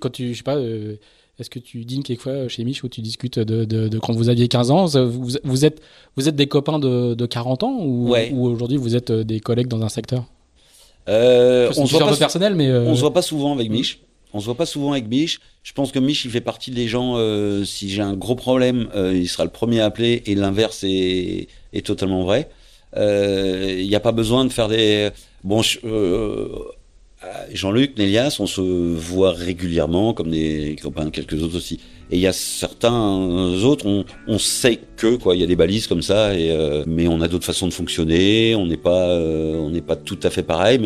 Quand 0.00 0.10
tu, 0.10 0.32
je 0.32 0.38
sais 0.38 0.42
pas, 0.44 0.56
euh, 0.56 0.96
est-ce 1.38 1.50
que 1.50 1.58
tu 1.58 1.84
dînes 1.84 2.02
quelquefois 2.02 2.48
chez 2.48 2.64
Mich 2.64 2.84
où 2.84 2.88
tu 2.88 3.00
discutes 3.00 3.38
de, 3.38 3.64
de, 3.64 3.98
quand 3.98 4.12
vous 4.12 4.28
aviez 4.28 4.48
15 4.48 4.70
ans? 4.70 4.86
Vous, 4.86 5.30
vous, 5.44 5.64
êtes, 5.64 5.80
vous 6.16 6.28
êtes 6.28 6.36
des 6.36 6.46
copains 6.46 6.78
de, 6.78 7.14
de 7.14 7.26
40 7.26 7.62
ans 7.62 7.78
ou, 7.80 8.14
ou 8.32 8.46
aujourd'hui 8.46 8.76
vous 8.76 8.96
êtes 8.96 9.10
euh, 9.10 9.24
des 9.24 9.40
collègues 9.40 9.68
dans 9.68 9.82
un 9.82 9.88
secteur? 9.88 10.24
Euh, 11.08 11.72
On 11.76 11.86
se 11.86 11.96
voit 11.96 12.06
pas 12.06 12.16
personnel, 12.16 12.54
mais 12.54 12.70
on 12.70 12.94
se 12.94 13.00
voit 13.00 13.12
pas 13.12 13.22
souvent 13.22 13.52
avec 13.54 13.70
Mich. 13.70 14.00
On 14.34 14.40
se 14.40 14.46
voit 14.46 14.54
pas 14.56 14.66
souvent 14.66 14.92
avec 14.92 15.08
Mich. 15.08 15.40
Je 15.62 15.72
pense 15.72 15.92
que 15.92 15.98
Mich, 15.98 16.24
il 16.24 16.30
fait 16.30 16.40
partie 16.40 16.70
des 16.70 16.86
gens. 16.88 17.16
si 17.64 17.90
j'ai 17.90 18.02
un 18.02 18.14
gros 18.14 18.36
problème, 18.36 18.88
il 18.94 19.28
sera 19.28 19.44
le 19.44 19.50
premier 19.50 19.80
à 19.80 19.86
appeler, 19.86 20.22
et 20.26 20.34
l'inverse 20.34 20.84
est, 20.84 21.48
est 21.72 21.84
totalement 21.84 22.22
vrai. 22.22 22.48
Il 22.96 23.86
n'y 23.86 23.94
a 23.96 24.00
pas 24.00 24.12
besoin 24.12 24.44
de 24.44 24.50
faire 24.52 24.68
des 24.68 25.10
Bon, 25.44 25.60
euh, 25.84 26.48
Jean-Luc, 27.52 27.96
Nélias, 27.98 28.36
on 28.40 28.46
se 28.46 28.60
voit 28.60 29.32
régulièrement, 29.32 30.14
comme 30.14 30.30
des 30.30 30.76
copains, 30.82 31.10
quelques 31.10 31.42
autres 31.42 31.56
aussi. 31.56 31.78
Et 32.10 32.16
il 32.16 32.20
y 32.20 32.26
a 32.26 32.32
certains 32.32 32.92
autres, 33.64 34.04
on, 34.26 34.38
sait 34.38 34.78
que 34.96 35.16
quoi, 35.16 35.34
il 35.34 35.40
y 35.40 35.44
a 35.44 35.46
des 35.46 35.56
balises 35.56 35.86
comme 35.86 36.02
ça, 36.02 36.26
euh, 36.26 36.84
mais 36.86 37.08
on 37.08 37.22
a 37.22 37.28
d'autres 37.28 37.46
façons 37.46 37.66
de 37.66 37.72
fonctionner. 37.72 38.54
On 38.54 38.66
n'est 38.66 38.76
pas, 38.76 39.08
euh, 39.08 39.56
on 39.56 39.70
n'est 39.70 39.80
pas 39.80 39.96
tout 39.96 40.18
à 40.22 40.28
fait 40.28 40.42
pareil, 40.42 40.78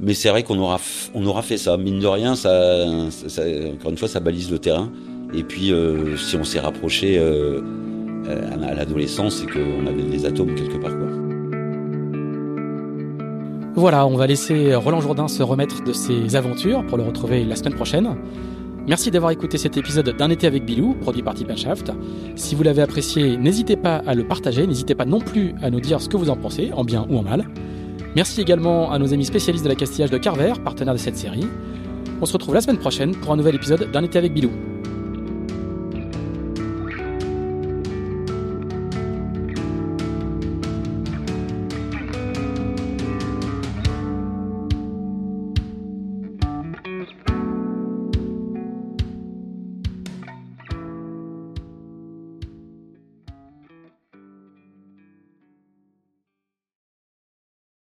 mais 0.00 0.14
c'est 0.14 0.30
vrai 0.30 0.42
qu'on 0.42 0.58
aura, 0.58 1.42
fait 1.42 1.58
ça. 1.58 1.76
Mine 1.76 2.00
de 2.00 2.06
rien, 2.06 2.36
ça, 2.36 2.84
encore 3.74 3.90
une 3.90 3.98
fois, 3.98 4.08
ça 4.08 4.20
balise 4.20 4.50
le 4.50 4.58
terrain. 4.58 4.90
Et 5.34 5.42
puis, 5.42 5.72
euh, 5.72 6.16
si 6.16 6.36
on 6.36 6.44
s'est 6.44 6.60
rapproché 6.60 7.18
à 7.18 8.74
l'adolescence, 8.74 9.36
c'est 9.36 9.46
qu'on 9.46 9.86
avait 9.86 10.02
des 10.02 10.24
atomes 10.24 10.54
quelque 10.54 10.78
part, 10.78 10.96
quoi. 10.96 11.19
Voilà, 13.80 14.06
on 14.06 14.14
va 14.14 14.26
laisser 14.26 14.74
Roland 14.74 15.00
Jourdain 15.00 15.26
se 15.26 15.42
remettre 15.42 15.82
de 15.82 15.94
ses 15.94 16.36
aventures 16.36 16.84
pour 16.84 16.98
le 16.98 17.02
retrouver 17.02 17.46
la 17.46 17.56
semaine 17.56 17.72
prochaine. 17.72 18.14
Merci 18.86 19.10
d'avoir 19.10 19.30
écouté 19.30 19.56
cet 19.56 19.78
épisode 19.78 20.14
d'un 20.18 20.28
été 20.28 20.46
avec 20.46 20.66
Bilou, 20.66 20.92
produit 21.00 21.22
par 21.22 21.34
Shaft. 21.56 21.90
Si 22.36 22.54
vous 22.54 22.62
l'avez 22.62 22.82
apprécié, 22.82 23.38
n'hésitez 23.38 23.76
pas 23.76 24.02
à 24.06 24.14
le 24.14 24.28
partager, 24.28 24.66
n'hésitez 24.66 24.94
pas 24.94 25.06
non 25.06 25.18
plus 25.18 25.54
à 25.62 25.70
nous 25.70 25.80
dire 25.80 26.02
ce 26.02 26.10
que 26.10 26.18
vous 26.18 26.28
en 26.28 26.36
pensez, 26.36 26.72
en 26.74 26.84
bien 26.84 27.06
ou 27.08 27.16
en 27.16 27.22
mal. 27.22 27.48
Merci 28.14 28.42
également 28.42 28.92
à 28.92 28.98
nos 28.98 29.14
amis 29.14 29.24
spécialistes 29.24 29.64
de 29.64 29.70
la 29.70 29.76
castillage 29.76 30.10
de 30.10 30.18
Carver, 30.18 30.52
partenaire 30.62 30.92
de 30.92 30.98
cette 30.98 31.16
série. 31.16 31.46
On 32.20 32.26
se 32.26 32.34
retrouve 32.34 32.52
la 32.52 32.60
semaine 32.60 32.76
prochaine 32.76 33.16
pour 33.16 33.32
un 33.32 33.36
nouvel 33.38 33.54
épisode 33.54 33.90
d'un 33.90 34.04
été 34.04 34.18
avec 34.18 34.34
Bilou. 34.34 34.50